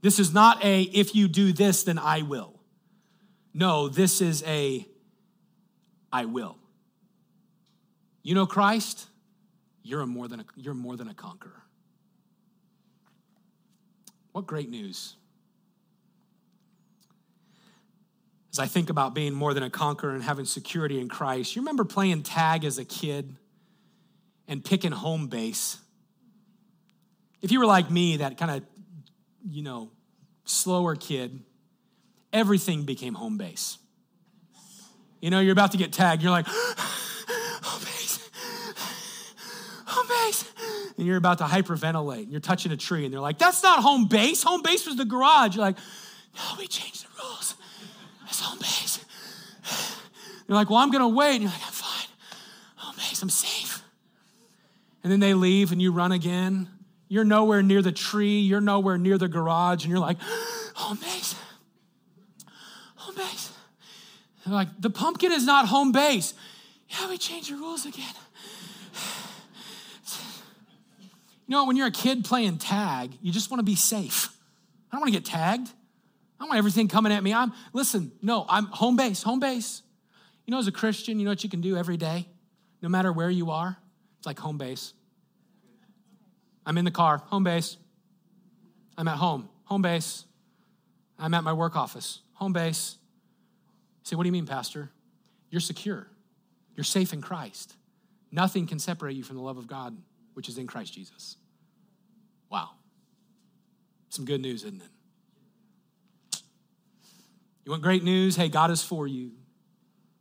This 0.00 0.18
is 0.18 0.32
not 0.32 0.64
a, 0.64 0.82
if 0.82 1.14
you 1.14 1.28
do 1.28 1.52
this, 1.52 1.84
then 1.84 1.98
I 1.98 2.22
will. 2.22 2.58
No, 3.54 3.88
this 3.88 4.20
is 4.20 4.42
a, 4.44 4.86
I 6.12 6.24
will. 6.24 6.56
You 8.22 8.34
know 8.34 8.46
Christ? 8.46 9.06
You're, 9.82 10.02
a 10.02 10.06
more, 10.06 10.28
than 10.28 10.40
a, 10.40 10.44
you're 10.56 10.74
more 10.74 10.96
than 10.96 11.08
a 11.08 11.14
conqueror. 11.14 11.62
What 14.32 14.46
great 14.46 14.68
news. 14.68 15.16
As 18.52 18.58
I 18.58 18.66
think 18.66 18.90
about 18.90 19.14
being 19.14 19.34
more 19.34 19.54
than 19.54 19.62
a 19.62 19.70
conqueror 19.70 20.14
and 20.14 20.22
having 20.22 20.44
security 20.44 21.00
in 21.00 21.08
Christ, 21.08 21.56
you 21.56 21.62
remember 21.62 21.84
playing 21.84 22.22
tag 22.22 22.64
as 22.64 22.78
a 22.78 22.84
kid? 22.84 23.36
And 24.48 24.64
picking 24.64 24.92
home 24.92 25.28
base. 25.28 25.76
If 27.42 27.52
you 27.52 27.60
were 27.60 27.66
like 27.66 27.90
me, 27.90 28.16
that 28.16 28.38
kind 28.38 28.50
of, 28.50 28.62
you 29.48 29.62
know, 29.62 29.90
slower 30.44 30.96
kid, 30.96 31.40
everything 32.32 32.84
became 32.84 33.14
home 33.14 33.36
base. 33.36 33.78
You 35.20 35.30
know, 35.30 35.40
you're 35.40 35.52
about 35.52 35.72
to 35.72 35.78
get 35.78 35.92
tagged, 35.92 36.22
you're 36.22 36.30
like, 36.30 36.46
home 36.48 37.84
base, 37.84 38.30
home 39.86 40.06
base. 40.08 40.44
And 40.96 41.06
you're 41.06 41.16
about 41.16 41.38
to 41.38 41.44
hyperventilate 41.44 42.22
and 42.22 42.32
you're 42.32 42.40
touching 42.40 42.72
a 42.72 42.76
tree 42.76 43.04
and 43.04 43.12
they're 43.12 43.20
like, 43.20 43.38
that's 43.38 43.62
not 43.62 43.82
home 43.82 44.08
base. 44.08 44.42
Home 44.42 44.62
base 44.62 44.86
was 44.86 44.96
the 44.96 45.04
garage. 45.04 45.54
You're 45.54 45.64
like, 45.64 45.76
no, 46.34 46.42
we 46.58 46.66
changed 46.66 47.04
the 47.04 47.22
rules. 47.22 47.54
It's 48.26 48.40
home 48.40 48.58
base. 48.58 49.04
You're 50.48 50.56
like, 50.56 50.70
well, 50.70 50.78
I'm 50.78 50.90
going 50.90 51.02
to 51.02 51.08
wait. 51.14 51.34
And 51.34 51.42
you're 51.42 51.52
like, 51.52 51.66
I'm 51.66 51.72
fine. 51.72 52.08
Home 52.76 52.96
base, 52.96 53.22
I'm 53.22 53.30
safe 53.30 53.67
and 55.02 55.12
then 55.12 55.20
they 55.20 55.34
leave 55.34 55.72
and 55.72 55.80
you 55.80 55.92
run 55.92 56.12
again. 56.12 56.68
You're 57.08 57.24
nowhere 57.24 57.62
near 57.62 57.80
the 57.80 57.92
tree, 57.92 58.40
you're 58.40 58.60
nowhere 58.60 58.98
near 58.98 59.16
the 59.16 59.28
garage, 59.28 59.84
and 59.84 59.90
you're 59.90 60.00
like, 60.00 60.20
home 60.74 60.98
oh, 61.00 61.04
base. 61.04 61.34
Home 62.96 63.14
base. 63.14 63.52
They're 64.44 64.54
like, 64.54 64.68
the 64.78 64.90
pumpkin 64.90 65.32
is 65.32 65.44
not 65.44 65.66
home 65.66 65.92
base. 65.92 66.34
Yeah, 66.88 67.08
we 67.08 67.18
changed 67.18 67.50
the 67.50 67.56
rules 67.56 67.86
again. 67.86 68.14
You 71.46 71.52
know, 71.52 71.64
when 71.64 71.76
you're 71.76 71.86
a 71.86 71.90
kid 71.90 72.26
playing 72.26 72.58
tag, 72.58 73.12
you 73.22 73.32
just 73.32 73.50
want 73.50 73.60
to 73.60 73.64
be 73.64 73.74
safe. 73.74 74.28
I 74.92 74.96
don't 74.96 75.00
want 75.00 75.14
to 75.14 75.18
get 75.18 75.24
tagged. 75.24 75.70
I 76.38 76.44
want 76.44 76.58
everything 76.58 76.88
coming 76.88 77.10
at 77.10 77.22
me. 77.22 77.32
I'm 77.32 77.54
listen, 77.72 78.12
no, 78.20 78.44
I'm 78.50 78.66
home 78.66 78.96
base, 78.96 79.22
home 79.22 79.40
base. 79.40 79.80
You 80.44 80.52
know, 80.52 80.58
as 80.58 80.66
a 80.66 80.72
Christian, 80.72 81.18
you 81.18 81.24
know 81.24 81.30
what 81.30 81.42
you 81.42 81.48
can 81.48 81.62
do 81.62 81.74
every 81.78 81.96
day, 81.96 82.28
no 82.82 82.90
matter 82.90 83.10
where 83.10 83.30
you 83.30 83.50
are? 83.50 83.78
Like 84.28 84.38
home 84.38 84.58
base. 84.58 84.92
I'm 86.66 86.76
in 86.76 86.84
the 86.84 86.90
car, 86.90 87.16
home 87.16 87.44
base. 87.44 87.78
I'm 88.98 89.08
at 89.08 89.16
home, 89.16 89.48
home 89.64 89.80
base. 89.80 90.26
I'm 91.18 91.32
at 91.32 91.44
my 91.44 91.54
work 91.54 91.76
office, 91.76 92.20
home 92.34 92.52
base. 92.52 92.98
Say, 94.02 94.16
what 94.16 94.24
do 94.24 94.26
you 94.26 94.32
mean, 94.32 94.44
Pastor? 94.44 94.90
You're 95.48 95.62
secure. 95.62 96.08
You're 96.76 96.84
safe 96.84 97.14
in 97.14 97.22
Christ. 97.22 97.74
Nothing 98.30 98.66
can 98.66 98.78
separate 98.78 99.16
you 99.16 99.22
from 99.22 99.36
the 99.36 99.42
love 99.42 99.56
of 99.56 99.66
God, 99.66 99.96
which 100.34 100.50
is 100.50 100.58
in 100.58 100.66
Christ 100.66 100.92
Jesus. 100.92 101.38
Wow. 102.50 102.72
Some 104.10 104.26
good 104.26 104.42
news, 104.42 104.62
isn't 104.62 104.82
it? 104.82 106.42
You 107.64 107.70
want 107.70 107.82
great 107.82 108.04
news? 108.04 108.36
Hey, 108.36 108.50
God 108.50 108.70
is 108.70 108.82
for 108.82 109.06
you. 109.06 109.30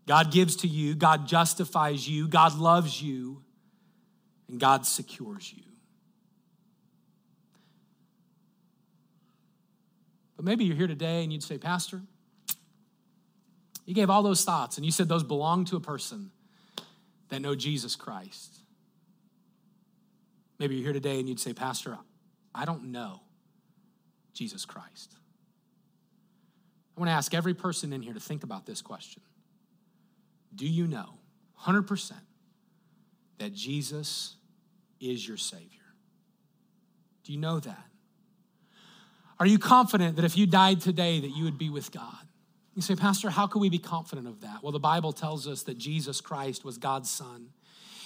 God 0.07 0.31
gives 0.31 0.55
to 0.57 0.67
you. 0.69 0.95
God 0.95 1.27
justifies 1.27 2.07
you. 2.07 2.29
God 2.29 2.57
loves 2.57 3.01
you 3.01 3.43
and 4.49 4.59
God 4.59 4.85
secures 4.85 5.53
you. 5.55 5.63
But 10.35 10.45
maybe 10.45 10.65
you're 10.65 10.75
here 10.75 10.87
today 10.87 11.23
and 11.23 11.33
you'd 11.33 11.43
say, 11.43 11.57
Pastor, 11.57 12.01
you 13.85 13.93
gave 13.93 14.09
all 14.09 14.21
those 14.21 14.43
thoughts 14.43 14.77
and 14.77 14.85
you 14.85 14.91
said 14.91 15.09
those 15.09 15.23
belong 15.23 15.65
to 15.65 15.75
a 15.75 15.79
person 15.79 16.31
that 17.29 17.41
know 17.41 17.55
Jesus 17.55 17.95
Christ. 17.95 18.55
Maybe 20.59 20.75
you're 20.75 20.83
here 20.83 20.93
today 20.93 21.19
and 21.19 21.27
you'd 21.27 21.39
say, 21.39 21.53
Pastor, 21.53 21.97
I 22.53 22.65
don't 22.65 22.91
know 22.91 23.21
Jesus 24.33 24.65
Christ. 24.65 25.15
I 26.95 26.99
want 26.99 27.09
to 27.09 27.13
ask 27.13 27.33
every 27.33 27.53
person 27.53 27.93
in 27.93 28.01
here 28.01 28.13
to 28.13 28.19
think 28.19 28.43
about 28.43 28.65
this 28.65 28.81
question 28.81 29.21
Do 30.55 30.67
you 30.67 30.87
know 30.87 31.19
100% 31.63 32.13
that 33.39 33.53
Jesus 33.53 34.36
is 34.99 35.27
your 35.27 35.37
Savior? 35.37 35.69
Do 37.23 37.33
you 37.33 37.39
know 37.39 37.59
that? 37.59 37.85
Are 39.39 39.45
you 39.45 39.59
confident 39.59 40.15
that 40.15 40.25
if 40.25 40.37
you 40.37 40.47
died 40.47 40.81
today 40.81 41.19
that 41.19 41.29
you 41.29 41.43
would 41.43 41.57
be 41.57 41.69
with 41.69 41.91
God? 41.91 42.27
You 42.73 42.81
say, 42.81 42.95
Pastor, 42.95 43.29
how 43.29 43.47
can 43.47 43.61
we 43.61 43.69
be 43.69 43.79
confident 43.79 44.27
of 44.27 44.41
that? 44.41 44.61
Well, 44.61 44.71
the 44.71 44.79
Bible 44.79 45.11
tells 45.11 45.47
us 45.47 45.63
that 45.63 45.77
Jesus 45.77 46.21
Christ 46.21 46.63
was 46.63 46.77
God's 46.77 47.09
Son. 47.09 47.49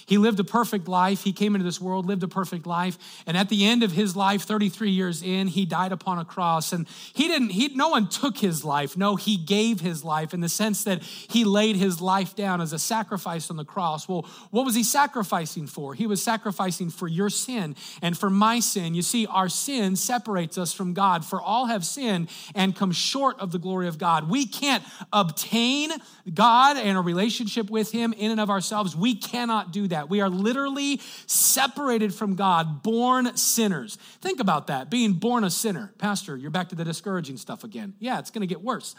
He 0.06 0.18
lived 0.18 0.40
a 0.40 0.44
perfect 0.44 0.88
life. 0.88 1.22
He 1.22 1.32
came 1.32 1.54
into 1.54 1.64
this 1.64 1.80
world, 1.80 2.06
lived 2.06 2.22
a 2.22 2.28
perfect 2.28 2.66
life. 2.66 2.98
And 3.26 3.36
at 3.36 3.48
the 3.48 3.64
end 3.64 3.82
of 3.82 3.92
his 3.92 4.16
life, 4.16 4.42
33 4.42 4.90
years 4.90 5.22
in, 5.22 5.48
he 5.48 5.64
died 5.64 5.92
upon 5.92 6.18
a 6.18 6.24
cross. 6.24 6.72
And 6.72 6.86
he 7.14 7.28
didn't, 7.28 7.50
he, 7.50 7.68
no 7.68 7.88
one 7.88 8.08
took 8.08 8.38
his 8.38 8.64
life. 8.64 8.96
No, 8.96 9.16
he 9.16 9.36
gave 9.36 9.80
his 9.80 10.04
life 10.04 10.34
in 10.34 10.40
the 10.40 10.48
sense 10.48 10.84
that 10.84 11.02
he 11.02 11.44
laid 11.44 11.76
his 11.76 12.00
life 12.00 12.34
down 12.34 12.60
as 12.60 12.72
a 12.72 12.78
sacrifice 12.78 13.50
on 13.50 13.56
the 13.56 13.64
cross. 13.64 14.08
Well, 14.08 14.26
what 14.50 14.64
was 14.64 14.74
he 14.74 14.82
sacrificing 14.82 15.66
for? 15.66 15.94
He 15.94 16.06
was 16.06 16.22
sacrificing 16.22 16.90
for 16.90 17.08
your 17.08 17.30
sin 17.30 17.76
and 18.00 18.16
for 18.16 18.30
my 18.30 18.60
sin. 18.60 18.94
You 18.94 19.02
see, 19.02 19.26
our 19.26 19.48
sin 19.48 19.96
separates 19.96 20.58
us 20.58 20.72
from 20.72 20.94
God. 20.94 21.24
For 21.24 21.40
all 21.40 21.66
have 21.66 21.84
sinned 21.84 22.28
and 22.54 22.74
come 22.74 22.92
short 22.92 23.38
of 23.38 23.52
the 23.52 23.58
glory 23.58 23.88
of 23.88 23.98
God. 23.98 24.28
We 24.28 24.46
can't 24.46 24.82
obtain 25.12 25.90
God 26.32 26.76
and 26.76 26.98
a 26.98 27.00
relationship 27.00 27.70
with 27.70 27.92
him 27.92 28.12
in 28.12 28.30
and 28.30 28.40
of 28.40 28.50
ourselves. 28.50 28.96
We 28.96 29.14
cannot 29.14 29.72
do 29.72 29.88
that. 29.88 29.91
We 30.08 30.20
are 30.20 30.28
literally 30.28 31.00
separated 31.26 32.14
from 32.14 32.34
God, 32.34 32.82
born 32.82 33.36
sinners. 33.36 33.96
Think 34.20 34.40
about 34.40 34.66
that, 34.66 34.90
being 34.90 35.12
born 35.14 35.44
a 35.44 35.50
sinner. 35.50 35.92
Pastor, 35.98 36.36
you're 36.36 36.50
back 36.50 36.68
to 36.70 36.74
the 36.74 36.84
discouraging 36.84 37.36
stuff 37.36 37.64
again. 37.64 37.94
Yeah, 37.98 38.18
it's 38.18 38.30
going 38.30 38.40
to 38.40 38.46
get 38.46 38.62
worse. 38.62 38.94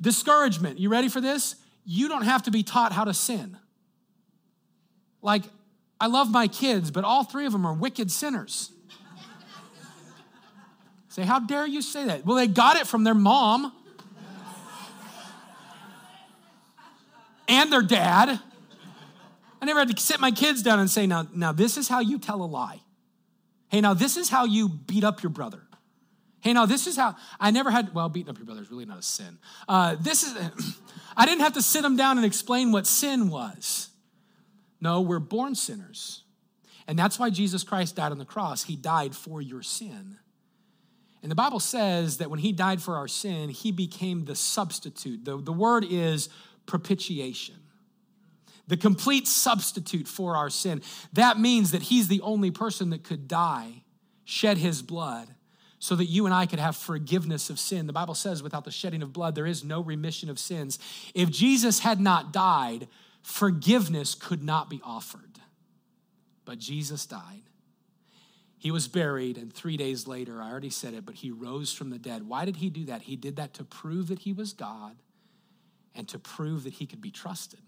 Discouragement. 0.00 0.78
You 0.78 0.88
ready 0.88 1.08
for 1.08 1.20
this? 1.20 1.56
You 1.84 2.08
don't 2.08 2.22
have 2.22 2.44
to 2.44 2.50
be 2.50 2.62
taught 2.62 2.92
how 2.92 3.04
to 3.04 3.14
sin. 3.14 3.58
Like, 5.22 5.42
I 6.00 6.06
love 6.06 6.30
my 6.30 6.48
kids, 6.48 6.90
but 6.90 7.04
all 7.04 7.24
three 7.24 7.46
of 7.46 7.52
them 7.52 7.66
are 7.66 7.72
wicked 7.72 8.10
sinners. 8.10 8.70
say, 11.08 11.22
how 11.22 11.38
dare 11.40 11.66
you 11.66 11.80
say 11.80 12.04
that? 12.06 12.26
Well, 12.26 12.36
they 12.36 12.46
got 12.46 12.76
it 12.76 12.86
from 12.86 13.04
their 13.04 13.14
mom 13.14 13.72
and 17.48 17.72
their 17.72 17.82
dad. 17.82 18.40
I 19.64 19.66
never 19.66 19.78
had 19.78 19.96
to 19.96 20.02
sit 20.02 20.20
my 20.20 20.30
kids 20.30 20.62
down 20.62 20.78
and 20.78 20.90
say, 20.90 21.06
now, 21.06 21.26
now 21.32 21.50
this 21.50 21.78
is 21.78 21.88
how 21.88 22.00
you 22.00 22.18
tell 22.18 22.42
a 22.42 22.44
lie. 22.44 22.82
Hey, 23.68 23.80
now 23.80 23.94
this 23.94 24.18
is 24.18 24.28
how 24.28 24.44
you 24.44 24.68
beat 24.68 25.04
up 25.04 25.22
your 25.22 25.30
brother. 25.30 25.62
Hey, 26.40 26.52
now 26.52 26.66
this 26.66 26.86
is 26.86 26.98
how 26.98 27.16
I 27.40 27.50
never 27.50 27.70
had. 27.70 27.94
Well, 27.94 28.10
beating 28.10 28.28
up 28.28 28.36
your 28.36 28.44
brother 28.44 28.60
is 28.60 28.70
really 28.70 28.84
not 28.84 28.98
a 28.98 29.02
sin. 29.02 29.38
Uh, 29.66 29.96
this 29.98 30.22
is. 30.22 30.36
I 31.16 31.24
didn't 31.24 31.40
have 31.40 31.54
to 31.54 31.62
sit 31.62 31.80
them 31.80 31.96
down 31.96 32.18
and 32.18 32.26
explain 32.26 32.72
what 32.72 32.86
sin 32.86 33.30
was. 33.30 33.88
No, 34.82 35.00
we're 35.00 35.18
born 35.18 35.54
sinners, 35.54 36.24
and 36.86 36.98
that's 36.98 37.18
why 37.18 37.30
Jesus 37.30 37.64
Christ 37.64 37.96
died 37.96 38.12
on 38.12 38.18
the 38.18 38.26
cross. 38.26 38.64
He 38.64 38.76
died 38.76 39.16
for 39.16 39.40
your 39.40 39.62
sin. 39.62 40.18
And 41.22 41.30
the 41.30 41.36
Bible 41.36 41.58
says 41.58 42.18
that 42.18 42.28
when 42.28 42.40
he 42.40 42.52
died 42.52 42.82
for 42.82 42.96
our 42.96 43.08
sin, 43.08 43.48
he 43.48 43.72
became 43.72 44.26
the 44.26 44.36
substitute. 44.36 45.24
The, 45.24 45.38
the 45.38 45.54
word 45.54 45.86
is 45.88 46.28
propitiation 46.66 47.63
the 48.66 48.76
complete 48.76 49.28
substitute 49.28 50.08
for 50.08 50.36
our 50.36 50.50
sin. 50.50 50.82
That 51.12 51.38
means 51.38 51.70
that 51.72 51.82
he's 51.82 52.08
the 52.08 52.20
only 52.22 52.50
person 52.50 52.90
that 52.90 53.04
could 53.04 53.28
die, 53.28 53.82
shed 54.24 54.58
his 54.58 54.82
blood, 54.82 55.28
so 55.78 55.94
that 55.96 56.06
you 56.06 56.24
and 56.24 56.34
I 56.34 56.46
could 56.46 56.58
have 56.58 56.76
forgiveness 56.76 57.50
of 57.50 57.58
sin. 57.58 57.86
The 57.86 57.92
Bible 57.92 58.14
says, 58.14 58.42
without 58.42 58.64
the 58.64 58.70
shedding 58.70 59.02
of 59.02 59.12
blood, 59.12 59.34
there 59.34 59.46
is 59.46 59.62
no 59.64 59.82
remission 59.82 60.30
of 60.30 60.38
sins. 60.38 60.78
If 61.14 61.30
Jesus 61.30 61.80
had 61.80 62.00
not 62.00 62.32
died, 62.32 62.88
forgiveness 63.22 64.14
could 64.14 64.42
not 64.42 64.70
be 64.70 64.80
offered. 64.82 65.38
But 66.46 66.58
Jesus 66.58 67.04
died. 67.04 67.42
He 68.56 68.70
was 68.70 68.88
buried, 68.88 69.36
and 69.36 69.52
three 69.52 69.76
days 69.76 70.06
later, 70.06 70.40
I 70.40 70.50
already 70.50 70.70
said 70.70 70.94
it, 70.94 71.04
but 71.04 71.16
he 71.16 71.30
rose 71.30 71.70
from 71.70 71.90
the 71.90 71.98
dead. 71.98 72.26
Why 72.26 72.46
did 72.46 72.56
he 72.56 72.70
do 72.70 72.86
that? 72.86 73.02
He 73.02 73.14
did 73.14 73.36
that 73.36 73.52
to 73.54 73.64
prove 73.64 74.08
that 74.08 74.20
he 74.20 74.32
was 74.32 74.54
God 74.54 74.96
and 75.94 76.08
to 76.08 76.18
prove 76.18 76.64
that 76.64 76.72
he 76.72 76.86
could 76.86 77.02
be 77.02 77.10
trusted. 77.10 77.60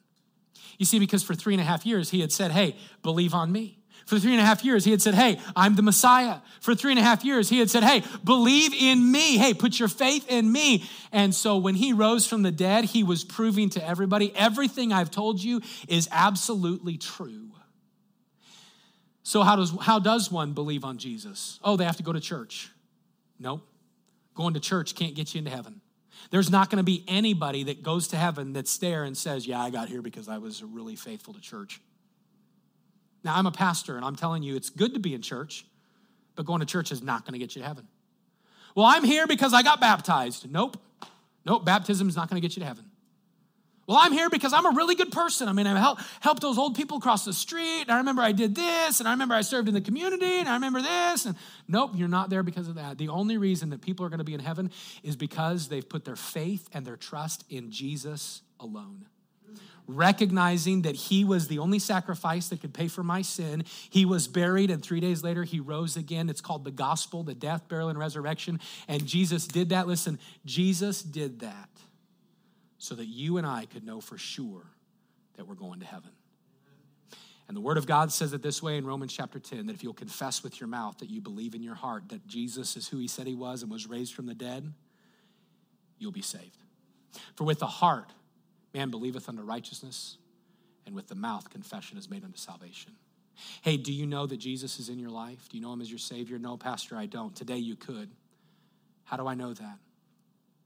You 0.79 0.87
see, 0.87 0.99
because 0.99 1.23
for 1.23 1.35
three 1.35 1.55
and 1.55 1.61
a 1.61 1.65
half 1.65 1.87
years, 1.87 2.11
he 2.11 2.21
had 2.21 2.33
said, 2.33 2.51
Hey, 2.51 2.77
believe 3.03 3.35
on 3.35 3.51
me. 3.51 3.79
For 4.07 4.21
three 4.21 4.33
and 4.33 4.41
a 4.41 4.45
half 4.45 4.65
years, 4.65 4.85
he 4.85 4.93
had 4.93 5.03
said, 5.03 5.15
Hey, 5.15 5.41
I'm 5.57 5.75
the 5.75 5.83
Messiah. 5.83 6.39
For 6.61 6.75
three 6.75 6.93
and 6.93 7.01
a 7.01 7.03
half 7.03 7.25
years, 7.25 7.49
he 7.49 7.59
had 7.59 7.71
said, 7.71 7.83
Hey, 7.83 8.05
believe 8.23 8.73
in 8.73 9.11
me. 9.11 9.37
Hey, 9.37 9.53
put 9.53 9.79
your 9.79 9.89
faith 9.89 10.27
in 10.29 10.51
me. 10.51 10.85
And 11.11 11.35
so 11.35 11.57
when 11.57 11.75
he 11.75 11.93
rose 11.93 12.27
from 12.27 12.43
the 12.43 12.53
dead, 12.53 12.85
he 12.85 13.03
was 13.03 13.25
proving 13.25 13.71
to 13.71 13.87
everybody 13.87 14.33
everything 14.37 14.93
I've 14.93 15.11
told 15.11 15.43
you 15.43 15.61
is 15.89 16.09
absolutely 16.13 16.99
true. 16.99 17.51
So, 19.25 19.43
how 19.43 19.57
does, 19.57 19.73
how 19.81 19.99
does 19.99 20.31
one 20.31 20.53
believe 20.53 20.85
on 20.85 20.99
Jesus? 20.99 21.59
Oh, 21.65 21.77
they 21.77 21.85
have 21.85 21.97
to 21.97 22.05
go 22.05 22.13
to 22.13 22.21
church. 22.21 22.71
Nope. 23.41 23.67
going 24.37 24.55
to 24.55 24.61
church 24.61 24.95
can't 24.95 25.17
get 25.17 25.35
you 25.35 25.41
into 25.41 25.51
heaven. 25.51 25.81
There's 26.31 26.51
not 26.51 26.70
going 26.70 26.79
to 26.79 26.85
be 26.85 27.05
anybody 27.07 27.64
that 27.64 27.83
goes 27.83 28.09
to 28.09 28.16
heaven 28.16 28.53
that's 28.53 28.77
there 28.79 29.05
and 29.05 29.16
says, 29.16 29.47
Yeah, 29.47 29.61
I 29.61 29.70
got 29.70 29.89
here 29.89 30.03
because 30.03 30.29
I 30.29 30.39
was 30.39 30.62
really 30.62 30.97
faithful 30.97 31.35
to 31.35 31.41
church. 31.41 31.81
Now, 33.24 33.37
I'm 33.37 33.47
a 33.47 33.53
pastor 33.53 33.97
and 33.97 34.05
I'm 34.05 34.16
telling 34.16 34.43
you 34.43 34.57
it's 34.57 34.70
good 34.70 34.95
to 34.95 35.01
be 35.01 35.14
in 35.14 35.22
church, 35.22 35.66
but 36.35 36.47
going 36.47 36.61
to 36.61 36.66
church 36.66 36.93
is 36.93 37.03
not 37.03 37.24
going 37.24 37.33
to 37.33 37.39
get 37.39 37.57
you 37.57 37.62
to 37.62 37.68
heaven. 37.68 37.89
Well, 38.74 38.87
I'm 38.87 39.05
here 39.05 39.27
because 39.27 39.55
I 39.55 39.62
got 39.62 39.81
baptized. 39.81 40.51
Nope. 40.51 40.77
Nope, 41.45 41.64
baptism 41.64 42.09
is 42.09 42.16
not 42.16 42.29
going 42.29 42.41
to 42.41 42.47
get 42.47 42.57
you 42.57 42.61
to 42.61 42.66
heaven. 42.66 42.85
Well, 43.87 43.99
I'm 44.01 44.12
here 44.12 44.28
because 44.28 44.53
I'm 44.53 44.66
a 44.66 44.70
really 44.70 44.97
good 44.97 45.12
person. 45.12 45.49
I 45.49 45.53
mean, 45.53 45.66
I 45.66 45.78
helped, 45.78 46.03
helped 46.20 46.43
those 46.43 46.59
old 46.59 46.74
people 46.74 46.99
cross 46.99 47.24
the 47.24 47.32
street. 47.32 47.82
And 47.82 47.93
I 47.93 47.99
remember 47.99 48.20
I 48.20 48.32
did 48.32 48.55
this, 48.55 48.99
and 48.99 49.09
I 49.09 49.12
remember 49.12 49.34
I 49.34 49.43
served 49.43 49.68
in 49.68 49.74
the 49.74 49.80
community, 49.80 50.41
and 50.41 50.49
I 50.49 50.55
remember 50.55 50.82
this. 50.82 51.24
And 51.24 51.37
nope, 51.68 51.93
you're 51.95 52.09
not 52.09 52.28
there 52.28 52.43
because 52.43 52.66
of 52.66 52.74
that. 52.74 52.99
The 52.99 53.09
only 53.09 53.37
reason 53.37 53.70
that 53.70 53.82
people 53.82 54.05
are 54.05 54.09
going 54.09 54.18
to 54.18 54.24
be 54.24 54.34
in 54.34 54.41
heaven 54.41 54.72
is 55.05 55.14
because 55.14 55.68
they've 55.68 55.89
put 55.89 56.05
their 56.05 56.16
faith 56.16 56.68
and 56.72 56.84
their 56.84 56.97
trust 56.97 57.45
in 57.49 57.70
Jesus 57.70 58.43
alone. 58.59 59.07
Recognizing 59.87 60.82
that 60.82 60.97
he 60.97 61.24
was 61.24 61.47
the 61.47 61.61
only 61.61 61.78
sacrifice 61.78 62.49
that 62.49 62.61
could 62.61 62.74
pay 62.74 62.89
for 62.89 63.05
my 63.05 63.22
sin. 63.22 63.62
He 63.89 64.05
was 64.05 64.26
buried, 64.26 64.68
and 64.68 64.82
three 64.82 64.99
days 64.99 65.22
later, 65.22 65.45
he 65.45 65.61
rose 65.61 65.97
again. 65.97 66.28
It's 66.28 66.41
called 66.41 66.64
the 66.64 66.72
gospel, 66.72 67.22
the 67.22 67.34
death, 67.34 67.68
burial, 67.68 67.89
and 67.89 67.97
resurrection. 67.97 68.59
And 68.89 69.07
Jesus 69.07 69.47
did 69.47 69.68
that. 69.68 69.87
Listen, 69.87 70.18
Jesus 70.45 71.03
did 71.03 71.39
that 71.39 71.68
so 72.87 72.95
that 72.95 73.07
you 73.07 73.37
and 73.37 73.47
I 73.47 73.66
could 73.66 73.84
know 73.84 74.01
for 74.01 74.16
sure 74.16 74.62
that 75.37 75.47
we're 75.47 75.55
going 75.55 75.80
to 75.80 75.87
heaven. 75.87 76.11
And 77.49 77.57
the 77.57 77.61
Word 77.61 77.78
of 77.78 77.87
God 77.87 78.12
says 78.12 78.32
it 78.32 78.43
this 78.43 78.62
way 78.62 78.76
in 78.76 78.87
Romans 78.87 79.12
chapter 79.12 79.39
10 79.39 79.66
that 79.66 79.74
if 79.74 79.82
you'll 79.82 79.93
confess 79.93 80.43
with 80.43 80.61
your 80.61 80.68
mouth 80.68 80.99
that 80.99 81.11
you 81.11 81.20
believe 81.20 81.55
in 81.55 81.62
your 81.62 81.74
heart 81.74 82.09
that 82.09 82.26
Jesus 82.26 82.76
is 82.76 82.89
who 82.89 82.99
he 82.99 83.09
said 83.09 83.26
he 83.26 83.34
was 83.34 83.62
and 83.62 83.70
was 83.70 83.87
raised 83.87 84.14
from 84.14 84.26
the 84.26 84.34
dead, 84.34 84.72
you'll 85.99 86.12
be 86.12 86.22
saved. 86.22 86.59
For 87.34 87.45
with 87.45 87.59
the 87.59 87.66
heart 87.66 88.12
man 88.74 88.91
believeth 88.91 89.28
unto 89.28 89.43
righteousness, 89.43 90.18
and 90.84 90.95
with 90.95 91.09
the 91.09 91.14
mouth 91.14 91.51
confession 91.51 91.99
is 91.99 92.11
made 92.11 92.24
unto 92.24 92.37
salvation. 92.37 92.93
Hey, 93.62 93.76
do 93.76 93.93
you 93.93 94.07
know 94.07 94.26
that 94.26 94.37
Jesus 94.37 94.78
is 94.78 94.89
in 94.89 94.99
your 94.99 95.11
life? 95.11 95.49
Do 95.49 95.57
you 95.57 95.62
know 95.62 95.72
him 95.72 95.80
as 95.80 95.91
your 95.91 95.99
Savior? 95.99 96.39
No, 96.39 96.57
Pastor, 96.57 96.97
I 96.97 97.07
don't. 97.07 97.34
Today 97.34 97.57
you 97.57 97.74
could. 97.74 98.11
How 99.05 99.16
do 99.16 99.26
I 99.26 99.34
know 99.34 99.55
that? 99.55 99.78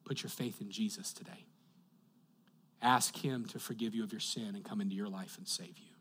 Put 0.04 0.22
your 0.22 0.30
faith 0.30 0.60
in 0.60 0.70
Jesus 0.70 1.12
today. 1.12 1.46
Ask 2.82 3.16
Him 3.16 3.44
to 3.46 3.58
forgive 3.58 3.94
you 3.94 4.02
of 4.04 4.12
your 4.12 4.20
sin 4.20 4.54
and 4.54 4.64
come 4.64 4.80
into 4.80 4.94
your 4.94 5.08
life 5.08 5.36
and 5.38 5.46
save 5.46 5.78
you. 5.78 5.94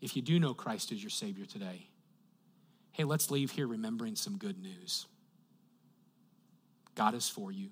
If 0.00 0.16
you 0.16 0.22
do 0.22 0.40
know 0.40 0.54
Christ 0.54 0.92
as 0.92 1.02
your 1.02 1.10
Savior 1.10 1.44
today, 1.44 1.88
hey, 2.92 3.04
let's 3.04 3.30
leave 3.30 3.50
here 3.50 3.66
remembering 3.66 4.16
some 4.16 4.38
good 4.38 4.60
news. 4.60 5.06
God 6.94 7.14
is 7.14 7.28
for 7.28 7.52
you, 7.52 7.70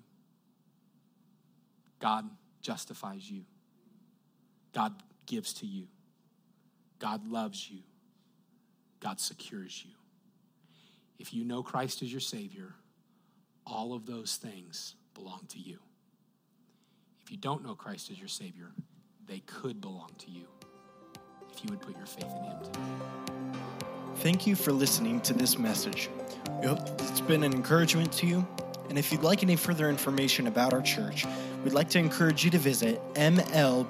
God 1.99 2.29
justifies 2.61 3.29
you, 3.29 3.43
God 4.73 4.93
gives 5.25 5.53
to 5.55 5.65
you, 5.65 5.87
God 6.99 7.27
loves 7.27 7.69
you, 7.69 7.79
God 8.99 9.19
secures 9.19 9.83
you. 9.85 9.93
If 11.17 11.33
you 11.33 11.43
know 11.43 11.63
Christ 11.63 12.01
as 12.01 12.11
your 12.11 12.21
Savior, 12.21 12.73
all 13.65 13.93
of 13.93 14.05
those 14.05 14.37
things 14.37 14.95
belong 15.13 15.41
to 15.49 15.59
you. 15.59 15.79
If 17.29 17.33
you 17.33 17.37
don't 17.41 17.63
know 17.63 17.75
Christ 17.75 18.09
as 18.09 18.17
your 18.17 18.27
Savior, 18.27 18.71
they 19.27 19.37
could 19.41 19.79
belong 19.79 20.09
to 20.17 20.31
you 20.31 20.47
if 21.51 21.63
you 21.63 21.69
would 21.69 21.79
put 21.79 21.95
your 21.95 22.07
faith 22.07 22.25
in 22.25 22.43
Him 22.43 22.57
today. 22.63 22.79
Thank 24.15 24.47
you 24.47 24.55
for 24.55 24.71
listening 24.71 25.21
to 25.21 25.35
this 25.35 25.59
message. 25.59 26.09
We 26.59 26.65
hope 26.65 26.79
it's 27.01 27.21
been 27.21 27.43
an 27.43 27.53
encouragement 27.53 28.11
to 28.13 28.25
you. 28.25 28.47
And 28.89 28.97
if 28.97 29.11
you'd 29.11 29.21
like 29.21 29.43
any 29.43 29.55
further 29.57 29.91
information 29.91 30.47
about 30.47 30.73
our 30.73 30.81
church, 30.81 31.27
we'd 31.63 31.73
like 31.73 31.89
to 31.89 31.99
encourage 31.99 32.43
you 32.43 32.49
to 32.49 32.57
visit 32.57 32.99
mlbc.church. 33.13 33.89